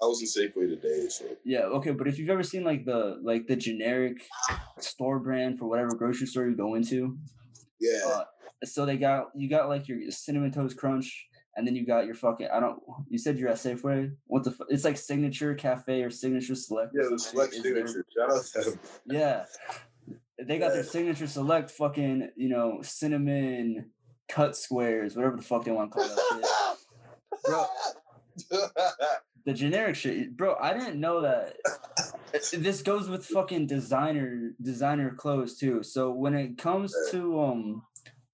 I 0.00 0.06
was 0.06 0.20
in 0.20 0.28
Safeway 0.28 0.68
today, 0.68 1.08
so 1.08 1.24
Yeah, 1.44 1.62
okay, 1.62 1.90
but 1.90 2.06
if 2.06 2.18
you've 2.18 2.30
ever 2.30 2.44
seen 2.44 2.62
like 2.62 2.84
the 2.84 3.18
like 3.20 3.48
the 3.48 3.56
generic 3.56 4.18
store 4.78 5.18
brand 5.18 5.58
for 5.58 5.66
whatever 5.66 5.94
grocery 5.96 6.28
store 6.28 6.46
you 6.46 6.56
go 6.56 6.76
into, 6.76 7.18
yeah. 7.80 8.00
uh, 8.06 8.24
so 8.64 8.86
they 8.86 8.96
got 8.96 9.30
you 9.34 9.50
got 9.50 9.68
like 9.68 9.88
your 9.88 9.98
cinnamon 10.10 10.52
toast 10.52 10.76
crunch, 10.76 11.26
and 11.56 11.66
then 11.66 11.74
you 11.74 11.84
got 11.84 12.06
your 12.06 12.14
fucking 12.14 12.46
I 12.52 12.60
don't. 12.60 12.80
You 13.08 13.18
said 13.18 13.38
you're 13.38 13.48
at 13.48 13.56
Safeway. 13.56 14.12
What 14.28 14.44
the? 14.44 14.52
fu- 14.52 14.66
It's 14.68 14.84
like 14.84 14.96
signature 14.96 15.52
cafe 15.56 16.04
or 16.04 16.10
signature 16.10 16.54
select. 16.54 16.92
Yeah, 16.94 17.08
the 17.10 17.18
select 17.18 17.54
signature. 17.54 18.06
Shout 18.16 18.30
out 18.30 18.44
to 18.44 18.70
them. 18.70 18.80
Yeah, 19.06 19.46
they 20.42 20.58
got 20.58 20.72
their 20.72 20.84
signature 20.84 21.26
select 21.26 21.70
fucking 21.70 22.30
you 22.36 22.48
know 22.48 22.80
cinnamon 22.82 23.90
cut 24.28 24.56
squares, 24.56 25.16
whatever 25.16 25.36
the 25.36 25.42
fuck 25.42 25.64
they 25.64 25.72
want 25.72 25.92
to 25.92 25.98
call 25.98 26.08
that 26.08 26.76
shit. 27.34 27.40
Bro. 27.44 27.66
The 29.44 29.54
generic 29.54 29.96
shit, 29.96 30.36
bro. 30.36 30.56
I 30.60 30.74
didn't 30.74 31.00
know 31.00 31.22
that. 31.22 31.56
this 32.52 32.82
goes 32.82 33.08
with 33.08 33.24
fucking 33.24 33.66
designer 33.66 34.50
designer 34.60 35.14
clothes 35.14 35.56
too. 35.56 35.82
So 35.82 36.10
when 36.10 36.34
it 36.34 36.58
comes 36.58 36.94
to 37.12 37.40
um 37.40 37.82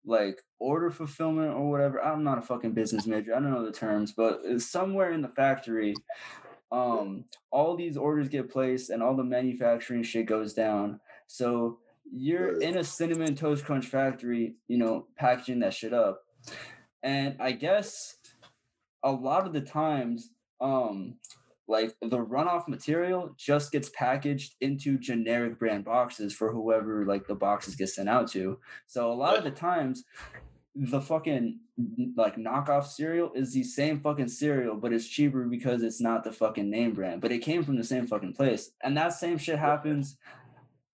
like 0.04 0.42
order 0.58 0.90
fulfillment 0.90 1.54
or 1.54 1.70
whatever. 1.70 2.02
I'm 2.02 2.24
not 2.24 2.38
a 2.38 2.42
fucking 2.42 2.72
business 2.72 3.06
major. 3.06 3.34
I 3.34 3.40
don't 3.40 3.52
know 3.52 3.64
the 3.64 3.72
terms, 3.72 4.12
but 4.12 4.40
somewhere 4.60 5.12
in 5.12 5.22
the 5.22 5.28
factory, 5.28 5.94
um, 6.72 7.24
all 7.50 7.76
these 7.76 7.96
orders 7.96 8.28
get 8.28 8.50
placed 8.50 8.90
and 8.90 9.02
all 9.02 9.14
the 9.16 9.24
manufacturing 9.24 10.02
shit 10.02 10.26
goes 10.26 10.54
down. 10.54 11.00
So 11.26 11.78
you're 12.10 12.60
in 12.60 12.76
a 12.76 12.84
cinnamon 12.84 13.34
toast 13.34 13.64
crunch 13.64 13.86
factory, 13.86 14.54
you 14.68 14.78
know, 14.78 15.06
packaging 15.16 15.60
that 15.60 15.74
shit 15.74 15.92
up. 15.92 16.22
And 17.02 17.36
I 17.40 17.52
guess 17.52 18.16
a 19.02 19.12
lot 19.12 19.46
of 19.46 19.52
the 19.52 19.60
times, 19.60 20.30
um, 20.60 21.16
like 21.66 21.94
the 22.00 22.18
runoff 22.18 22.68
material 22.68 23.34
just 23.38 23.72
gets 23.72 23.88
packaged 23.90 24.54
into 24.60 24.98
generic 24.98 25.58
brand 25.58 25.84
boxes 25.84 26.34
for 26.34 26.52
whoever 26.52 27.06
like 27.06 27.26
the 27.26 27.34
boxes 27.34 27.74
get 27.74 27.88
sent 27.88 28.08
out 28.08 28.30
to. 28.32 28.58
So 28.86 29.10
a 29.10 29.14
lot 29.14 29.38
of 29.38 29.44
the 29.44 29.50
times 29.50 30.04
the 30.74 31.00
fucking 31.00 31.60
like 32.16 32.36
knockoff 32.36 32.86
cereal 32.86 33.32
is 33.34 33.52
the 33.52 33.64
same 33.64 34.00
fucking 34.00 34.28
cereal, 34.28 34.76
but 34.76 34.92
it's 34.92 35.08
cheaper 35.08 35.44
because 35.44 35.82
it's 35.82 36.00
not 36.00 36.24
the 36.24 36.32
fucking 36.32 36.68
name 36.68 36.92
brand, 36.92 37.20
but 37.20 37.32
it 37.32 37.38
came 37.38 37.64
from 37.64 37.76
the 37.76 37.84
same 37.84 38.06
fucking 38.06 38.34
place. 38.34 38.72
And 38.82 38.96
that 38.96 39.14
same 39.14 39.38
shit 39.38 39.58
happens 39.58 40.16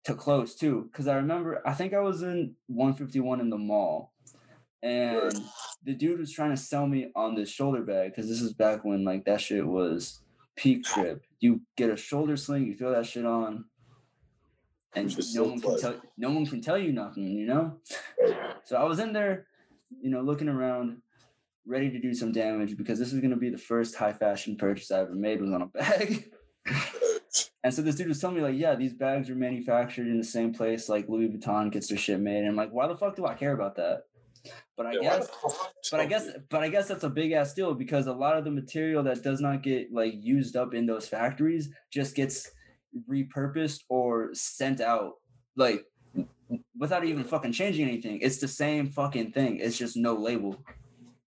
to 0.05 0.15
close 0.15 0.55
too. 0.55 0.89
Cause 0.93 1.09
I 1.09 1.17
remember 1.17 1.61
I 1.67 1.75
think 1.75 1.93
I 1.93 2.01
was 2.01 2.23
in 2.23 2.55
151 2.69 3.41
in 3.41 3.51
the 3.51 3.59
mall 3.59 4.13
and 4.83 5.33
the 5.85 5.95
dude 5.95 6.21
was 6.21 6.33
trying 6.33 6.51
to 6.51 6.57
sell 6.57 6.87
me 6.87 7.11
on 7.17 7.35
this 7.35 7.51
shoulder 7.51 7.83
bag 7.83 8.11
because 8.11 8.29
this 8.29 8.41
is 8.41 8.53
back 8.53 8.85
when 8.85 9.05
like 9.05 9.25
that 9.25 9.41
shit 9.41 9.67
was 9.67 10.21
peak 10.57 10.85
trip. 10.85 11.25
You 11.41 11.63
get 11.77 11.91
a 11.91 11.97
shoulder 11.97 12.37
sling, 12.37 12.67
you 12.67 12.77
throw 12.77 12.93
that 12.93 13.07
shit 13.07 13.25
on, 13.25 13.65
and 14.95 15.15
no 15.17 15.23
so 15.23 15.45
one 15.45 15.61
can 15.61 15.81
tell 15.81 16.01
no 16.17 16.31
one 16.31 16.47
can 16.47 16.61
tell 16.61 16.79
you 16.79 16.93
nothing, 16.93 17.25
you 17.25 17.47
know. 17.47 17.79
So 18.65 18.77
I 18.77 18.85
was 18.85 18.99
in 18.99 19.13
there, 19.13 19.47
you 20.01 20.11
know, 20.11 20.21
looking 20.21 20.49
around, 20.49 20.99
ready 21.67 21.91
to 21.91 21.99
do 21.99 22.15
some 22.15 22.33
damage 22.33 22.77
because 22.77 22.99
this 22.99 23.13
is 23.13 23.21
gonna 23.21 23.37
be 23.37 23.51
the 23.51 23.59
first 23.59 23.97
high 23.97 24.13
fashion 24.13 24.57
purchase 24.57 24.91
I 24.91 25.01
ever 25.01 25.15
made 25.15 25.41
was 25.41 25.53
on 25.53 25.63
a 25.63 25.67
bag. 25.67 26.31
And 27.69 27.75
so 27.75 27.83
this 27.83 27.97
dude 27.97 28.09
was 28.09 28.19
telling 28.19 28.37
me 28.37 28.41
like, 28.41 28.57
yeah, 28.57 28.75
these 28.77 28.95
bags 28.95 29.29
are 29.29 29.35
manufactured 29.35 30.07
in 30.07 30.17
the 30.17 30.25
same 30.25 30.55
place 30.55 30.89
like 30.89 31.07
Louis 31.07 31.29
Vuitton 31.29 31.71
gets 31.71 31.89
their 31.89 31.99
shit 31.99 32.19
made. 32.19 32.39
And 32.39 32.49
I'm 32.49 32.57
like, 32.57 32.71
why 32.71 32.87
the 32.87 32.97
fuck 32.97 33.15
do 33.15 33.27
I 33.27 33.35
care 33.35 33.53
about 33.53 33.77
that? 33.77 34.05
But 34.75 34.87
I 34.87 34.93
Yeah, 34.95 35.19
guess 35.19 35.29
but 35.91 36.01
I 36.01 36.07
guess 36.07 36.29
but 36.49 36.63
I 36.63 36.71
guess 36.71 36.89
that's 36.89 37.05
a 37.05 37.11
big 37.11 37.33
ass 37.33 37.53
deal 37.53 37.75
because 37.75 38.07
a 38.07 38.13
lot 38.15 38.39
of 38.39 38.45
the 38.45 38.51
material 38.51 39.03
that 39.03 39.23
does 39.23 39.43
not 39.43 39.63
get 39.63 39.93
like 39.93 40.15
used 40.17 40.57
up 40.57 40.73
in 40.73 40.87
those 40.87 41.07
factories 41.07 41.69
just 41.93 42.15
gets 42.15 42.51
repurposed 43.07 43.83
or 43.91 44.31
sent 44.33 44.81
out 44.81 45.17
like 45.55 45.85
without 46.75 47.05
even 47.05 47.23
fucking 47.23 47.53
changing 47.53 47.87
anything. 47.87 48.21
It's 48.23 48.39
the 48.39 48.49
same 48.49 48.89
fucking 48.89 49.33
thing. 49.33 49.59
It's 49.59 49.77
just 49.77 49.95
no 49.95 50.15
label. 50.15 50.57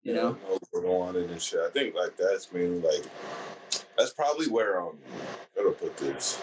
You 0.04 0.14
Yeah, 0.14 0.20
know? 0.22 0.38
no 0.72 0.80
go 0.82 1.00
on 1.02 1.16
and 1.16 1.42
shit. 1.42 1.58
I 1.58 1.70
think 1.70 1.96
like 1.96 2.16
that's 2.16 2.52
mainly 2.52 2.78
like 2.78 3.02
that's 3.98 4.12
probably 4.12 4.46
where 4.46 4.80
um 4.80 4.96
how 5.56 5.62
do 5.62 5.70
I 5.70 5.72
put 5.72 5.96
this? 5.98 6.40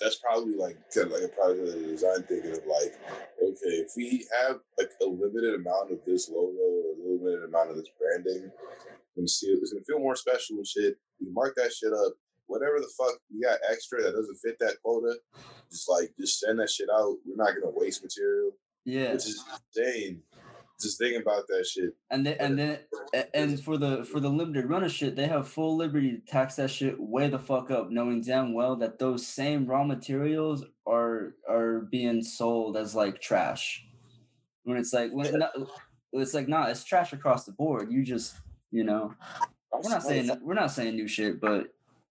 That's 0.00 0.16
probably 0.16 0.54
like 0.56 0.76
kind 0.94 1.06
of 1.06 1.12
like 1.12 1.22
a 1.22 1.28
probably 1.28 1.70
the 1.70 1.86
design 1.88 2.22
thinking 2.24 2.52
of 2.52 2.58
like, 2.66 2.94
okay, 3.42 3.74
if 3.84 3.92
we 3.96 4.26
have 4.42 4.56
like 4.78 4.90
a 5.02 5.04
limited 5.04 5.54
amount 5.54 5.92
of 5.92 5.98
this 6.06 6.28
logo 6.28 6.56
or 6.58 6.94
a 6.94 7.12
limited 7.12 7.44
amount 7.44 7.70
of 7.70 7.76
this 7.76 7.88
branding, 7.98 8.50
and 9.16 9.28
see 9.30 9.46
if 9.48 9.60
it's 9.62 9.72
gonna 9.72 9.84
feel 9.84 9.98
more 10.00 10.16
special 10.16 10.56
and 10.56 10.66
shit. 10.66 10.96
We 11.20 11.30
mark 11.30 11.54
that 11.56 11.72
shit 11.72 11.92
up. 11.92 12.14
Whatever 12.46 12.78
the 12.80 12.90
fuck 12.98 13.14
we 13.32 13.40
got 13.42 13.58
extra 13.70 14.02
that 14.02 14.12
doesn't 14.12 14.36
fit 14.44 14.56
that 14.60 14.76
quota, 14.84 15.14
just 15.70 15.88
like 15.88 16.10
just 16.18 16.40
send 16.40 16.58
that 16.60 16.70
shit 16.70 16.88
out. 16.92 17.16
We're 17.24 17.36
not 17.42 17.54
gonna 17.54 17.72
waste 17.74 18.02
material, 18.02 18.50
Yeah. 18.84 19.12
which 19.12 19.26
is 19.26 19.42
insane. 19.76 20.22
Just 20.84 20.98
thinking 20.98 21.20
about 21.20 21.46
that 21.48 21.66
shit. 21.66 21.94
And 22.10 22.26
then 22.26 22.36
and 22.38 22.58
then 22.58 22.78
and 23.34 23.62
for 23.62 23.76
the 23.76 24.04
for 24.04 24.20
the 24.20 24.28
limited 24.28 24.68
run 24.68 24.84
of 24.84 24.92
shit, 24.92 25.16
they 25.16 25.26
have 25.26 25.48
full 25.48 25.76
liberty 25.76 26.12
to 26.12 26.18
tax 26.18 26.56
that 26.56 26.70
shit 26.70 26.98
way 27.00 27.28
the 27.28 27.38
fuck 27.38 27.70
up, 27.70 27.90
knowing 27.90 28.20
damn 28.20 28.54
well 28.54 28.76
that 28.76 28.98
those 28.98 29.26
same 29.26 29.66
raw 29.66 29.84
materials 29.84 30.64
are 30.86 31.34
are 31.48 31.80
being 31.90 32.22
sold 32.22 32.76
as 32.76 32.94
like 32.94 33.20
trash. 33.20 33.84
When 34.64 34.76
it's 34.76 34.92
like 34.92 35.12
when 35.12 35.38
not, 35.38 35.52
it's 36.12 36.34
like 36.34 36.48
nah, 36.48 36.66
it's 36.66 36.84
trash 36.84 37.12
across 37.12 37.44
the 37.44 37.52
board. 37.52 37.90
You 37.90 38.04
just 38.04 38.36
you 38.70 38.84
know 38.84 39.14
we're 39.72 39.90
not 39.90 40.02
saying 40.02 40.30
we're 40.42 40.54
not 40.54 40.70
saying 40.70 40.94
new 40.94 41.08
shit, 41.08 41.40
but 41.40 41.68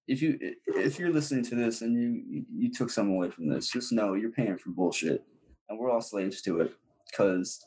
if 0.08 0.22
you 0.22 0.38
if 0.68 1.00
you're 1.00 1.14
listening 1.14 1.44
to 1.46 1.56
this 1.56 1.82
and 1.82 1.96
you 1.96 2.46
you- 2.52 2.72
took 2.74 2.90
something 2.90 3.16
away 3.16 3.30
from 3.30 3.48
this, 3.48 3.70
just 3.70 3.92
know 3.92 4.14
you're 4.16 4.32
paying 4.32 4.58
for 4.58 4.72
bullshit, 4.72 5.24
and 5.70 5.78
we're 5.80 5.92
all 5.92 6.02
slaves 6.02 6.42
to 6.42 6.62
it. 6.62 6.74
Cause 7.16 7.66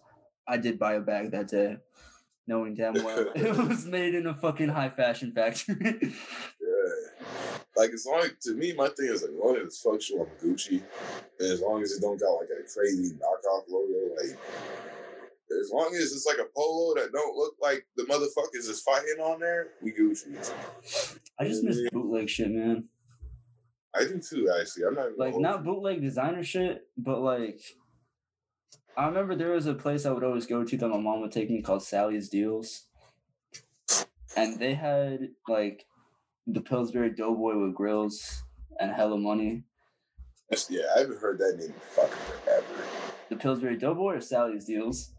I 0.49 0.57
did 0.57 0.79
buy 0.79 0.95
a 0.95 1.01
bag 1.01 1.33
that 1.33 1.49
day, 1.49 1.79
knowing 2.47 2.75
damn 2.75 2.95
well 3.05 3.31
it 3.35 3.57
was 3.57 3.87
made 3.87 4.15
in 4.15 4.27
a 4.27 4.35
fucking 4.35 4.69
high 4.69 4.89
fashion 4.89 5.33
factory. 5.33 5.77
Yeah. 6.61 7.63
Like 7.77 7.91
as 7.91 8.07
long 8.07 8.29
to 8.43 8.55
me, 8.55 8.73
my 8.75 8.89
thing 8.89 9.07
is 9.07 9.23
like 9.23 9.33
as 9.33 9.37
long 9.43 9.57
as 9.57 9.63
it's 9.65 9.81
functional 9.83 10.23
on 10.23 10.29
Gucci, 10.43 10.83
and 11.39 11.53
as 11.53 11.61
long 11.61 11.83
as 11.83 11.93
it 11.93 12.01
don't 12.01 12.19
got 12.19 12.33
like 12.33 12.49
a 12.49 12.63
crazy 12.73 13.15
knockoff 13.15 13.65
logo, 13.69 14.15
like 14.17 14.39
as 15.61 15.71
long 15.73 15.95
as 15.95 16.13
it's 16.13 16.27
like 16.27 16.39
a 16.39 16.49
polo 16.57 16.95
that 16.95 17.13
don't 17.13 17.37
look 17.37 17.55
like 17.61 17.87
the 17.97 18.05
motherfuckers 18.05 18.69
is 18.69 18.81
fighting 18.81 19.21
on 19.23 19.41
there, 19.41 19.69
we 19.83 19.93
Gucci. 19.93 20.37
I 21.39 21.47
just 21.47 21.63
miss 21.65 21.79
bootleg 21.91 22.29
shit, 22.29 22.51
man. 22.51 22.85
I 23.95 24.05
do 24.05 24.19
too, 24.19 24.51
actually. 24.59 24.85
I'm 24.85 24.95
not 24.95 25.07
even 25.07 25.19
Like 25.19 25.37
not 25.37 25.65
bootleg 25.65 26.01
designer 26.01 26.43
shit, 26.43 26.87
but 26.97 27.21
like 27.21 27.61
I 28.97 29.07
remember 29.07 29.35
there 29.35 29.53
was 29.53 29.67
a 29.67 29.75
place 29.75 30.07
I 30.07 30.13
would 30.13 30.25
always 30.25 30.47
go 30.47 30.65
to 30.65 30.77
that 30.77 30.89
my 30.89 30.99
mom 30.99 31.21
would 31.21 31.33
take 31.33 31.51
me 31.51 31.61
called 31.61 31.83
Sally's 31.83 32.31
Deals. 32.31 32.87
And 34.37 34.59
they 34.59 34.75
had 34.75 35.31
like 35.49 35.85
the 36.47 36.63
Pillsbury 36.63 37.11
Doughboy 37.11 37.59
with 37.59 37.75
grills 37.75 38.43
and 38.81 38.93
hella 38.93 39.19
money. 39.19 39.65
Yeah, 40.71 40.83
I 40.95 41.01
haven't 41.01 41.19
heard 41.21 41.39
that 41.39 41.57
name 41.59 41.69
in 41.69 41.75
fucking 41.95 42.17
forever. 42.45 42.85
The 43.29 43.37
Pillsbury 43.37 43.77
Doughboy 43.77 44.15
or 44.15 44.21
Sally's 44.21 44.65
Deals? 44.65 45.13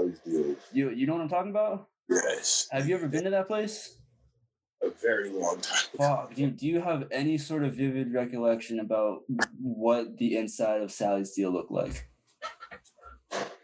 These 0.00 0.20
deals? 0.20 0.56
You 0.72 0.90
you 0.90 1.06
know 1.06 1.14
what 1.14 1.22
I'm 1.22 1.28
talking 1.28 1.50
about? 1.50 1.88
Yes. 2.08 2.68
Have 2.70 2.88
you 2.88 2.96
ever 2.96 3.08
been 3.08 3.24
to 3.24 3.30
that 3.30 3.48
place? 3.48 3.98
A 4.82 4.90
very 4.90 5.30
long 5.30 5.60
time. 5.60 5.88
Fuck, 5.98 6.34
dude, 6.34 6.56
do 6.56 6.66
you 6.66 6.80
have 6.80 7.06
any 7.10 7.36
sort 7.36 7.64
of 7.64 7.74
vivid 7.74 8.12
recollection 8.14 8.80
about 8.80 9.22
what 9.60 10.16
the 10.16 10.36
inside 10.38 10.80
of 10.80 10.90
Sally's 10.90 11.32
deal 11.32 11.52
looked 11.52 11.70
like? 11.70 12.08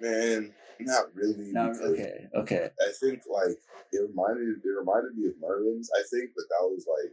Man, 0.00 0.52
not 0.80 1.14
really. 1.14 1.52
No, 1.52 1.72
okay, 1.82 2.28
okay. 2.34 2.70
I 2.80 2.92
think 3.00 3.22
like 3.28 3.56
it 3.92 4.08
reminded 4.08 4.58
it 4.62 4.68
reminded 4.78 5.16
me 5.16 5.28
of 5.28 5.34
Merlin's. 5.40 5.90
I 5.96 6.02
think, 6.10 6.30
but 6.36 6.44
that 6.50 6.66
was 6.66 6.86
like 6.86 7.12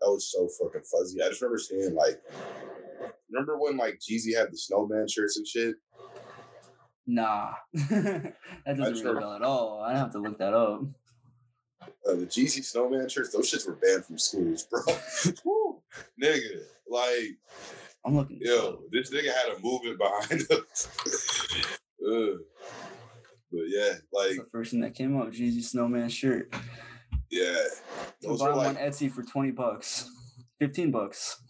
that 0.00 0.10
was 0.10 0.30
so 0.30 0.48
fucking 0.48 0.82
fuzzy. 0.82 1.22
I 1.22 1.28
just 1.28 1.42
remember 1.42 1.58
seeing 1.58 1.94
like 1.94 2.20
remember 3.30 3.58
when 3.58 3.76
like 3.76 4.00
Jeezy 4.00 4.36
had 4.36 4.52
the 4.52 4.56
snowman 4.56 5.08
shirts 5.08 5.36
and 5.36 5.46
shit. 5.46 5.76
Nah, 7.06 7.52
that 7.72 8.34
doesn't 8.66 9.06
ring 9.06 9.16
a 9.16 9.20
bell 9.20 9.34
at 9.34 9.42
all. 9.42 9.82
I 9.82 9.96
have 9.96 10.12
to 10.12 10.18
look 10.18 10.38
that 10.38 10.52
up. 10.52 10.82
Uh, 12.06 12.14
the 12.14 12.26
Jeezy 12.26 12.62
snowman 12.64 13.08
shirts, 13.08 13.32
those 13.32 13.50
shits 13.50 13.66
were 13.66 13.76
banned 13.76 14.04
from 14.04 14.18
schools, 14.18 14.64
bro. 14.64 14.82
Nigga, 16.22 16.60
like 16.88 17.38
I'm 18.04 18.16
looking. 18.16 18.38
yo, 18.40 18.80
this 18.92 19.10
nigga 19.10 19.32
had 19.32 19.56
a 19.56 19.60
movement 19.60 19.98
behind 19.98 20.50
us. 20.50 21.78
But 23.50 23.60
yeah, 23.68 23.92
like 24.12 24.26
That's 24.28 24.36
the 24.38 24.46
first 24.52 24.70
thing 24.72 24.80
that 24.80 24.94
came 24.94 25.18
up. 25.20 25.28
Jeezy 25.28 25.62
Snowman 25.62 26.08
shirt. 26.10 26.52
yeah, 27.30 27.54
those 28.22 28.40
buy 28.40 28.48
are 28.48 28.56
like 28.56 28.68
on 28.68 28.76
Etsy 28.76 29.10
for 29.10 29.22
twenty 29.22 29.50
bucks, 29.52 30.10
fifteen 30.58 30.90
bucks. 30.90 31.40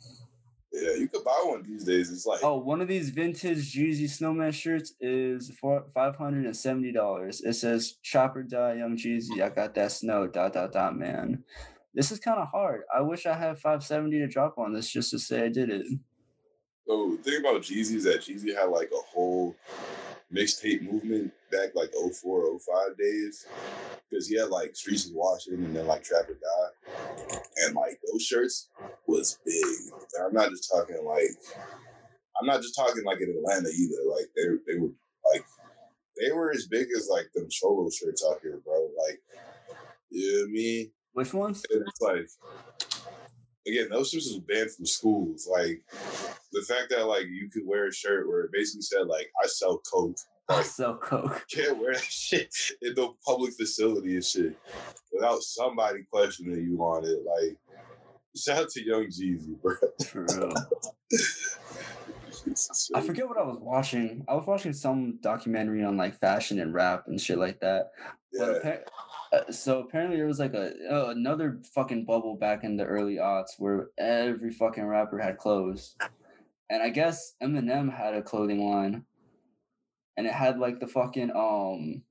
yeah, 0.73 0.95
you 0.95 1.09
could 1.09 1.25
buy 1.25 1.43
one 1.47 1.63
these 1.65 1.83
days. 1.85 2.13
It's 2.13 2.25
like 2.27 2.41
Oh, 2.45 2.59
one 2.59 2.81
of 2.81 2.87
these 2.89 3.11
vintage 3.11 3.75
Jeezy 3.75 4.09
Snowman 4.09 4.53
shirts 4.53 4.95
is 5.01 5.51
for 5.61 5.87
five 5.93 6.15
hundred 6.17 6.45
and 6.47 6.57
seventy 6.57 6.93
dollars. 6.93 7.41
It 7.41 7.55
says 7.55 7.95
"Chopper 8.03 8.45
Die 8.45 8.75
Young 8.75 8.97
Jeezy." 8.97 9.43
I 9.43 9.49
got 9.49 9.75
that 9.75 9.91
snow. 9.93 10.29
Dot 10.29 10.53
dot 10.53 10.73
dot. 10.73 10.97
Man, 10.97 11.43
this 11.95 12.13
is 12.13 12.21
kind 12.21 12.39
of 12.39 12.49
hard. 12.49 12.83
I 12.97 13.01
wish 13.01 13.27
I 13.27 13.35
had 13.35 13.59
five 13.59 13.83
seventy 13.83 14.19
to 14.21 14.29
drop 14.29 14.57
on 14.57 14.73
this 14.73 14.89
just 14.89 15.11
to 15.11 15.19
say 15.19 15.45
I 15.47 15.49
did 15.49 15.71
it. 15.71 15.85
So 16.87 17.17
the 17.17 17.23
thing 17.23 17.41
about 17.41 17.63
Jeezy 17.63 17.97
is 17.97 18.05
that 18.05 18.21
Jeezy 18.21 18.55
had 18.57 18.67
like 18.71 18.91
a 18.93 19.03
whole 19.13 19.57
mixtape 20.35 20.83
movement 20.83 21.33
back 21.51 21.71
like 21.75 21.93
04, 21.93 22.59
05 22.59 22.99
days. 22.99 23.47
Because 24.09 24.29
he 24.29 24.39
had 24.39 24.49
like 24.49 24.77
Streets 24.77 25.07
is 25.07 25.13
Watching 25.13 25.55
and 25.55 25.75
then 25.75 25.87
like 25.87 26.05
Trap 26.05 26.29
or 26.29 26.35
Die. 26.35 27.39
And 27.65 27.75
like 27.75 27.99
those 28.11 28.23
shirts 28.23 28.69
was 29.07 29.39
big. 29.45 29.65
And 30.17 30.27
I'm 30.27 30.35
not 30.35 30.51
just 30.51 30.71
talking 30.71 31.05
like 31.05 31.31
I'm 32.41 32.47
not 32.47 32.63
just 32.63 32.77
talking 32.77 33.05
like 33.05 33.21
in 33.21 33.31
Atlanta 33.31 33.69
either. 33.69 34.03
Like 34.09 34.27
they 34.37 34.73
they 34.73 34.79
were 34.79 34.91
like 35.33 35.45
they 36.21 36.33
were 36.33 36.53
as 36.53 36.67
big 36.67 36.89
as 36.97 37.09
like 37.11 37.31
them 37.35 37.49
cholo 37.51 37.89
shirts 37.91 38.25
out 38.29 38.41
here, 38.43 38.61
bro. 38.65 38.89
Like 39.07 39.21
you 40.11 40.33
know 40.33 40.43
what 40.43 40.49
I 40.49 40.53
mean? 40.53 40.91
Which 41.13 41.35
ones? 41.35 41.65
And 41.71 41.85
it's 41.87 42.01
like 42.01 42.29
again, 43.69 43.89
those 43.91 44.11
shirts 44.11 44.27
was 44.29 44.39
banned 44.41 44.71
from 44.71 44.87
schools. 44.87 45.49
Like 45.51 45.83
the 46.53 46.63
fact 46.63 46.91
that 46.91 47.07
like 47.07 47.27
you 47.27 47.49
could 47.51 47.67
wear 47.67 47.89
a 47.89 47.93
shirt 47.93 48.27
where 48.29 48.41
it 48.43 48.53
basically 48.53 48.83
said 48.83 49.07
like 49.07 49.31
I 49.43 49.47
sell 49.47 49.79
coke 49.91 50.17
I 50.49 50.63
sell 50.63 50.97
coke. 50.97 51.45
can't 51.55 51.79
wear 51.79 51.93
that 51.95 52.03
shit 52.09 52.55
in 52.83 52.95
no 52.97 53.17
public 53.27 53.53
facility 53.55 54.15
and 54.15 54.25
shit 54.25 54.57
without 55.13 55.43
somebody 55.43 56.05
questioning 56.11 56.65
you 56.65 56.79
on 56.81 57.05
it. 57.05 57.19
Like, 57.25 57.57
shout 58.35 58.63
out 58.65 58.71
to 58.71 58.83
Young 58.85 59.07
Jeezy, 59.07 59.61
bro. 59.61 59.75
For 60.07 60.23
real. 60.39 60.53
I 62.95 63.01
forget 63.03 63.29
what 63.29 63.37
I 63.39 63.43
was 63.43 63.59
watching. 63.61 64.25
I 64.29 64.35
was 64.35 64.47
watching 64.47 64.73
some 64.73 65.19
documentary 65.21 65.85
on 65.85 65.97
like 65.97 66.19
fashion 66.19 66.61
and 66.61 66.73
rap 66.73 67.05
and 67.07 67.21
shit 67.21 67.39
like 67.39 67.61
that. 67.61 67.91
But 68.33 68.49
Yeah, 68.65 68.71
appa- 68.71 68.85
uh, 69.33 69.51
so 69.53 69.81
apparently 69.81 70.17
there 70.17 70.27
was 70.27 70.39
like 70.39 70.55
a 70.55 70.73
uh, 70.91 71.11
another 71.11 71.61
fucking 71.75 72.05
bubble 72.05 72.37
back 72.37 72.65
in 72.65 72.77
the 72.77 72.85
early 72.85 73.17
aughts 73.17 73.59
where 73.59 73.89
every 73.99 74.51
fucking 74.51 74.87
rapper 74.87 75.19
had 75.19 75.39
clothes, 75.39 75.97
and 76.71 76.83
I 76.83 76.91
guess 76.91 77.35
Eminem 77.43 77.95
had 77.97 78.15
a 78.15 78.23
clothing 78.23 78.69
line, 78.69 79.05
and 80.17 80.27
it 80.27 80.33
had 80.33 80.59
like 80.59 80.81
the 80.81 80.87
fucking 80.87 81.31
um, 81.35 82.03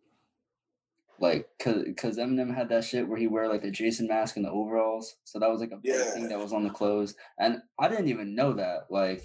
like 1.19 1.47
cause 1.59 1.83
cause 1.97 2.17
Eminem 2.17 2.53
had 2.55 2.69
that 2.69 2.83
shit 2.83 3.07
where 3.07 3.17
he 3.17 3.27
wear 3.27 3.47
like 3.47 3.63
the 3.63 3.71
Jason 3.71 4.07
mask 4.07 4.35
and 4.37 4.45
the 4.45 4.51
overalls, 4.51 5.15
so 5.23 5.39
that 5.39 5.49
was 5.49 5.59
like 5.59 5.71
a 5.71 5.77
big 5.77 5.95
Yeah. 5.95 6.11
thing 6.13 6.29
that 6.29 6.39
was 6.39 6.53
on 6.53 6.63
the 6.63 6.69
clothes, 6.69 7.15
and 7.39 7.61
I 7.79 7.87
didn't 7.87 8.09
even 8.09 8.35
know 8.35 8.53
that. 8.53 8.87
Like, 8.91 9.23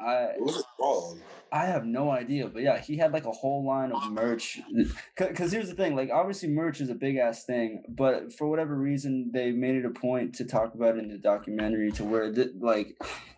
I 0.00 0.30
was 0.38 0.58
it 0.58 0.64
called? 0.76 1.18
I 1.52 1.66
have 1.66 1.84
no 1.86 2.10
idea, 2.10 2.48
but 2.48 2.62
yeah, 2.62 2.78
he 2.80 2.96
had 2.96 3.12
like 3.12 3.24
a 3.24 3.30
whole 3.32 3.64
line 3.64 3.92
of 3.92 4.10
merch. 4.10 4.60
Because 5.16 5.52
here's 5.52 5.68
the 5.68 5.74
thing, 5.74 5.94
like 5.96 6.10
obviously 6.10 6.48
merch 6.48 6.80
is 6.80 6.90
a 6.90 6.94
big 6.94 7.16
ass 7.16 7.44
thing, 7.44 7.84
but 7.88 8.32
for 8.32 8.48
whatever 8.48 8.74
reason, 8.76 9.30
they 9.32 9.52
made 9.52 9.76
it 9.76 9.84
a 9.86 9.90
point 9.90 10.34
to 10.36 10.44
talk 10.44 10.74
about 10.74 10.96
it 10.96 11.04
in 11.04 11.08
the 11.08 11.18
documentary 11.18 11.90
to 11.92 12.04
where 12.04 12.32
th- 12.32 12.50
like 12.60 12.96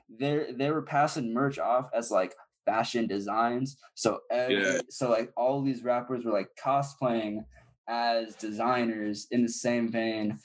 they 0.09 0.47
they 0.57 0.71
were 0.71 0.83
passing 0.83 1.33
merch 1.35 1.59
off 1.59 1.91
as 1.95 2.11
like 2.11 2.35
fashion 2.65 3.07
designs. 3.07 3.77
So 3.95 4.21
every, 4.31 4.63
Yeah. 4.63 4.81
so 4.91 5.11
like 5.11 5.33
all 5.37 5.63
these 5.63 5.83
rappers 5.83 6.25
were 6.25 6.33
like 6.33 6.51
cosplaying 6.63 7.45
as 7.89 8.35
designers 8.37 9.27
in 9.31 9.43
the 9.43 9.49
same 9.49 9.91
vein. 9.91 10.39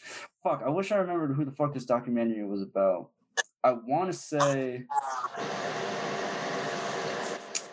Fuck, 0.44 0.62
I 0.66 0.70
wish 0.70 0.92
I 0.92 0.98
remembered 0.98 1.36
who 1.36 1.46
the 1.46 1.52
fuck 1.52 1.74
this 1.74 1.86
documentary 1.86 2.46
was 2.46 2.62
about. 2.62 3.10
I 3.64 3.72
want 3.74 4.12
to 4.12 4.18
say. 4.18 4.84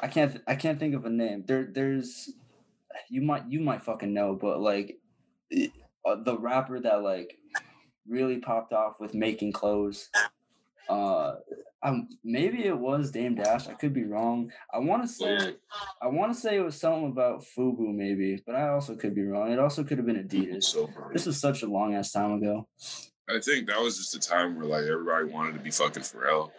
I 0.00 0.08
can't 0.08 0.32
th- 0.32 0.44
I 0.46 0.54
can't 0.54 0.78
think 0.78 0.94
of 0.94 1.04
a 1.04 1.10
name. 1.10 1.44
There 1.46 1.68
there's 1.70 2.30
you 3.08 3.22
might 3.22 3.48
you 3.48 3.60
might 3.60 3.82
fucking 3.82 4.12
know, 4.12 4.34
but 4.34 4.60
like 4.60 4.98
uh, 5.52 6.16
the 6.24 6.38
rapper 6.38 6.80
that 6.80 7.02
like 7.02 7.36
really 8.08 8.38
popped 8.38 8.72
off 8.72 8.98
with 8.98 9.14
making 9.14 9.52
clothes. 9.52 10.10
Uh, 10.88 11.34
um, 11.82 12.08
maybe 12.24 12.64
it 12.64 12.76
was 12.76 13.10
Dame 13.10 13.36
Dash. 13.36 13.68
I 13.68 13.74
could 13.74 13.94
be 13.94 14.04
wrong. 14.04 14.50
I 14.72 14.78
want 14.78 15.02
to 15.02 15.08
say 15.08 15.32
Yeah. 15.34 15.50
I 16.02 16.08
want 16.08 16.34
to 16.34 16.38
say 16.38 16.56
it 16.56 16.64
was 16.64 16.78
something 16.78 17.06
about 17.06 17.44
Fubu, 17.44 17.94
maybe, 17.94 18.42
but 18.44 18.54
I 18.54 18.68
also 18.68 18.96
could 18.96 19.14
be 19.14 19.22
wrong. 19.22 19.50
It 19.50 19.58
also 19.58 19.84
could 19.84 19.98
have 19.98 20.06
been 20.06 20.22
Adidas. 20.22 20.64
So. 20.64 20.90
This 21.12 21.26
was 21.26 21.40
such 21.40 21.62
a 21.62 21.66
long 21.66 21.94
ass 21.94 22.12
time 22.12 22.32
ago. 22.32 22.68
I 23.30 23.40
think 23.40 23.66
that 23.68 23.80
was 23.80 23.96
just 23.96 24.14
a 24.14 24.20
time 24.20 24.56
where 24.56 24.66
like 24.66 24.84
everybody 24.84 25.26
wanted 25.26 25.54
to 25.54 25.60
be 25.60 25.70
fucking 25.70 26.02
Pharrell, 26.02 26.50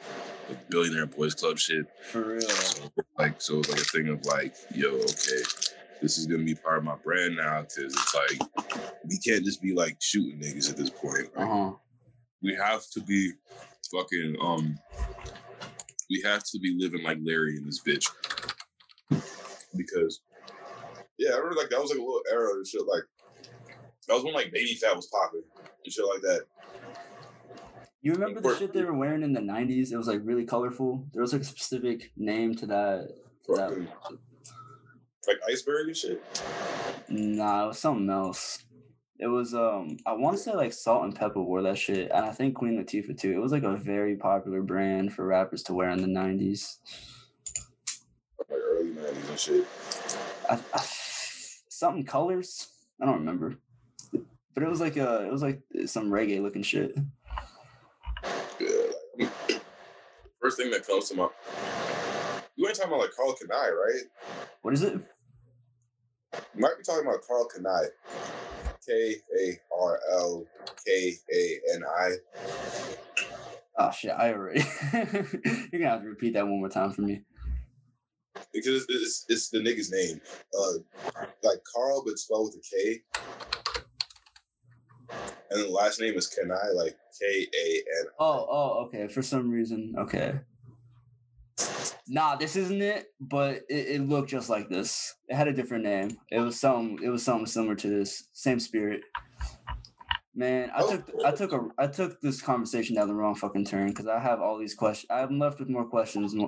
like 0.49 0.69
billionaire 0.69 1.05
boys 1.05 1.33
club 1.35 1.57
shit. 1.57 1.85
For 2.03 2.35
real. 2.35 2.41
So, 2.41 2.89
like, 3.17 3.41
so 3.41 3.55
it 3.55 3.57
was 3.57 3.69
like 3.69 3.81
a 3.81 3.83
thing 3.83 4.07
of 4.07 4.25
like, 4.25 4.55
yo, 4.73 4.89
okay, 4.89 5.43
this 6.01 6.17
is 6.17 6.25
gonna 6.25 6.43
be 6.43 6.55
part 6.55 6.77
of 6.77 6.83
my 6.83 6.95
brand 7.03 7.35
now 7.35 7.61
because 7.61 7.93
it's 7.93 8.15
like 8.15 8.41
we 9.07 9.17
can't 9.19 9.43
just 9.43 9.61
be 9.61 9.73
like 9.73 9.97
shooting 9.99 10.39
niggas 10.39 10.69
at 10.69 10.77
this 10.77 10.89
point. 10.89 11.29
uh-huh. 11.35 11.71
We 12.43 12.55
have 12.55 12.83
to 12.93 13.01
be 13.01 13.31
fucking 13.91 14.35
um, 14.41 14.79
we 16.09 16.21
have 16.25 16.43
to 16.43 16.59
be 16.59 16.75
living 16.79 17.03
like 17.03 17.19
Larry 17.23 17.57
in 17.57 17.65
this 17.65 17.81
bitch. 17.81 18.07
because 19.75 20.21
yeah, 21.17 21.31
I 21.33 21.37
remember 21.37 21.61
like 21.61 21.69
that 21.69 21.79
was 21.79 21.91
like 21.91 21.99
a 21.99 22.01
little 22.01 22.21
era 22.31 22.49
and 22.53 22.65
shit. 22.65 22.81
Like 22.87 23.03
that 24.11 24.15
was 24.15 24.25
when 24.25 24.33
like 24.33 24.51
Baby 24.51 24.75
Phat 24.75 24.93
was 24.93 25.07
popping 25.07 25.41
and 25.85 25.93
shit 25.93 26.05
like 26.05 26.21
that. 26.21 26.41
You 28.01 28.11
remember 28.11 28.41
the 28.41 28.57
shit 28.57 28.73
they 28.73 28.83
were 28.83 28.93
wearing 28.93 29.23
in 29.23 29.31
the 29.31 29.39
'90s? 29.39 29.93
It 29.93 29.97
was 29.97 30.07
like 30.07 30.19
really 30.25 30.43
colorful. 30.43 31.07
There 31.13 31.21
was 31.21 31.31
like 31.31 31.43
a 31.43 31.45
specific 31.45 32.11
name 32.17 32.53
to 32.55 32.65
that. 32.65 33.07
To 33.45 33.55
that. 33.55 33.87
Like 35.27 35.37
iceberg 35.49 35.87
and 35.87 35.95
shit. 35.95 36.21
Nah, 37.07 37.63
it 37.63 37.67
was 37.67 37.79
something 37.79 38.09
else. 38.09 38.65
It 39.17 39.27
was 39.27 39.53
um 39.53 39.95
I 40.05 40.11
want 40.11 40.35
to 40.35 40.43
say 40.43 40.51
like 40.53 40.73
Salt-N-Pepa 40.73 41.37
wore 41.37 41.61
that 41.61 41.77
shit, 41.77 42.11
and 42.13 42.25
I 42.25 42.33
think 42.33 42.55
Queen 42.55 42.83
Latifah 42.83 43.17
too. 43.17 43.31
It 43.31 43.41
was 43.41 43.53
like 43.53 43.63
a 43.63 43.77
very 43.77 44.17
popular 44.17 44.61
brand 44.61 45.13
for 45.13 45.25
rappers 45.25 45.63
to 45.63 45.73
wear 45.73 45.89
in 45.89 46.01
the 46.01 46.07
'90s. 46.07 46.79
Like 48.37 48.59
early 48.59 48.89
nineties 48.89 49.29
and 49.29 49.39
shit. 49.39 49.67
I, 50.49 50.59
I, 50.73 50.85
something 51.69 52.03
colors. 52.03 52.67
I 53.01 53.05
don't 53.05 53.19
remember, 53.19 53.57
but 54.53 54.63
it 54.63 54.69
was 54.69 54.79
like 54.79 54.97
uh 54.97 55.23
it 55.25 55.31
was 55.31 55.41
like 55.41 55.61
some 55.85 56.09
reggae 56.09 56.41
looking 56.41 56.63
shit. 56.63 56.95
Yeah. 58.59 59.29
First 60.41 60.57
thing 60.57 60.71
that 60.71 60.87
comes 60.87 61.09
to 61.09 61.15
my 61.15 61.29
you 62.55 62.67
ain't 62.67 62.75
talking 62.75 62.91
about 62.91 63.01
like 63.01 63.15
Karl 63.15 63.33
Kani, 63.33 63.49
right? 63.49 64.03
What 64.61 64.73
is 64.73 64.83
it? 64.83 64.93
You 64.93 66.61
might 66.61 66.77
be 66.77 66.83
talking 66.83 67.07
about 67.07 67.21
Karl 67.27 67.47
Kani. 67.47 67.87
K 68.87 69.15
A 69.39 69.59
R 69.79 69.99
L 70.13 70.45
K 70.85 71.13
A 71.33 71.59
N 71.75 71.83
I. 71.83 72.15
Oh 73.77 73.91
shit! 73.91 74.11
I 74.11 74.33
already. 74.33 74.63
You're 74.93 75.81
gonna 75.81 75.89
have 75.89 76.01
to 76.01 76.07
repeat 76.07 76.33
that 76.33 76.47
one 76.47 76.59
more 76.59 76.69
time 76.69 76.91
for 76.91 77.01
me. 77.01 77.23
Because 78.53 78.83
it's, 78.83 78.85
it's, 78.89 79.25
it's 79.29 79.49
the 79.49 79.59
nigga's 79.59 79.91
name. 79.91 80.19
Uh 80.59 80.79
like 81.43 81.59
Carl 81.73 82.03
but 82.05 82.17
spelled 82.17 82.53
with 82.55 82.63
a 82.65 82.75
K. 82.75 83.01
And 85.51 85.61
the 85.63 85.69
last 85.69 85.99
name 85.99 86.15
is 86.15 86.29
Kani, 86.29 86.73
like 86.75 86.95
K 87.19 87.47
A 87.53 87.75
N. 87.99 88.05
Oh, 88.19 88.47
oh, 88.49 88.85
okay. 88.85 89.07
For 89.07 89.21
some 89.21 89.49
reason, 89.51 89.93
okay. 89.97 90.39
Nah, 92.07 92.35
this 92.37 92.55
isn't 92.55 92.81
it, 92.81 93.07
but 93.19 93.57
it, 93.69 93.87
it 93.87 94.01
looked 94.09 94.29
just 94.29 94.49
like 94.49 94.69
this. 94.69 95.13
It 95.27 95.35
had 95.35 95.47
a 95.47 95.53
different 95.53 95.83
name. 95.83 96.17
It 96.29 96.39
was 96.39 96.59
something. 96.59 96.99
It 97.03 97.09
was 97.09 97.23
something 97.23 97.45
similar 97.45 97.75
to 97.75 97.87
this. 97.89 98.29
Same 98.33 98.59
spirit. 98.59 99.01
Man, 100.33 100.71
I 100.73 100.81
Oh, 100.81 100.91
took 100.91 101.09
I 101.25 101.31
took 101.31 101.51
a 101.51 101.67
I 101.77 101.87
took 101.87 102.21
this 102.21 102.41
conversation 102.41 102.95
down 102.95 103.09
the 103.09 103.13
wrong 103.13 103.35
fucking 103.35 103.65
turn 103.65 103.89
because 103.89 104.07
I 104.07 104.19
have 104.19 104.39
all 104.39 104.57
these 104.57 104.73
questions. 104.73 105.07
I'm 105.09 105.37
left 105.37 105.59
with 105.59 105.67
more 105.67 105.85
questions 105.85 106.33
uh, 106.33 106.47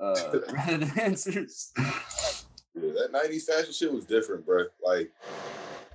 rather 0.52 0.76
than 0.78 0.98
answers. 0.98 1.72
Yeah, 1.78 2.92
that 2.92 3.10
90s 3.12 3.44
fashion 3.44 3.72
shit 3.72 3.92
was 3.92 4.04
different, 4.04 4.44
bro. 4.44 4.64
Like, 4.84 5.10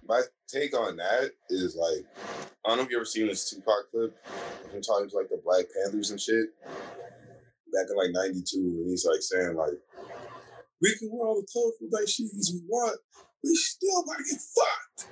my 0.08 0.22
take 0.48 0.78
on 0.78 0.98
that 0.98 1.32
is 1.50 1.76
like, 1.76 2.06
I 2.66 2.70
don't 2.70 2.78
know 2.78 2.84
if 2.84 2.90
you 2.90 2.98
ever 2.98 3.06
seen 3.06 3.28
this 3.28 3.50
Tupac 3.50 3.92
clip. 3.92 4.16
Him 4.72 4.82
talking 4.82 5.10
to 5.10 5.16
like 5.16 5.30
the 5.30 5.42
Black 5.44 5.66
Panthers 5.76 6.12
and 6.12 6.20
shit. 6.20 6.48
Back 6.66 7.88
in 7.90 7.98
like 7.98 8.12
92, 8.12 8.58
and 8.58 8.90
he's 8.90 9.06
like 9.06 9.22
saying, 9.22 9.56
like, 9.56 9.74
we 10.82 10.96
can 10.98 11.10
wear 11.12 11.28
all 11.28 11.42
the 11.42 11.48
colorful 11.52 11.88
like 11.92 12.08
shoes 12.08 12.52
we 12.54 12.62
want, 12.68 13.00
we 13.44 13.56
still 13.56 14.04
to 14.04 14.24
get 14.30 14.40
fucked. 14.40 15.12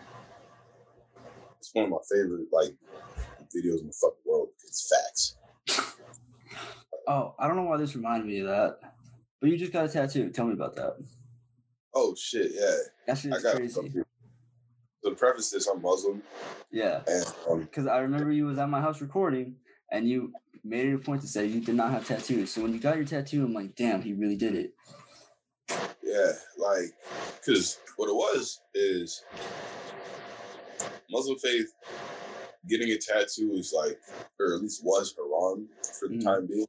It's 1.60 1.72
one 1.74 1.86
of 1.86 1.92
my 1.92 1.98
favorite 2.12 2.48
like 2.52 2.76
videos 3.56 3.82
in 3.82 3.88
the 3.88 3.94
fucking 3.94 4.20
world 4.26 4.50
because 4.58 4.70
it's 4.70 4.94
facts. 4.94 5.38
Oh, 7.08 7.36
I 7.40 7.48
don't 7.48 7.56
know 7.56 7.64
why 7.64 7.78
this 7.78 7.96
reminded 7.96 8.28
me 8.28 8.40
of 8.40 8.48
that, 8.48 8.78
but 9.40 9.50
you 9.50 9.58
just 9.58 9.74
got 9.74 9.86
a 9.86 9.90
tattoo. 9.90 10.30
Tell 10.30 10.46
me 10.46 10.54
about 10.54 10.76
that. 10.76 10.98
Oh 11.96 12.16
shit, 12.16 12.52
yeah. 12.54 12.76
that's 13.08 13.26
I 13.26 13.42
got 13.42 13.56
crazy. 13.56 14.04
To 15.04 15.12
preface 15.16 15.50
this, 15.50 15.68
I'm 15.68 15.82
Muslim, 15.82 16.22
Yeah. 16.72 17.02
and 17.08 17.26
um, 17.50 17.60
Because 17.62 17.88
I 17.88 18.00
remember 18.00 18.32
you 18.32 18.46
was 18.46 18.58
at 18.58 18.70
my 18.70 18.82
house 18.82 19.02
recording, 19.02 19.56
and 19.92 20.08
you 20.08 20.34
made 20.64 20.88
it 20.88 20.94
a 20.96 21.00
point 21.00 21.22
to 21.22 21.28
say 21.28 21.46
you 21.46 21.60
did 21.62 21.76
not 21.76 21.92
have 21.92 22.06
tattoos. 22.08 22.52
So 22.52 22.62
when 22.62 22.74
you 22.74 22.80
got 22.80 22.98
your 22.98 23.06
tattoo, 23.06 23.44
I'm 23.44 23.54
like, 23.54 23.76
damn, 23.76 24.02
he 24.02 24.14
really 24.14 24.36
did 24.38 24.56
it. 24.56 24.74
Yeah, 26.04 26.32
like, 26.58 26.92
because 27.38 27.80
what 27.98 28.10
it 28.10 28.16
was 28.16 28.62
is 28.76 29.24
Muslim 31.10 31.38
faith 31.40 31.68
getting 32.68 32.90
a 32.92 32.98
tattoo 32.98 33.54
is 33.54 33.74
like, 33.76 33.98
or 34.40 34.56
at 34.56 34.62
least 34.62 34.82
was 34.84 35.16
haram 35.18 35.68
for 36.00 36.08
the 36.10 36.16
Mm. 36.16 36.24
time 36.24 36.48
being, 36.48 36.68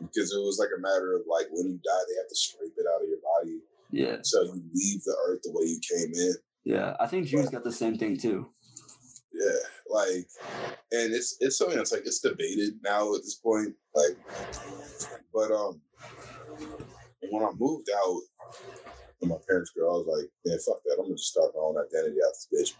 because 0.00 0.32
it 0.32 0.38
was 0.40 0.58
like 0.58 0.70
a 0.76 0.80
matter 0.80 1.14
of 1.14 1.22
like 1.28 1.46
when 1.50 1.66
you 1.66 1.80
die, 1.84 2.02
they 2.08 2.16
have 2.16 2.28
to 2.28 2.36
scrape 2.36 2.72
it 2.76 2.86
out 2.94 3.02
of 3.02 3.08
your 3.08 3.18
body, 3.20 3.60
Yeah, 3.90 4.18
so 4.22 4.42
you 4.44 4.62
leave 4.72 5.02
the 5.04 5.16
earth 5.28 5.40
the 5.42 5.52
way 5.52 5.66
you 5.66 5.80
came 5.80 6.14
in. 6.14 6.34
Yeah. 6.64 6.96
I 7.00 7.06
think 7.06 7.26
Jews 7.26 7.50
got 7.50 7.64
the 7.64 7.72
same 7.72 7.96
thing 7.96 8.16
too. 8.16 8.50
Yeah, 9.32 9.62
like, 9.88 10.26
and 10.92 11.14
it's 11.14 11.36
it's 11.40 11.56
something 11.56 11.76
that's 11.76 11.92
like 11.92 12.02
it's 12.04 12.20
debated 12.20 12.74
now 12.82 13.14
at 13.14 13.22
this 13.22 13.36
point, 13.36 13.74
like, 13.94 14.16
but 15.32 15.50
um, 15.52 15.80
when 17.30 17.44
I 17.44 17.50
moved 17.58 17.88
out 17.96 18.20
with 19.20 19.30
my 19.30 19.36
parents' 19.48 19.70
girl, 19.70 19.94
I 19.94 19.98
was 19.98 20.18
like, 20.18 20.30
man, 20.44 20.58
fuck 20.58 20.82
that, 20.84 20.96
I'm 20.98 21.04
gonna 21.04 21.14
just 21.14 21.30
start 21.30 21.52
my 21.54 21.62
own 21.62 21.76
identity 21.78 22.18
out 22.26 22.32
this 22.34 22.48
bitch. 22.52 22.74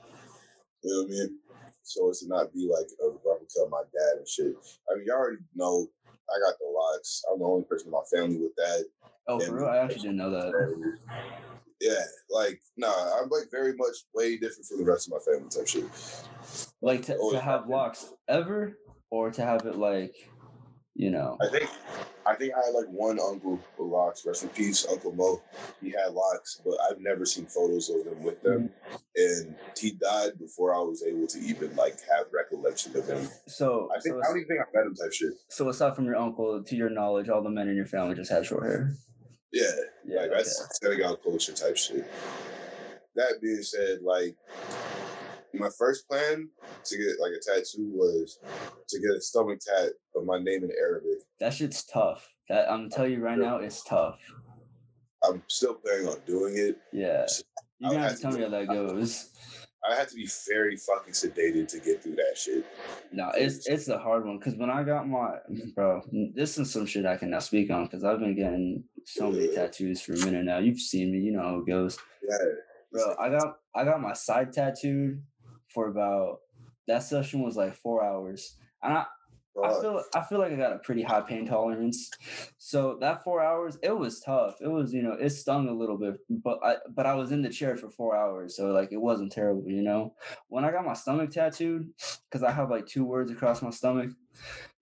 You 0.83 0.93
know 0.93 1.03
what 1.03 1.07
I 1.07 1.11
mean? 1.11 1.39
So 1.83 2.11
as 2.11 2.21
to 2.21 2.29
not 2.29 2.53
be 2.53 2.69
like 2.71 2.87
a 3.03 3.09
replica 3.09 3.65
of 3.65 3.71
my 3.71 3.83
dad 3.93 4.19
and 4.19 4.29
shit. 4.29 4.55
I 4.91 4.95
mean, 4.97 5.05
you 5.07 5.13
already 5.13 5.39
know 5.55 5.89
I 6.31 6.39
got 6.39 6.59
the 6.59 6.67
locks. 6.73 7.23
I'm 7.31 7.39
the 7.39 7.45
only 7.45 7.65
person 7.65 7.89
in 7.89 7.93
my 7.93 8.03
family 8.13 8.39
with 8.39 8.55
that. 8.57 8.85
Oh, 9.27 9.41
for 9.41 9.57
real? 9.57 9.67
I 9.67 9.79
actually 9.79 10.03
didn't 10.03 10.17
know 10.17 10.31
that. 10.31 10.53
Yeah, 11.81 12.05
like 12.31 12.61
nah, 12.77 13.19
I'm 13.19 13.29
like 13.31 13.51
very 13.51 13.75
much 13.75 13.97
way 14.15 14.37
different 14.37 14.67
from 14.67 14.79
the 14.79 14.85
rest 14.85 15.09
of 15.09 15.15
my 15.15 15.33
family 15.33 15.49
type 15.49 15.67
shit. 15.67 15.85
Like 16.83 17.03
to, 17.07 17.17
to 17.33 17.41
have 17.41 17.69
locks 17.69 18.13
ever, 18.29 18.77
or 19.11 19.31
to 19.31 19.43
have 19.43 19.65
it 19.67 19.77
like, 19.77 20.15
you 20.95 21.11
know. 21.11 21.39
I 21.41 21.49
think 21.49 21.71
I 22.27 22.35
think 22.35 22.53
I 22.55 22.67
had 22.67 22.75
like 22.75 22.89
one 22.89 23.19
uncle 23.19 23.59
with 23.79 23.89
locks. 23.89 24.25
Rest 24.27 24.43
in 24.43 24.51
peace, 24.51 24.87
Uncle 24.91 25.13
Mo. 25.13 25.43
He 25.81 25.91
had 25.91 26.13
locks, 26.13 26.61
but 26.65 26.75
I've 26.89 27.01
never 27.01 27.25
seen 27.25 27.47
photos 27.47 27.89
of 27.89 28.07
him 28.07 28.23
with 28.23 28.43
them. 28.43 28.71
Mm-hmm. 28.91 29.47
And 29.47 29.57
he 29.79 29.93
died 29.93 30.39
before 30.39 30.75
I 30.75 30.81
was 30.81 31.03
able 31.03 31.27
to 31.29 31.39
even 31.41 31.75
like 31.77 31.97
have 32.09 32.27
recollection 32.33 32.97
of 32.97 33.09
him. 33.09 33.29
So, 33.47 33.89
I 33.91 34.01
think 34.01 34.17
so, 34.17 34.21
I 34.21 34.29
don't 34.29 34.37
even 34.37 34.49
think 34.49 34.61
I 34.61 34.79
met 34.79 34.87
him 34.87 34.95
type 34.95 35.13
shit. 35.13 35.33
so 35.49 35.69
aside 35.71 35.97
from 35.97 36.05
your 36.05 36.17
uncle, 36.17 36.63
to 36.63 36.77
your 36.77 36.91
knowledge, 36.91 37.29
all 37.29 37.43
the 37.43 37.51
men 37.51 37.69
in 37.69 37.77
your 37.77 37.87
family 37.87 38.15
just 38.15 38.31
had 38.31 38.45
short 38.45 38.65
hair. 38.65 38.95
Yeah, 39.53 39.71
Yeah, 40.11 40.21
like 40.23 40.31
okay. 40.31 40.37
that's 40.37 40.79
Senegal 40.83 41.17
culture 41.17 41.53
type 41.53 41.77
shit. 41.77 42.11
That 43.15 43.41
being 43.41 43.63
said, 43.63 44.01
like 44.03 44.37
my 45.55 45.69
first 45.79 46.09
plan 46.09 46.49
to 46.85 46.97
get 46.97 47.21
like 47.21 47.33
a 47.33 47.41
tattoo 47.41 47.91
was 47.93 48.39
to 48.89 49.01
get 49.01 49.11
a 49.11 49.21
stomach 49.21 49.61
tat 49.61 49.91
of 50.17 50.25
my 50.25 50.39
name 50.39 50.65
in 50.65 50.71
Arabic. 50.79 51.19
that 51.39 51.55
shit's 51.55 51.85
tough. 51.85 52.29
That 52.49 52.71
I'm 52.71 52.79
gonna 52.79 52.91
tell 52.91 53.07
you 53.07 53.21
right 53.21 53.39
now, 53.39 53.59
it's 53.59 53.85
tough. 53.85 54.19
I'm 55.23 55.43
still 55.49 55.75
planning 55.75 56.09
on 56.09 56.19
doing 56.27 56.57
it. 56.57 56.79
Yeah, 56.93 57.27
you're 57.79 57.91
gonna 57.91 58.03
have 58.03 58.11
have 58.11 58.17
to 58.17 58.23
tell 58.23 58.33
me 58.33 58.43
how 58.43 58.49
that 58.49 58.69
goes. 58.69 59.31
I 59.89 59.95
had 59.95 60.09
to 60.09 60.15
be 60.15 60.29
very 60.49 60.77
fucking 60.77 61.15
sedated 61.15 61.69
to 61.69 61.81
get 61.81 62.03
through 62.03 62.17
that 62.17 62.37
shit. 62.37 62.67
No, 63.13 63.31
it's 63.35 63.67
it's 63.67 63.89
a 63.89 63.99
hard 63.99 64.27
one 64.27 64.39
because 64.39 64.55
when 64.55 64.71
I 64.71 64.83
got 64.83 65.09
my 65.09 65.37
bro, 65.75 66.03
this 66.35 66.59
is 66.59 66.73
some 66.73 66.87
shit 66.87 67.07
I 67.07 67.17
cannot 67.17 67.43
speak 67.43 67.71
on 67.71 67.85
because 67.85 68.05
I've 68.05 68.21
been 68.21 68.37
getting 68.37 68.85
so 69.05 69.31
many 69.31 69.55
tattoos 69.55 70.03
for 70.03 70.13
a 70.13 70.19
minute 70.19 70.45
now. 70.45 70.59
You've 70.59 70.79
seen 70.81 71.13
me, 71.13 71.19
you 71.19 71.33
know 71.33 71.43
how 71.43 71.59
it 71.59 71.67
goes, 71.67 71.99
Yeah, 72.23 72.37
bro. 72.93 73.15
I 73.19 73.31
got 73.31 73.57
I 73.75 73.85
got 73.85 74.01
my 74.03 74.13
side 74.13 74.53
tattooed 74.53 75.23
for 75.73 75.89
about 75.89 76.41
that 76.87 77.03
session 77.03 77.43
was 77.43 77.57
like 77.57 77.75
four 77.75 78.05
hours, 78.05 78.57
and 78.83 78.93
I 78.93 79.07
I 79.65 79.81
feel 79.81 80.03
I 80.15 80.23
feel 80.23 80.39
like 80.39 80.53
I 80.53 80.57
got 80.57 80.73
a 80.73 80.79
pretty 80.79 81.03
high 81.03 81.21
pain 81.21 81.47
tolerance. 81.47 82.11
So 82.59 82.97
that 83.01 83.25
four 83.25 83.43
hours, 83.43 83.79
it 83.83 83.97
was 83.97 84.21
tough. 84.21 84.57
It 84.61 84.69
was, 84.69 84.93
you 84.93 85.03
know, 85.03 85.13
it 85.13 85.31
stung 85.31 85.69
a 85.69 85.73
little 85.73 85.99
bit, 85.99 86.15
but 86.29 86.59
I 86.63 86.77
but 86.89 87.07
I 87.07 87.15
was 87.15 87.33
in 87.33 87.43
the 87.43 87.49
chair 87.49 87.77
for 87.77 87.91
four 87.91 88.17
hours, 88.17 88.57
so 88.57 88.69
like 88.73 88.93
it 88.93 89.01
wasn't 89.01 89.33
terrible, 89.33 89.69
you 89.69 89.83
know. 89.83 90.15
When 90.49 90.65
I 90.65 90.71
got 90.71 90.85
my 90.85 90.95
stomach 90.95 91.31
tattooed, 91.31 91.91
because 92.29 92.43
I 92.43 92.51
have 92.51 92.71
like 92.71 92.87
two 92.87 93.05
words 93.05 93.31
across 93.31 93.63
my 93.63 93.71
stomach, 93.71 94.11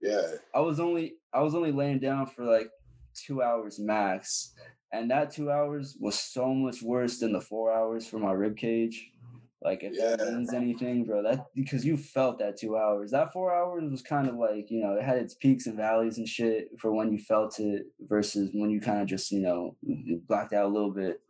yeah, 0.01 0.23
I 0.55 0.61
was 0.61 0.81
only 0.81 1.17
I 1.33 1.43
was 1.43 1.55
only 1.55 1.73
laying 1.73 1.99
down 1.99 2.27
for 2.27 2.45
like 2.45 2.71
two 3.15 3.43
hours 3.43 3.79
max. 3.79 4.55
And 4.91 5.11
that 5.11 5.31
two 5.31 5.51
hours 5.51 5.99
was 6.01 6.19
so 6.19 6.55
much 6.55 6.81
worse 6.81 7.19
than 7.19 7.33
the 7.33 7.43
four 7.43 7.71
hours 7.71 8.09
for 8.09 8.19
my 8.19 8.33
rib 8.33 8.57
cage. 8.57 9.13
Like 9.61 9.83
if 9.83 9.97
that 9.99 10.21
means 10.33 10.55
anything, 10.55 11.05
bro, 11.05 11.23
that 11.25 11.47
because 11.55 11.85
you 11.85 11.97
felt 11.97 12.39
that 12.39 12.57
two 12.57 12.77
hours. 12.77 13.11
That 13.11 13.33
four 13.33 13.53
hours 13.53 13.91
was 13.91 14.03
kind 14.03 14.29
of 14.29 14.37
like, 14.37 14.71
you 14.71 14.81
know, 14.81 14.95
it 14.95 15.03
had 15.03 15.17
its 15.19 15.35
peaks 15.35 15.67
and 15.67 15.77
valleys 15.77 16.19
and 16.19 16.29
shit 16.29 16.69
for 16.79 16.93
when 16.93 17.11
you 17.13 17.19
felt 17.19 17.59
it 17.59 17.87
versus 18.01 18.51
when 18.53 18.71
you 18.71 18.81
kind 18.81 19.01
of 19.03 19.09
just, 19.09 19.33
you 19.33 19.41
know, 19.41 19.77
blacked 20.29 20.53
out 20.53 20.67
a 20.67 20.69
little 20.69 20.93
bit 20.93 21.21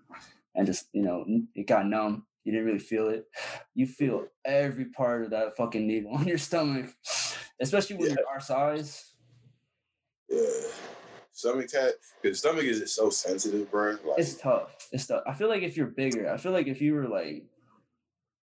and 0.54 0.66
just, 0.66 0.88
you 0.92 1.02
know, 1.02 1.24
it 1.54 1.66
got 1.66 1.86
numb. 1.86 2.26
You 2.44 2.52
didn't 2.52 2.66
really 2.66 2.78
feel 2.78 3.08
it. 3.08 3.26
You 3.74 3.86
feel 3.86 4.26
every 4.44 4.86
part 4.86 5.22
of 5.24 5.30
that 5.30 5.56
fucking 5.56 5.86
needle 5.86 6.10
on 6.14 6.28
your 6.28 6.38
stomach, 6.38 6.90
especially 7.60 7.96
when 7.96 8.10
Yeah. 8.10 8.16
you're 8.18 8.28
our 8.28 8.40
size. 8.40 9.12
yeah. 10.28 10.42
Stomach 11.32 11.68
tat, 11.68 11.92
because 12.20 12.40
stomach 12.40 12.64
is 12.64 12.92
so 12.94 13.10
sensitive, 13.10 13.70
bro. 13.70 13.92
Like, 14.04 14.18
It's 14.18 14.34
tough. 14.34 14.88
It's 14.92 15.06
tough. 15.06 15.22
I 15.26 15.34
feel 15.34 15.48
like 15.48 15.62
if 15.62 15.76
you're 15.76 15.86
bigger, 15.86 16.28
I 16.30 16.36
feel 16.36 16.50
like 16.52 16.66
if 16.66 16.82
you 16.82 16.94
were 16.94 17.06
like 17.06 17.44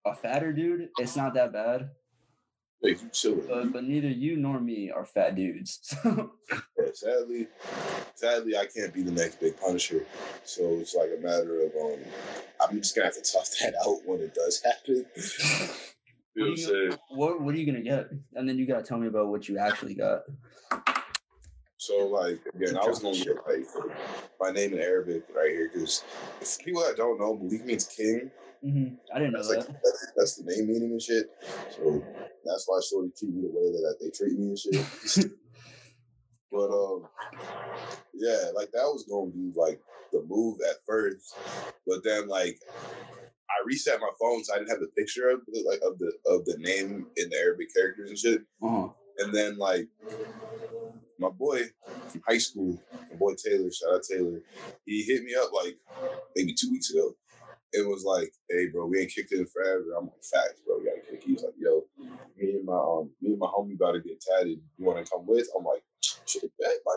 a 0.05 0.15
fatter 0.15 0.53
dude, 0.53 0.89
it's 0.99 1.17
not 1.17 1.35
that 1.35 1.53
bad. 1.53 1.91
you 2.83 2.97
chilling. 3.13 3.47
But, 3.49 3.73
but 3.73 3.85
neither 3.85 4.09
you 4.09 4.37
nor 4.37 4.61
me 4.61 4.91
are 4.91 5.05
fat 5.05 5.37
dudes. 5.37 5.95
So 6.05 6.33
Yeah, 6.79 6.87
sadly, 6.95 7.49
sadly, 8.15 8.57
I 8.57 8.67
can't 8.67 8.93
be 8.93 9.03
the 9.03 9.13
next 9.13 9.39
big 9.41 9.59
Punisher. 9.61 10.05
So 10.45 10.63
it's 10.81 10.95
like 10.95 11.11
a 11.17 11.21
matter 11.21 11.63
of 11.63 11.73
um, 11.81 11.99
I'm 12.61 12.77
just 12.79 12.97
gonna 12.97 13.07
have 13.07 13.15
to 13.15 13.33
tough 13.33 13.51
that 13.61 13.75
out 13.87 14.01
when 14.07 14.21
it 14.21 14.35
does 14.35 14.63
happen. 14.63 15.07
you 16.35 16.45
know 16.45 16.51
what 16.51 16.57
do 16.57 16.63
saying? 16.63 16.99
what 17.11 17.41
what 17.41 17.55
are 17.55 17.59
you 17.59 17.67
gonna 17.67 17.83
get? 17.83 18.09
And 18.35 18.49
then 18.49 18.59
you 18.59 18.67
gotta 18.67 18.83
tell 18.83 18.99
me 18.99 19.09
about 19.09 19.29
what 19.29 19.49
you 19.49 19.59
actually 19.59 19.95
got. 19.95 20.23
So 21.81 22.09
like 22.09 22.39
again, 22.55 22.77
I 22.77 22.87
was 22.87 22.99
gonna 22.99 23.17
get 23.17 23.39
like 23.49 23.65
my 24.39 24.51
name 24.51 24.75
in 24.75 24.81
Arabic 24.81 25.25
right 25.35 25.51
here 25.51 25.71
because 25.73 26.05
if 26.39 26.59
people 26.59 26.83
that 26.83 26.99
don't 26.99 27.19
know, 27.19 27.35
Malik 27.35 27.65
means 27.65 27.87
king. 27.87 28.31
hmm 28.63 28.89
I 29.15 29.19
didn't 29.19 29.33
know 29.33 29.39
That's 29.39 29.49
like 29.49 29.67
that. 29.67 29.81
that's, 29.83 30.13
that's 30.15 30.37
the 30.37 30.45
name 30.45 30.69
meaning 30.69 30.91
and 30.91 31.01
shit. 31.01 31.31
So 31.71 32.05
that's 32.45 32.65
why 32.67 32.81
Shorty 32.87 33.13
treat 33.19 33.35
me 33.35 33.49
the 33.49 33.49
way 33.49 33.73
that 33.73 33.97
they 33.99 34.11
treat 34.11 34.39
me 34.39 34.49
and 34.49 34.59
shit. 34.59 35.33
but 36.53 36.69
um, 36.69 37.09
yeah, 38.13 38.51
like 38.55 38.71
that 38.73 38.85
was 38.85 39.07
gonna 39.11 39.31
be 39.31 39.51
like 39.57 39.81
the 40.13 40.23
move 40.29 40.59
at 40.69 40.77
first, 40.87 41.35
but 41.87 42.05
then 42.05 42.29
like 42.29 42.61
I 43.49 43.65
reset 43.65 44.01
my 44.01 44.11
phone 44.21 44.45
so 44.45 44.53
I 44.53 44.59
didn't 44.59 44.69
have 44.69 44.81
the 44.81 44.93
picture 44.99 45.31
of 45.31 45.41
the, 45.47 45.65
like 45.67 45.81
of 45.81 45.99
the 45.99 46.13
of 46.27 46.45
the 46.45 46.59
name 46.59 47.07
in 47.17 47.31
the 47.31 47.39
Arabic 47.39 47.69
characters 47.75 48.11
and 48.11 48.19
shit. 48.19 48.43
Uh-huh. 48.63 48.89
And 49.21 49.35
then 49.35 49.57
like 49.57 49.89
my 51.21 51.29
boy 51.29 51.61
from 52.09 52.23
high 52.27 52.39
school, 52.39 52.81
my 53.11 53.17
boy 53.17 53.35
Taylor, 53.35 53.71
shout 53.71 53.95
out 53.95 54.03
Taylor, 54.03 54.41
he 54.87 55.03
hit 55.03 55.23
me 55.23 55.35
up 55.35 55.53
like 55.53 55.77
maybe 56.35 56.55
two 56.55 56.71
weeks 56.71 56.91
ago. 56.91 57.15
It 57.73 57.87
was 57.87 58.03
like, 58.05 58.33
hey 58.49 58.67
bro, 58.67 58.87
we 58.87 59.01
ain't 59.01 59.13
kicked 59.15 59.33
it 59.33 59.39
in 59.39 59.47
forever. 59.47 59.85
I'm 59.97 60.07
like, 60.07 60.25
facts, 60.25 60.61
bro, 60.67 60.79
we 60.79 60.87
gotta 60.87 61.03
kick. 61.09 61.23
He's 61.23 61.43
like, 61.45 61.55
yo, 61.59 61.85
me 62.37 62.53
and 62.57 62.65
my 62.65 62.77
um 62.77 63.11
me 63.21 63.31
and 63.31 63.39
my 63.39 63.47
homie 63.47 63.75
about 63.77 63.93
to 63.93 64.01
get 64.01 64.21
tatted. 64.21 64.59
You 64.77 64.85
wanna 64.87 65.05
come 65.05 65.27
with? 65.27 65.49
I'm 65.57 65.65
like, 65.65 65.83
shit, 66.27 66.51
bet, 66.59 66.71
my. 66.85 66.97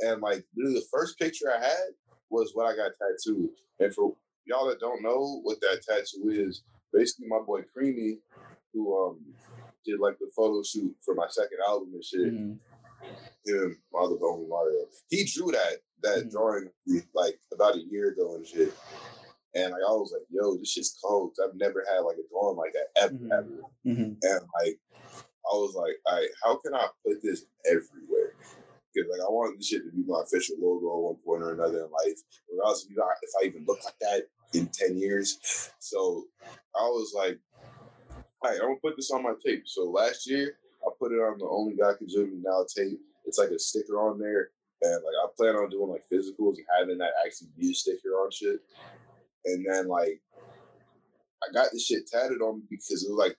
And 0.00 0.20
like 0.22 0.44
literally 0.56 0.80
the 0.80 0.86
first 0.90 1.18
picture 1.18 1.52
I 1.52 1.60
had 1.60 1.90
was 2.30 2.50
when 2.54 2.66
I 2.66 2.74
got 2.74 2.92
tattooed. 2.98 3.50
And 3.78 3.94
for 3.94 4.16
y'all 4.46 4.66
that 4.68 4.80
don't 4.80 5.02
know 5.02 5.40
what 5.42 5.60
that 5.60 5.82
tattoo 5.86 6.28
is, 6.30 6.62
basically 6.92 7.28
my 7.28 7.40
boy 7.46 7.60
Creamy, 7.72 8.18
who 8.72 8.96
um 9.06 9.20
did 9.86 10.00
like 10.00 10.18
the 10.18 10.30
photo 10.34 10.62
shoot 10.64 10.96
for 11.04 11.14
my 11.14 11.26
second 11.28 11.58
album 11.68 11.90
and 11.94 12.04
shit 12.04 12.32
Mhm. 12.34 12.58
Him, 13.46 13.78
other 13.98 14.16
homie 14.16 14.48
Mario. 14.48 14.86
He 15.08 15.24
drew 15.24 15.50
that 15.52 15.78
that 16.02 16.24
Mhm. 16.26 16.30
drawing 16.30 16.70
like 17.14 17.38
about 17.52 17.76
a 17.76 17.80
year 17.80 18.08
ago 18.10 18.34
and 18.36 18.46
shit. 18.46 18.72
And 19.54 19.72
like 19.72 19.82
I 19.82 19.92
was 19.92 20.12
like, 20.12 20.26
yo, 20.30 20.56
this 20.56 20.70
shit's 20.70 20.98
cold. 21.02 21.36
I've 21.42 21.54
never 21.54 21.84
had 21.88 22.00
like 22.00 22.16
a 22.18 22.28
drawing 22.28 22.56
like 22.56 22.72
that 22.74 22.88
ever, 22.96 23.14
Mhm. 23.14 23.32
ever. 23.32 23.62
Mhm. 23.86 24.18
And 24.22 24.48
like 24.60 24.80
I 25.46 25.56
was 25.56 25.74
like, 25.74 25.96
all 26.06 26.16
right, 26.16 26.30
how 26.42 26.56
can 26.56 26.74
I 26.74 26.88
put 27.06 27.22
this 27.22 27.44
everywhere? 27.66 28.36
Because 28.92 29.10
like 29.10 29.20
I 29.20 29.30
wanted 29.30 29.58
this 29.58 29.66
shit 29.68 29.84
to 29.84 29.90
be 29.90 30.02
my 30.06 30.22
official 30.22 30.56
logo 30.58 30.86
at 30.98 31.02
one 31.04 31.16
point 31.24 31.42
or 31.42 31.52
another 31.52 31.84
in 31.84 31.90
life. 31.90 32.18
Regardless 32.50 32.84
if, 32.84 32.90
if 32.96 33.30
I 33.40 33.44
even 33.46 33.64
look 33.66 33.82
like 33.84 33.98
that 34.00 34.28
in 34.52 34.68
10 34.68 34.96
years. 34.98 35.38
So 35.80 36.28
I 36.76 36.84
was 36.88 37.12
like, 37.14 37.38
all 38.42 38.50
right, 38.50 38.60
I'm 38.60 38.68
gonna 38.68 38.80
put 38.80 38.96
this 38.96 39.10
on 39.10 39.22
my 39.22 39.34
tape. 39.44 39.66
So 39.66 39.84
last 39.90 40.28
year 40.28 40.58
I 40.84 40.90
put 40.98 41.12
it 41.12 41.16
on 41.16 41.38
the 41.38 41.48
Only 41.48 41.76
God 41.76 41.98
Can 41.98 42.08
Judge 42.08 42.28
Me 42.28 42.40
Now 42.42 42.64
tape. 42.68 43.00
It's 43.24 43.38
like 43.38 43.50
a 43.50 43.58
sticker 43.58 43.98
on 43.98 44.18
there. 44.18 44.50
And 44.82 45.02
like 45.02 45.14
I 45.22 45.26
plan 45.36 45.56
on 45.56 45.70
doing 45.70 45.90
like 45.90 46.04
physicals 46.12 46.56
and 46.56 46.66
having 46.78 46.98
that 46.98 47.12
actually 47.24 47.48
a 47.58 47.72
sticker 47.72 48.10
on 48.20 48.30
shit. 48.30 48.60
And 49.46 49.64
then 49.68 49.88
like 49.88 50.20
I 51.42 51.52
got 51.52 51.68
this 51.72 51.86
shit 51.86 52.06
tatted 52.06 52.40
on 52.40 52.58
me 52.58 52.64
because 52.68 53.04
it 53.04 53.10
was 53.10 53.18
like 53.18 53.36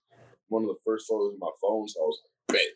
one 0.47 0.63
of 0.63 0.69
the 0.69 0.81
first 0.83 1.07
photos 1.07 1.33
of 1.33 1.39
my 1.39 1.51
phone. 1.61 1.87
So 1.87 2.01
I 2.01 2.05
was 2.05 2.21
like, 2.49 2.57
man, 2.57 2.71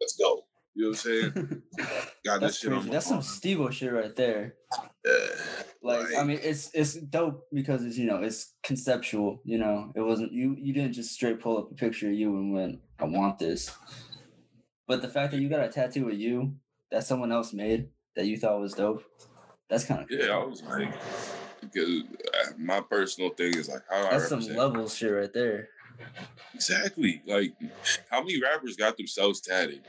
let's 0.00 0.16
go. 0.16 0.44
You 0.74 0.84
know 0.84 0.88
what 0.90 1.04
I'm 1.06 1.32
saying? 1.34 1.62
Got 2.24 2.40
That's 2.40 2.54
this 2.54 2.60
shit 2.60 2.72
on 2.72 2.78
crazy. 2.78 2.90
That's 2.90 3.06
some 3.06 3.16
arm. 3.16 3.22
Steve 3.22 3.74
shit 3.74 3.92
right 3.92 4.14
there. 4.14 4.54
Yeah. 5.04 5.12
Like, 5.82 6.06
I 6.16 6.22
mean, 6.22 6.38
it's 6.42 6.70
it's 6.74 6.94
dope 6.94 7.46
because 7.52 7.84
it's 7.84 7.96
you 7.96 8.06
know 8.06 8.22
it's 8.22 8.54
conceptual. 8.62 9.40
You 9.44 9.58
know, 9.58 9.92
it 9.96 10.00
wasn't 10.00 10.32
you. 10.32 10.56
You 10.58 10.72
didn't 10.72 10.92
just 10.92 11.12
straight 11.12 11.40
pull 11.40 11.58
up 11.58 11.70
a 11.70 11.74
picture 11.74 12.08
of 12.08 12.14
you 12.14 12.36
and 12.36 12.52
went, 12.52 12.80
"I 12.98 13.04
want 13.04 13.38
this." 13.38 13.70
But 14.86 15.02
the 15.02 15.08
fact 15.08 15.32
that 15.32 15.40
you 15.40 15.48
got 15.48 15.64
a 15.64 15.68
tattoo 15.68 16.08
of 16.08 16.18
you 16.18 16.56
that 16.90 17.04
someone 17.04 17.32
else 17.32 17.52
made 17.52 17.88
that 18.16 18.26
you 18.26 18.36
thought 18.36 18.60
was 18.60 18.74
dope, 18.74 19.04
that's 19.68 19.84
kind 19.84 20.02
of 20.02 20.10
Yeah, 20.10 20.36
I 20.36 20.44
was 20.44 20.62
like, 20.62 20.92
because 21.60 22.02
uh, 22.02 22.52
my 22.58 22.80
personal 22.80 23.30
thing 23.30 23.56
is 23.56 23.68
like, 23.68 23.82
how 23.88 24.10
that's 24.10 24.28
some 24.28 24.40
level 24.40 24.88
shit 24.88 25.12
right 25.12 25.32
there. 25.32 25.68
Exactly. 26.54 27.22
Like, 27.26 27.54
how 28.10 28.20
many 28.20 28.40
rappers 28.40 28.76
got 28.76 28.96
themselves 28.96 29.40
tatted? 29.40 29.82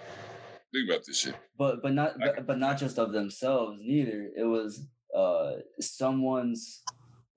Think 0.74 0.90
about 0.90 1.06
this 1.06 1.20
shit. 1.20 1.36
But 1.58 1.82
but 1.82 1.94
not 1.94 2.18
but, 2.20 2.48
but 2.48 2.60
not 2.60 2.78
just 2.78 2.98
of 2.98 3.12
themselves 3.12 3.80
neither. 3.82 4.30
It 4.36 4.46
was 4.46 4.88
uh 5.16 5.54
someone's 5.80 6.84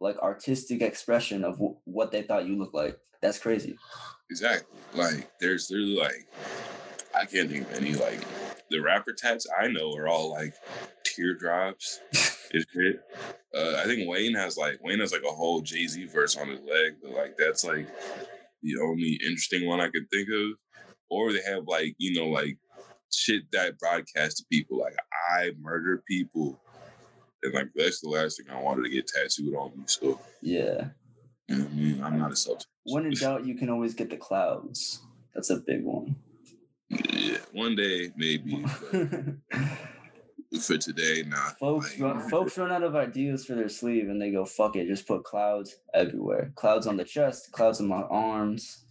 like 0.00 0.18
artistic 0.18 0.82
expression 0.82 1.44
of 1.44 1.54
w- 1.54 1.76
what 1.84 2.12
they 2.12 2.22
thought 2.22 2.46
you 2.46 2.58
looked 2.58 2.74
like. 2.74 2.98
That's 3.22 3.38
crazy. 3.38 3.76
Exactly. 4.30 4.78
Like, 4.94 5.30
there's 5.40 5.68
there's 5.68 5.88
like, 5.88 6.26
I 7.14 7.24
can't 7.24 7.50
think 7.50 7.62
of 7.62 7.74
any. 7.74 7.94
Like, 7.94 8.20
the 8.70 8.80
rapper 8.80 9.12
tats 9.12 9.46
I 9.58 9.68
know 9.68 9.94
are 9.96 10.08
all 10.08 10.30
like 10.30 10.54
teardrops 11.04 12.00
shit. 12.12 13.00
Uh, 13.56 13.76
I 13.76 13.84
think 13.84 14.08
Wayne 14.08 14.34
has 14.34 14.56
like 14.56 14.78
Wayne 14.82 15.00
has 15.00 15.12
like 15.12 15.24
a 15.24 15.32
whole 15.32 15.60
Jay 15.60 15.86
Z 15.86 16.06
verse 16.06 16.36
on 16.36 16.48
his 16.48 16.60
leg, 16.60 16.96
but 17.02 17.12
like 17.12 17.36
that's 17.38 17.64
like 17.64 17.88
the 18.62 18.74
only 18.82 19.18
interesting 19.24 19.66
one 19.66 19.80
I 19.80 19.88
could 19.88 20.08
think 20.12 20.28
of. 20.28 20.58
Or 21.10 21.32
they 21.32 21.42
have 21.46 21.64
like 21.66 21.94
you 21.98 22.18
know 22.18 22.28
like 22.28 22.58
shit 23.16 23.42
that 23.52 23.78
broadcast 23.78 24.38
to 24.38 24.44
people 24.50 24.78
like 24.78 24.94
I 25.30 25.52
murder 25.60 26.02
people, 26.08 26.60
and 27.42 27.54
like 27.54 27.68
that's 27.74 28.00
the 28.00 28.08
last 28.08 28.36
thing 28.38 28.54
I 28.54 28.60
wanted 28.60 28.84
to 28.84 28.90
get 28.90 29.06
tattooed 29.06 29.54
on 29.54 29.70
me. 29.76 29.84
So 29.86 30.20
Yeah. 30.42 30.88
you 31.48 31.56
know 31.58 31.64
I 31.64 31.68
mean, 31.74 32.02
I'm 32.02 32.18
not 32.18 32.32
a 32.32 32.36
self. 32.36 32.62
When 32.84 33.06
in 33.06 33.12
doubt, 33.14 33.46
you 33.46 33.54
can 33.54 33.70
always 33.70 33.94
get 33.94 34.10
the 34.10 34.16
clouds. 34.16 35.00
That's 35.34 35.50
a 35.50 35.56
big 35.56 35.84
one. 35.84 36.16
Yeah, 36.88 37.38
one 37.52 37.74
day 37.76 38.12
maybe. 38.16 38.64
For 40.60 40.78
today, 40.78 41.24
nah. 41.26 41.50
folks, 41.58 41.98
Like, 41.98 42.14
run, 42.14 42.30
folks 42.30 42.56
run 42.56 42.70
out 42.70 42.84
of 42.84 42.94
ideas 42.94 43.44
for 43.44 43.56
their 43.56 43.68
sleeve 43.68 44.08
and 44.08 44.22
they 44.22 44.30
go, 44.30 44.44
fuck 44.44 44.76
it, 44.76 44.86
just 44.86 45.08
put 45.08 45.24
clouds 45.24 45.74
everywhere. 45.92 46.52
Clouds 46.54 46.86
on 46.86 46.96
the 46.96 47.02
chest, 47.02 47.50
clouds 47.50 47.80
on 47.80 47.88
my 47.88 48.02
arms. 48.02 48.83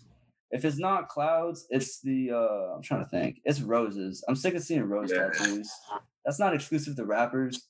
If 0.53 0.63
it's 0.65 0.77
not 0.77 1.09
clouds, 1.09 1.65
it's 1.71 1.99
the, 2.01 2.29
uh, 2.31 2.75
I'm 2.75 2.81
trying 2.83 3.03
to 3.03 3.09
think, 3.09 3.41
it's 3.43 3.59
roses. 3.59 4.23
I'm 4.27 4.35
sick 4.35 4.53
of 4.53 4.61
seeing 4.61 4.83
rose 4.83 5.11
Yeah. 5.11 5.29
tattoos. 5.31 5.69
That's 6.23 6.39
not 6.39 6.53
exclusive 6.53 6.95
to 6.97 7.05
rappers, 7.05 7.67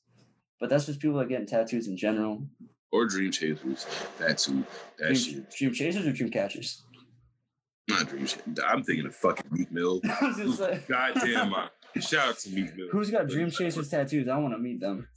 but 0.60 0.70
that's 0.70 0.86
just 0.86 1.00
people 1.00 1.18
that 1.20 1.30
getting 1.30 1.48
tattoos 1.48 1.88
in 1.88 1.96
general. 1.98 2.46
or 2.92 3.08
dream 3.08 3.32
chasers. 3.32 3.88
That 4.20 4.38
too. 4.38 4.64
That 5.00 5.06
Dream, 5.08 5.16
shit. 5.16 5.50
dream 5.52 5.74
chasers 5.74 6.06
or 6.06 6.12
dream 6.12 6.30
catchers? 6.30 6.84
Not 7.90 8.08
dream 8.08 8.28
chasers. 8.28 8.44
I'm 8.68 8.84
thinking 8.84 9.06
of 9.08 9.16
fucking 9.16 9.48
Meek 9.50 9.72
Mill. 9.72 10.00
I 10.22 10.34
was 10.38 10.60
like, 10.60 10.88
Goddamn, 10.88 11.50
my 11.50 11.70
shout 12.00 12.28
out 12.30 12.38
to 12.40 12.50
Meek 12.52 12.76
Mill. 12.76 12.90
Who's 12.92 13.10
got 13.10 13.28
dream 13.28 13.50
chasers 13.50 13.90
tattoos? 13.90 14.28
I 14.28 14.38
want 14.38 14.54
to 14.54 14.60
meet 14.60 14.80
them. 14.80 15.08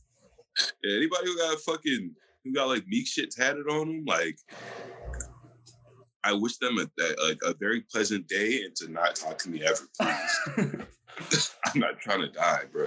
Yeah, 0.82 0.96
anybody 0.96 1.26
who 1.26 1.36
got 1.36 1.58
fucking 1.60 2.14
who 2.44 2.52
got 2.54 2.68
like 2.68 2.86
Meek 2.86 3.06
shit 3.06 3.30
tatted 3.32 3.66
on 3.68 3.88
them, 3.88 4.04
like 4.06 4.38
I 6.26 6.32
wish 6.32 6.56
them 6.56 6.78
a, 6.78 7.02
a, 7.02 7.50
a 7.50 7.54
very 7.54 7.82
pleasant 7.82 8.26
day 8.26 8.62
and 8.64 8.74
to 8.76 8.90
not 8.90 9.14
talk 9.14 9.38
to 9.38 9.48
me 9.48 9.62
ever, 9.62 9.86
please. 9.96 11.54
I'm 11.66 11.80
not 11.80 12.00
trying 12.00 12.20
to 12.20 12.28
die, 12.28 12.64
bro. 12.72 12.86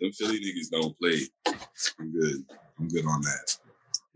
Them 0.00 0.10
Philly 0.10 0.40
niggas 0.40 0.68
don't 0.72 0.98
play. 0.98 1.20
I'm 1.46 2.12
good. 2.12 2.44
I'm 2.80 2.88
good 2.88 3.06
on 3.06 3.20
that. 3.20 3.56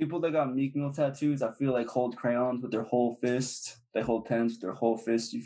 People 0.01 0.19
that 0.21 0.33
got 0.33 0.53
Meek 0.53 0.75
Mill 0.75 0.93
tattoos, 0.93 1.43
I 1.43 1.53
feel 1.53 1.73
like 1.73 1.87
hold 1.87 2.17
crayons 2.17 2.61
with 2.61 2.73
their 2.73 2.83
whole 2.83 3.15
fist. 3.15 3.77
They 3.95 4.03
hold 4.03 4.27
pens 4.27 4.55
with 4.55 4.63
their 4.63 4.73
whole 4.73 4.97
fist. 4.97 5.37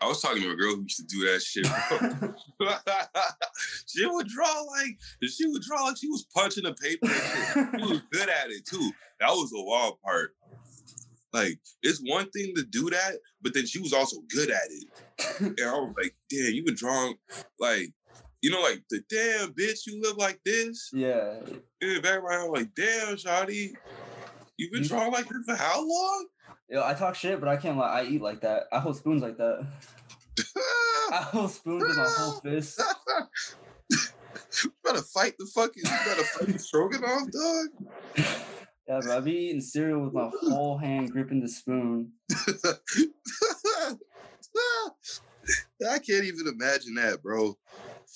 I 0.00 0.06
was 0.06 0.20
talking 0.20 0.42
to 0.42 0.50
a 0.50 0.56
girl 0.56 0.76
who 0.76 0.82
used 0.82 0.96
to 0.98 1.04
do 1.04 1.32
that 1.32 1.42
shit. 1.42 1.66
She 3.86 4.06
would 4.06 4.26
draw 4.26 4.62
like 4.62 4.98
she 5.28 5.46
would 5.46 5.62
draw 5.62 5.84
like 5.84 5.96
she 5.98 6.08
was 6.08 6.24
punching 6.34 6.64
a 6.64 6.72
paper. 6.72 7.08
She 7.08 7.84
was 7.84 8.00
good 8.10 8.28
at 8.28 8.50
it 8.50 8.64
too. 8.64 8.90
That 9.20 9.30
was 9.30 9.50
the 9.50 9.62
wild 9.62 10.00
part. 10.02 10.34
Like 11.32 11.58
it's 11.82 12.00
one 12.04 12.28
thing 12.30 12.52
to 12.56 12.62
do 12.64 12.90
that, 12.90 13.12
but 13.40 13.54
then 13.54 13.66
she 13.66 13.78
was 13.80 13.92
also 13.92 14.18
good 14.28 14.50
at 14.50 14.68
it. 14.70 14.84
And 15.40 15.60
I 15.60 15.72
was 15.74 15.94
like, 16.00 16.14
damn, 16.30 16.52
you 16.52 16.64
been 16.64 16.74
drawing 16.74 17.14
like, 17.58 17.88
you 18.42 18.50
know, 18.50 18.60
like 18.60 18.82
the 18.90 19.02
damn 19.08 19.52
bitch, 19.52 19.86
you 19.86 20.00
live 20.02 20.16
like 20.16 20.40
this. 20.44 20.90
yeah, 20.92 21.38
In 21.80 21.94
the 21.94 22.00
background, 22.00 22.44
I'm 22.44 22.50
like, 22.50 22.74
damn, 22.74 23.16
Shotty, 23.16 23.72
you 24.58 24.70
been 24.70 24.82
drawing 24.82 25.12
like 25.12 25.28
this 25.28 25.44
for 25.46 25.54
how 25.54 25.80
long? 25.80 26.26
Yo, 26.68 26.82
I 26.84 26.94
talk 26.94 27.14
shit, 27.14 27.38
but 27.40 27.48
I 27.48 27.56
can't 27.56 27.76
lie. 27.78 28.00
I 28.00 28.04
eat 28.04 28.20
like 28.22 28.40
that. 28.40 28.64
I 28.72 28.80
hold 28.80 28.96
spoons 28.96 29.22
like 29.22 29.36
that. 29.36 29.66
I 31.12 31.22
hold 31.30 31.50
spoons 31.50 31.84
with 31.86 31.96
my 31.96 32.08
whole 32.16 32.40
fist. 32.40 32.82
you 34.64 34.72
better 34.84 35.02
fight 35.02 35.34
the 35.38 35.46
fucking, 35.54 35.82
you 35.84 35.90
better 35.90 36.24
fight 36.24 36.48
the 36.52 36.58
stroganoff, 36.58 37.30
dog. 37.30 38.26
Yeah, 38.88 39.00
bro. 39.00 39.16
I 39.16 39.20
be 39.20 39.32
eating 39.32 39.60
cereal 39.60 40.00
with 40.04 40.12
my 40.12 40.30
whole 40.40 40.78
hand 40.78 41.12
gripping 41.12 41.40
the 41.40 41.48
spoon. 41.48 42.12
I 45.90 45.98
can't 45.98 46.24
even 46.24 46.46
imagine 46.48 46.94
that, 46.94 47.22
bro. 47.22 47.56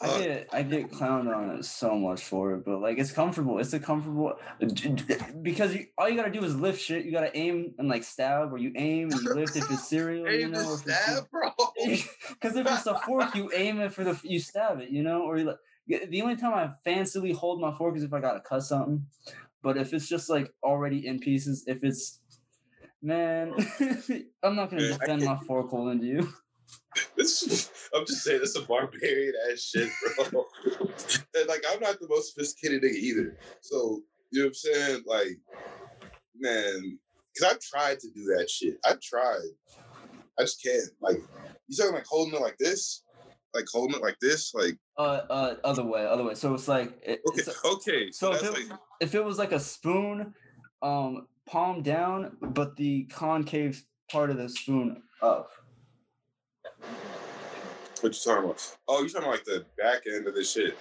I 0.01 0.07
Fuck. 0.09 0.19
get 0.19 0.49
I 0.53 0.63
get 0.63 0.93
clowned 0.93 1.35
on 1.35 1.57
it 1.57 1.65
so 1.65 1.97
much 1.97 2.23
for 2.23 2.53
it, 2.53 2.67
but 2.67 2.81
like 2.81 2.99
it's 2.99 3.13
comfortable. 3.13 3.59
It's 3.59 3.73
a 3.73 3.81
comfortable 3.81 4.35
uh, 4.63 4.67
because 5.41 5.75
you, 5.75 5.87
all 5.97 6.09
you 6.09 6.17
gotta 6.17 6.31
do 6.31 6.45
is 6.45 6.55
lift 6.55 6.83
shit. 6.83 7.07
You 7.07 7.13
gotta 7.13 7.35
aim 7.37 7.73
and 7.79 7.89
like 7.89 8.05
stab, 8.05 8.53
or 8.53 8.59
you 8.59 8.73
aim 8.77 9.11
and 9.11 9.23
you 9.23 9.35
lift 9.35 9.57
if 9.57 9.71
it's 9.71 9.89
cereal, 9.89 10.31
you 10.31 10.49
know. 10.49 10.63
to 10.63 10.69
or 10.69 10.79
stab, 10.79 11.31
bro. 11.31 11.51
Because 12.29 12.57
if 12.57 12.67
it's 12.67 12.87
a 12.87 12.99
fork, 12.99 13.35
you 13.35 13.51
aim 13.55 13.81
it 13.81 13.93
for 13.95 14.05
the 14.05 14.21
you 14.23 14.39
stab 14.39 14.81
it, 14.81 14.91
you 14.91 15.03
know. 15.03 15.23
Or 15.23 15.39
you 15.39 15.45
like 15.45 16.11
the 16.11 16.21
only 16.21 16.37
time 16.37 16.53
I 16.53 16.89
fancily 16.89 17.35
hold 17.35 17.61
my 17.61 17.75
fork 17.75 17.97
is 17.97 18.03
if 18.03 18.13
I 18.13 18.21
gotta 18.21 18.41
cut 18.41 18.65
something. 18.65 19.07
But 19.67 19.79
if 19.79 19.93
it's 19.93 20.09
just 20.09 20.31
like 20.31 20.55
already 20.63 21.09
in 21.09 21.19
pieces, 21.19 21.65
if 21.67 21.83
it's 21.83 22.21
man, 23.03 23.53
I'm 24.45 24.55
not 24.55 24.71
gonna 24.71 24.87
defend 24.87 25.25
my 25.25 25.37
fork 25.39 25.71
holding 25.71 25.99
to 25.99 26.07
you. 26.07 26.29
This, 27.17 27.71
I'm 27.95 28.07
just 28.07 28.25
saying, 28.25 28.41
this 28.41 28.51
is 28.51 28.63
a 28.63 28.63
barbarian 28.63 29.35
ass 29.53 29.61
shit, 29.61 29.91
bro. 30.31 30.47
and 31.35 31.47
like, 31.47 31.63
I'm 31.71 31.79
not 31.81 32.01
the 32.01 32.09
most 32.09 32.33
sophisticated 32.33 32.83
nigga 32.83 32.95
either. 32.95 33.37
So, 33.61 34.01
you 34.31 34.41
know 34.41 34.47
what 34.47 34.49
I'm 34.49 34.55
saying? 34.55 35.03
Like, 35.07 35.39
man, 36.39 36.99
because 37.35 37.53
I've 37.53 37.61
tried 37.61 38.01
to 38.01 38.09
do 38.15 38.25
that 38.37 38.49
shit. 38.49 38.79
I've 38.85 39.01
tried. 39.01 39.51
I 40.39 40.43
just 40.43 40.63
can't. 40.63 40.89
Like, 41.03 41.19
you 41.69 41.77
talking 41.77 41.93
like 41.93 42.07
holding 42.07 42.35
it 42.35 42.41
like 42.41 42.57
this? 42.59 43.03
Like 43.57 43.67
holding 43.73 43.97
it 43.97 44.03
like 44.03 44.19
this? 44.21 44.53
Like, 44.55 44.77
Uh, 44.99 45.23
uh, 45.31 45.55
other 45.65 45.83
way, 45.83 46.05
other 46.05 46.25
way. 46.25 46.35
So 46.35 46.53
it's 46.53 46.69
like 46.69 46.93
it, 47.03 47.23
okay, 47.27 47.39
it's, 47.41 47.65
okay. 47.65 48.11
So, 48.13 48.35
so 48.35 48.35
if 48.35 48.43
it, 48.45 48.71
like, 48.71 48.79
if 49.01 49.15
it 49.15 49.25
was 49.25 49.39
like 49.39 49.53
a 49.53 49.61
spoon, 49.61 50.35
um, 50.83 51.27
palm 51.47 51.83
down, 51.83 52.37
but 52.43 52.77
the 52.77 53.05
concave 53.05 53.83
part 54.11 54.29
of 54.29 54.37
the 54.37 54.51
spoon 54.51 55.03
up. 55.23 55.49
what 58.03 58.03
you 58.03 58.11
talking 58.11 58.45
about? 58.45 58.77
Oh, 58.89 59.03
you 59.03 59.09
talking 59.09 59.27
about 59.27 59.37
like 59.37 59.45
the 59.45 59.65
back 59.79 60.03
end 60.07 60.29
of 60.29 60.35
this 60.35 60.53
shit? 60.53 60.77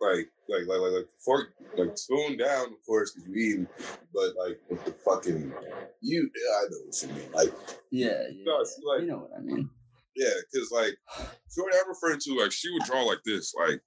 Like, 0.00 0.28
like, 0.48 0.66
like, 0.66 0.80
like, 0.80 0.92
like 0.92 1.08
fork, 1.24 1.52
like 1.76 1.96
spoon 1.96 2.36
down, 2.36 2.66
of 2.66 2.84
course, 2.84 3.12
because 3.12 3.28
you 3.28 3.36
eating, 3.36 3.68
but 4.12 4.34
like 4.36 4.58
with 4.68 4.84
the 4.84 4.90
fucking, 4.90 5.52
you, 6.00 6.30
yeah, 6.34 6.52
I 6.52 6.62
know 6.70 6.78
what 6.84 7.02
you 7.02 7.08
mean. 7.08 7.32
Like, 7.32 7.52
Yeah, 7.92 8.22
yeah. 8.32 8.44
No, 8.44 8.60
it's 8.60 8.80
like- 8.84 9.02
you 9.02 9.06
know 9.06 9.18
what 9.18 9.38
I 9.38 9.40
mean. 9.40 9.70
Yeah, 10.18 10.30
because 10.52 10.70
like, 10.72 10.96
what 11.56 11.74
I'm 11.74 11.88
referring 11.88 12.18
to, 12.20 12.40
like, 12.40 12.52
she 12.52 12.70
would 12.72 12.82
draw 12.82 13.02
like 13.02 13.22
this, 13.24 13.54
like, 13.54 13.80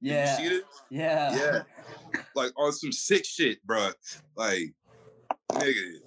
Yeah, 0.00 0.38
you 0.38 0.48
see 0.48 0.56
it? 0.56 0.64
yeah, 0.90 1.36
Yeah. 1.36 1.62
like 2.34 2.52
on 2.56 2.72
some 2.72 2.92
sick 2.92 3.24
shit, 3.24 3.64
bro. 3.64 3.90
Like, 4.36 4.74
nigga, 5.52 5.98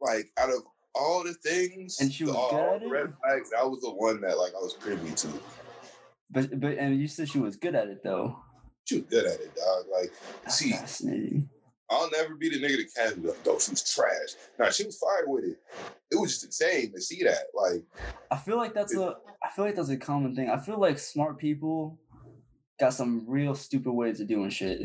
like 0.00 0.30
out 0.38 0.50
of 0.50 0.62
all 0.94 1.22
the 1.24 1.34
things, 1.34 1.98
And 2.00 2.12
she 2.12 2.24
was 2.24 2.34
good 2.50 2.80
the 2.82 2.86
it? 2.86 2.90
red 2.90 3.12
flags, 3.22 3.50
that 3.50 3.68
was 3.68 3.80
the 3.82 3.90
one 3.90 4.20
that 4.22 4.38
like 4.38 4.52
I 4.54 4.58
was 4.58 4.74
privy 4.74 5.12
to. 5.14 5.28
But 6.30 6.58
but 6.58 6.78
and 6.78 6.98
you 6.98 7.08
said 7.08 7.28
she 7.28 7.38
was 7.38 7.56
good 7.56 7.74
at 7.74 7.88
it 7.88 8.02
though. 8.02 8.38
She 8.84 8.96
was 8.96 9.04
good 9.04 9.26
at 9.26 9.40
it, 9.40 9.54
dog. 9.56 9.84
Like, 9.92 10.12
That's 10.44 10.56
see, 10.56 10.70
fascinating. 10.72 11.48
I'll 11.90 12.10
never 12.10 12.34
be 12.34 12.48
the 12.48 12.60
nigga 12.60 12.78
to 12.78 12.84
catch 12.94 13.16
me 13.16 13.28
like, 13.28 13.42
though 13.44 13.58
she 13.58 13.70
was 13.70 13.94
trash. 13.94 14.34
Nah, 14.58 14.70
she 14.70 14.84
was 14.84 14.98
fire 14.98 15.24
with 15.26 15.44
it. 15.44 15.58
It 16.10 16.16
was 16.20 16.32
just 16.32 16.44
insane 16.46 16.92
to 16.92 17.00
see 17.00 17.22
that. 17.24 17.44
Like, 17.54 17.84
I 18.30 18.36
feel 18.36 18.56
like 18.56 18.74
that's 18.74 18.94
a 18.96 19.16
I 19.44 19.50
feel 19.54 19.64
like 19.64 19.76
that's 19.76 19.88
a 19.90 19.96
common 19.96 20.34
thing. 20.34 20.50
I 20.50 20.58
feel 20.58 20.78
like 20.80 20.98
smart 20.98 21.38
people 21.38 21.98
got 22.80 22.92
some 22.94 23.24
real 23.28 23.54
stupid 23.54 23.92
ways 23.92 24.20
of 24.20 24.26
doing 24.28 24.50
shit. 24.50 24.82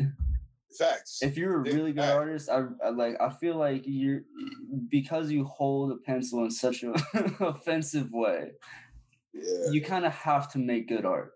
facts. 0.78 1.18
If 1.22 1.36
you're 1.36 1.60
a 1.60 1.62
Big 1.64 1.74
really 1.74 1.92
good 1.92 2.02
fact. 2.02 2.14
artist, 2.14 2.48
I, 2.48 2.64
I 2.84 2.90
like 2.90 3.16
I 3.20 3.30
feel 3.30 3.56
like 3.56 3.82
you're 3.84 4.22
because 4.88 5.30
you 5.30 5.44
hold 5.44 5.92
a 5.92 5.96
pencil 5.96 6.44
in 6.44 6.50
such 6.50 6.82
an 6.84 6.94
offensive 7.40 8.10
way, 8.12 8.52
yeah. 9.34 9.70
you 9.70 9.82
kind 9.82 10.04
of 10.06 10.12
have 10.14 10.50
to 10.52 10.58
make 10.58 10.88
good 10.88 11.04
art. 11.04 11.32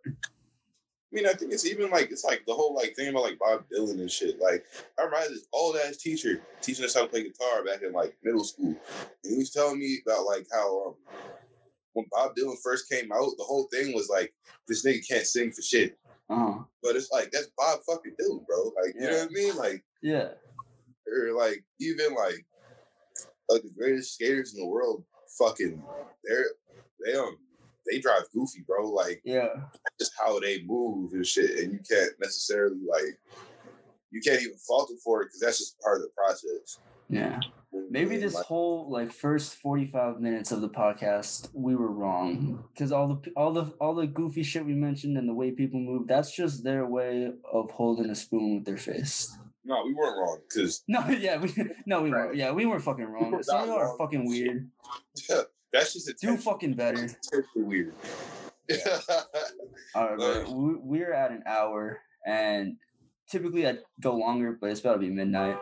I 1.16 1.18
mean, 1.18 1.26
I 1.26 1.32
think 1.32 1.50
it's 1.50 1.64
even 1.64 1.90
like 1.90 2.10
it's 2.10 2.24
like 2.24 2.44
the 2.46 2.52
whole 2.52 2.74
like 2.74 2.94
thing 2.94 3.08
about 3.08 3.22
like 3.22 3.38
Bob 3.38 3.64
Dylan 3.72 4.00
and 4.00 4.10
shit. 4.10 4.38
Like 4.38 4.66
I 4.98 5.04
remember 5.04 5.30
this 5.30 5.46
old 5.50 5.76
ass 5.76 5.96
teacher 5.96 6.42
teaching 6.60 6.84
us 6.84 6.94
how 6.94 7.02
to 7.02 7.08
play 7.08 7.22
guitar 7.22 7.64
back 7.64 7.80
in 7.82 7.92
like 7.92 8.14
middle 8.22 8.44
school, 8.44 8.76
and 9.24 9.32
he 9.32 9.38
was 9.38 9.50
telling 9.50 9.78
me 9.78 10.00
about 10.06 10.26
like 10.26 10.46
how 10.52 10.88
um, 10.88 10.94
when 11.94 12.04
Bob 12.12 12.36
Dylan 12.36 12.56
first 12.62 12.90
came 12.90 13.10
out, 13.12 13.30
the 13.38 13.44
whole 13.44 13.66
thing 13.72 13.94
was 13.94 14.10
like 14.10 14.34
this 14.68 14.84
nigga 14.84 15.08
can't 15.08 15.26
sing 15.26 15.52
for 15.52 15.62
shit. 15.62 15.96
Uh-huh. 16.28 16.58
But 16.82 16.96
it's 16.96 17.10
like 17.10 17.30
that's 17.30 17.48
Bob 17.56 17.78
fucking 17.88 18.12
Dylan, 18.20 18.46
bro. 18.46 18.72
Like 18.82 18.94
you 18.94 19.00
know 19.08 19.16
what 19.16 19.30
I 19.30 19.32
mean? 19.32 19.56
Like 19.56 19.84
Yeah. 20.02 20.28
or 21.10 21.32
like 21.32 21.64
even 21.80 22.14
like 22.14 22.44
like 23.48 23.62
the 23.62 23.72
greatest 23.74 24.12
skaters 24.12 24.52
in 24.54 24.60
the 24.60 24.66
world, 24.66 25.02
fucking 25.38 25.82
they're 26.24 26.44
they 27.02 27.14
um 27.14 27.38
they 27.90 27.98
drive 27.98 28.22
goofy, 28.32 28.64
bro. 28.66 28.90
Like 28.90 29.20
Yeah. 29.24 29.48
just 29.98 30.12
how 30.18 30.38
they 30.40 30.62
move 30.64 31.12
and 31.12 31.26
shit, 31.26 31.58
and 31.58 31.72
you 31.72 31.80
can't 31.88 32.12
necessarily 32.20 32.76
like 32.88 33.18
you 34.10 34.20
can't 34.20 34.40
even 34.42 34.56
fault 34.58 34.88
them 34.88 34.98
for 34.98 35.22
it 35.22 35.26
because 35.26 35.40
that's 35.40 35.58
just 35.58 35.78
part 35.80 35.96
of 35.98 36.02
the 36.02 36.10
process. 36.16 36.78
Yeah. 37.08 37.18
You 37.18 37.22
know 37.28 37.40
what 37.70 37.80
I 37.80 37.90
Maybe 37.90 38.16
this 38.16 38.34
whole 38.40 38.90
like 38.90 39.12
first 39.12 39.56
45 39.56 40.20
minutes 40.20 40.50
of 40.52 40.60
the 40.60 40.68
podcast 40.68 41.48
we 41.52 41.74
were 41.76 41.90
wrong 41.90 42.64
because 42.72 42.90
all 42.92 43.08
the 43.08 43.30
all 43.36 43.52
the 43.52 43.64
all 43.80 43.94
the 43.94 44.06
goofy 44.06 44.42
shit 44.42 44.64
we 44.64 44.74
mentioned 44.74 45.16
and 45.18 45.28
the 45.28 45.34
way 45.34 45.50
people 45.50 45.78
move 45.80 46.06
that's 46.08 46.34
just 46.34 46.64
their 46.64 46.86
way 46.86 47.30
of 47.52 47.70
holding 47.72 48.08
a 48.10 48.14
spoon 48.14 48.54
with 48.56 48.64
their 48.64 48.76
fist. 48.78 49.30
No, 49.64 49.84
we 49.84 49.92
weren't 49.94 50.16
wrong 50.16 50.38
because 50.48 50.82
No, 50.88 51.06
yeah, 51.08 51.36
we 51.38 51.52
no 51.86 52.02
we 52.02 52.10
Right. 52.10 52.26
weren't. 52.26 52.36
Yeah, 52.36 52.52
we 52.52 52.64
weren't 52.66 52.82
fucking 52.84 53.04
wrong. 53.04 53.30
were 53.32 53.42
Some 53.42 53.62
of 53.62 53.66
y'all 53.68 53.78
are 53.78 53.98
fucking 53.98 54.26
weird. 54.26 54.70
that's 55.72 55.92
just 55.92 56.08
a 56.08 56.14
Do 56.20 56.36
fucking 56.36 56.74
better. 56.74 57.08
Weird. 57.54 57.94
All 59.94 60.08
right, 60.08 60.18
but 60.18 60.48
we, 60.48 60.74
we're 60.76 61.12
at 61.12 61.30
an 61.30 61.42
hour, 61.46 62.00
and 62.26 62.76
typically 63.30 63.66
I'd 63.66 63.78
go 64.00 64.14
longer, 64.14 64.56
but 64.60 64.70
it's 64.70 64.80
about 64.80 64.94
to 64.94 64.98
be 64.98 65.10
midnight. 65.10 65.56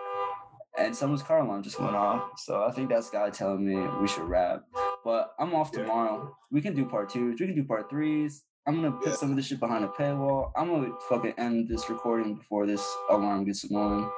And 0.77 0.95
someone's 0.97 1.23
car 1.23 1.39
alarm 1.41 1.63
just 1.63 1.79
went 1.79 1.95
off, 1.95 2.39
so 2.41 2.65
I 2.65 2.73
think 2.73 2.89
that's 2.89 3.09
guy 3.11 3.31
telling 3.31 3.65
me 3.65 3.77
we 4.01 4.09
should 4.09 4.25
wrap. 4.25 4.63
But 5.05 5.33
I'm 5.39 5.55
off 5.55 5.71
Yeah. 5.73 5.83
tomorrow. 5.83 6.35
We 6.51 6.61
can 6.61 6.75
do 6.75 6.85
part 6.87 7.11
twos. 7.11 7.39
We 7.39 7.47
can 7.47 7.55
do 7.55 7.63
part 7.65 7.89
threes. 7.91 8.43
I'm 8.67 8.77
gonna 8.77 8.93
put 8.93 9.09
Yeah. 9.09 9.15
some 9.15 9.31
of 9.31 9.37
this 9.37 9.47
shit 9.47 9.61
behind 9.61 9.85
a 9.85 9.89
paywall. 9.89 10.51
I'm 10.57 10.69
gonna 10.71 10.93
fucking 11.09 11.35
end 11.39 11.69
this 11.69 11.89
recording 11.91 12.37
before 12.37 12.67
this 12.67 12.85
alarm 13.11 13.45
gets 13.45 13.63
annoying. 13.65 14.11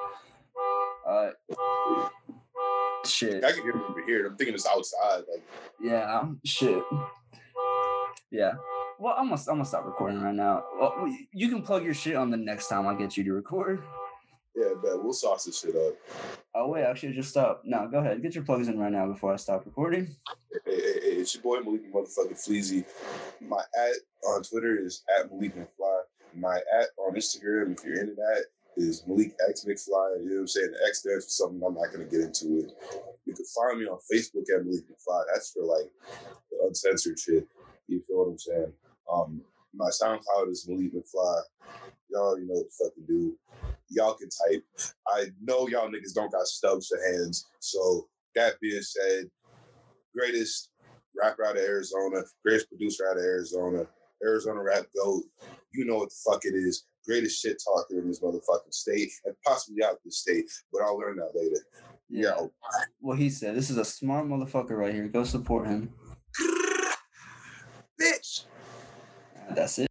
Uh, 1.06 1.30
shit. 3.10 3.44
I 3.44 3.52
can 3.52 3.62
hear 3.62 3.70
it 3.70 3.82
over 3.88 4.02
here. 4.04 4.26
I'm 4.26 4.36
thinking 4.36 4.54
it's 4.54 4.66
outside. 4.66 5.22
Like, 5.32 5.44
Yeah, 5.82 6.18
um, 6.18 6.40
shit. 6.44 6.82
Yeah. 8.30 8.52
Well, 8.98 9.14
I'm 9.16 9.28
gonna 9.28 9.40
I'm 9.48 9.56
gonna 9.56 9.64
stop 9.64 9.84
recording 9.84 10.20
right 10.22 10.34
now. 10.34 10.64
Well, 10.78 11.14
you 11.32 11.48
can 11.48 11.62
plug 11.62 11.84
your 11.84 11.94
shit 11.94 12.16
on 12.16 12.30
the 12.30 12.36
next 12.36 12.68
time 12.68 12.86
I 12.86 12.94
get 12.94 13.16
you 13.16 13.24
to 13.24 13.32
record. 13.32 13.82
yeah, 14.54 14.70
bet 14.82 15.02
we'll 15.02 15.12
sauce 15.12 15.44
this 15.44 15.60
shit 15.60 15.76
up. 15.76 15.94
Oh 16.54 16.68
wait, 16.68 16.84
actually, 16.84 17.12
just 17.12 17.28
stop. 17.30 17.62
No, 17.64 17.86
go 17.88 17.98
ahead. 17.98 18.22
Get 18.22 18.34
your 18.34 18.44
plugs 18.44 18.68
in 18.68 18.78
right 18.78 18.90
now 18.92 19.06
before 19.06 19.32
I 19.32 19.36
stop 19.36 19.66
recording. 19.66 20.08
Hey, 20.64 20.74
hey, 20.76 21.00
hey, 21.02 21.16
it's 21.20 21.34
your 21.34 21.42
boy 21.42 21.58
Malick 21.58 21.90
motherfucking 21.92 22.42
Fleezy. 22.42 22.84
My 23.46 23.58
at 23.78 23.96
on 24.26 24.42
Twitter 24.42 24.78
is 24.78 25.02
at 25.18 25.30
Malick 25.30 25.52
McFly. 25.54 26.00
My 26.34 26.56
at 26.56 26.88
on 26.98 27.14
Instagram, 27.14 27.78
if 27.78 27.84
you're 27.84 28.00
into 28.00 28.14
that, 28.14 28.44
is 28.76 29.02
Malick 29.08 29.32
X 29.48 29.64
McFly. 29.64 30.22
You 30.22 30.28
know 30.28 30.34
what 30.34 30.40
I'm 30.40 30.48
saying? 30.48 30.72
The 30.72 30.86
X 30.88 31.00
stands 31.00 31.24
for 31.24 31.30
something 31.30 31.62
I'm 31.66 31.74
not 31.74 31.92
gonna 31.92 32.04
get 32.04 32.20
into 32.20 32.58
it. 32.58 32.72
You 33.24 33.34
can 33.34 33.44
find 33.44 33.80
me 33.80 33.86
on 33.86 33.98
Facebook 34.12 34.44
at 34.54 34.64
Malick 34.64 34.84
McFly. 34.84 35.22
That's 35.32 35.52
for 35.52 35.64
like 35.64 35.90
the 36.50 36.66
uncensored 36.66 37.18
shit. 37.18 37.46
You 37.88 38.02
feel 38.06 38.18
what 38.18 38.30
I'm 38.30 38.38
saying? 38.38 38.72
Um, 39.12 39.40
my 39.74 39.88
SoundCloud 39.90 40.50
is 40.50 40.66
Malick 40.68 40.92
McFly. 40.92 41.42
Y'all 42.10 42.28
already 42.28 42.46
know 42.46 42.54
what 42.54 42.66
the 42.66 42.84
fuck 42.84 42.94
to 42.94 43.00
do. 43.06 43.38
Y'all 43.90 44.14
can 44.14 44.28
type. 44.28 44.64
I 45.08 45.26
know 45.42 45.68
y'all 45.68 45.88
niggas 45.88 46.14
don't 46.14 46.32
got 46.32 46.46
stubs 46.46 46.88
for 46.88 46.98
hands. 47.12 47.46
So 47.60 48.08
that 48.34 48.60
being 48.60 48.82
said, 48.82 49.30
greatest 50.16 50.70
rapper 51.20 51.44
out 51.44 51.56
of 51.56 51.62
Arizona, 51.62 52.22
greatest 52.44 52.68
producer 52.68 53.08
out 53.08 53.16
of 53.16 53.22
Arizona, 53.22 53.86
Arizona 54.24 54.62
rap 54.62 54.84
goat. 54.96 55.24
You 55.72 55.84
know 55.84 55.96
what 55.96 56.10
the 56.10 56.30
fuck 56.30 56.44
it 56.44 56.54
is. 56.54 56.84
Greatest 57.06 57.40
shit 57.40 57.62
talker 57.64 57.98
in 58.00 58.08
this 58.08 58.20
motherfucking 58.20 58.72
state 58.72 59.10
and 59.24 59.34
possibly 59.44 59.84
out 59.84 59.98
the 60.04 60.10
state, 60.10 60.50
but 60.72 60.82
I'll 60.82 60.98
learn 60.98 61.16
that 61.16 61.30
later. 61.34 61.64
Yo. 62.08 62.52
Well, 63.00 63.16
he 63.16 63.30
said 63.30 63.54
this 63.56 63.70
is 63.70 63.78
a 63.78 63.84
smart 63.84 64.26
motherfucker 64.26 64.76
right 64.76 64.94
here. 64.94 65.08
Go 65.08 65.24
support 65.24 65.66
him. 65.66 65.92
Bitch. 68.00 68.44
That's 69.54 69.78
it. 69.78 69.88